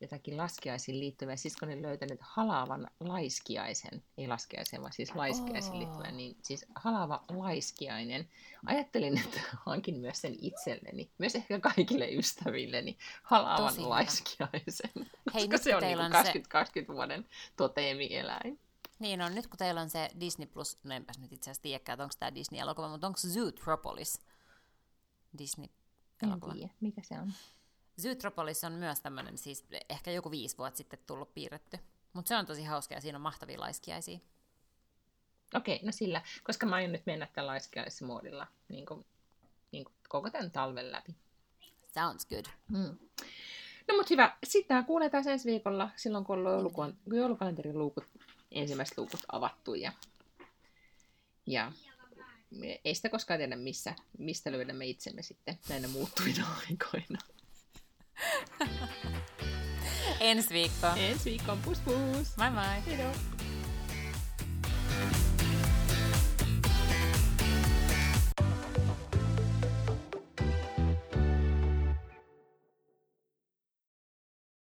jotakin 0.00 0.36
laskiaisiin 0.36 1.00
liittyvää. 1.00 1.36
Siskoni 1.36 1.72
oli 1.72 1.82
löytänyt 1.82 2.18
halaavan 2.22 2.90
laiskiaisen, 3.00 4.02
ei 4.18 4.28
laskiaisen, 4.28 4.80
vaan 4.80 4.92
siis 4.92 5.14
laiskiaisiin 5.14 5.72
oh. 5.72 5.78
liittyvän, 5.78 6.16
niin 6.16 6.36
siis 6.42 6.66
halaava 6.74 7.24
laiskiainen. 7.28 8.28
Ajattelin, 8.66 9.18
että 9.18 9.40
hankin 9.66 10.00
myös 10.00 10.20
sen 10.20 10.36
itselleni, 10.40 11.10
myös 11.18 11.34
ehkä 11.34 11.60
kaikille 11.60 12.08
ystävilleni, 12.08 12.98
halaavan 13.22 13.68
Tosi 13.68 13.80
laiskiaisen. 13.80 15.10
Hei, 15.34 15.48
koska 15.48 15.64
se 15.64 15.76
on 15.76 15.82
niin 15.82 15.98
20-20 15.98 16.94
vuoden 16.94 17.26
toteemieläin. 17.56 18.60
Niin 18.98 19.22
on, 19.22 19.34
nyt 19.34 19.46
kun 19.46 19.58
teillä 19.58 19.80
on 19.80 19.90
se 19.90 20.08
Disney 20.20 20.46
Plus, 20.46 20.78
no 20.84 20.94
enpäs 20.94 21.18
nyt 21.18 21.32
itse 21.32 21.50
asiassa 21.50 21.62
tiedäkään, 21.62 21.94
että 21.94 22.02
onko 22.04 22.14
tämä 22.18 22.34
Disney-elokuva, 22.34 22.88
mutta 22.88 23.06
onko 23.06 23.18
Zootropolis 23.18 24.20
Disney 25.38 25.66
elokuva. 26.22 26.52
En 26.52 26.58
tiedä, 26.58 26.74
mikä 26.80 27.02
se 27.02 27.14
on. 27.14 27.32
Zootropolis 28.02 28.64
on 28.64 28.72
myös 28.72 29.00
tämmöinen, 29.00 29.38
siis 29.38 29.66
ehkä 29.88 30.10
joku 30.10 30.30
viisi 30.30 30.58
vuotta 30.58 30.78
sitten 30.78 30.98
tullut 31.06 31.34
piirretty. 31.34 31.78
Mutta 32.12 32.28
se 32.28 32.36
on 32.36 32.46
tosi 32.46 32.64
hauska 32.64 32.94
ja 32.94 33.00
siinä 33.00 33.18
on 33.18 33.22
mahtavia 33.22 33.60
laiskiaisia. 33.60 34.18
Okei, 35.54 35.80
no 35.84 35.92
sillä, 35.92 36.22
koska 36.44 36.66
mä 36.66 36.76
aion 36.76 36.92
nyt 36.92 37.06
mennä 37.06 37.28
tällä 37.32 37.50
laiskiaismoodilla 37.50 38.46
niin 38.68 38.86
kuin, 38.86 39.06
niin 39.72 39.84
kuin 39.84 39.94
koko 40.08 40.30
tämän 40.30 40.50
talven 40.50 40.92
läpi. 40.92 41.14
Sounds 41.94 42.26
good. 42.26 42.44
Mm. 42.68 42.98
No 43.88 43.96
mutta 43.96 44.06
hyvä, 44.10 44.36
sitten 44.44 44.84
kuuletaan 44.84 45.28
ensi 45.28 45.50
viikolla, 45.50 45.90
silloin 45.96 46.24
kun 46.24 46.46
on 46.76 46.96
joulukalenterin 47.06 47.78
luukut, 47.78 48.04
ensimmäiset 48.50 48.98
luukut 48.98 49.20
avattu 49.32 49.74
ja, 49.74 49.92
ja 51.46 51.72
ei 52.84 52.94
sitä 52.94 53.08
koskaan 53.08 53.38
tiedä, 53.40 53.56
missä, 53.56 53.94
mistä 54.18 54.52
löydämme 54.52 54.86
itsemme 54.86 55.22
sitten 55.22 55.58
näinä 55.68 55.88
muuttuvina 55.88 56.46
aikoina. 56.70 57.18
Ensi 60.20 60.54
viikko. 60.54 60.86
Ensi 60.96 61.30
viikkoon. 61.30 61.58
Pus 61.58 61.78
pus. 61.78 62.36
Moi 62.36 62.50
moi. 62.50 62.86
Heidoo. 62.86 63.12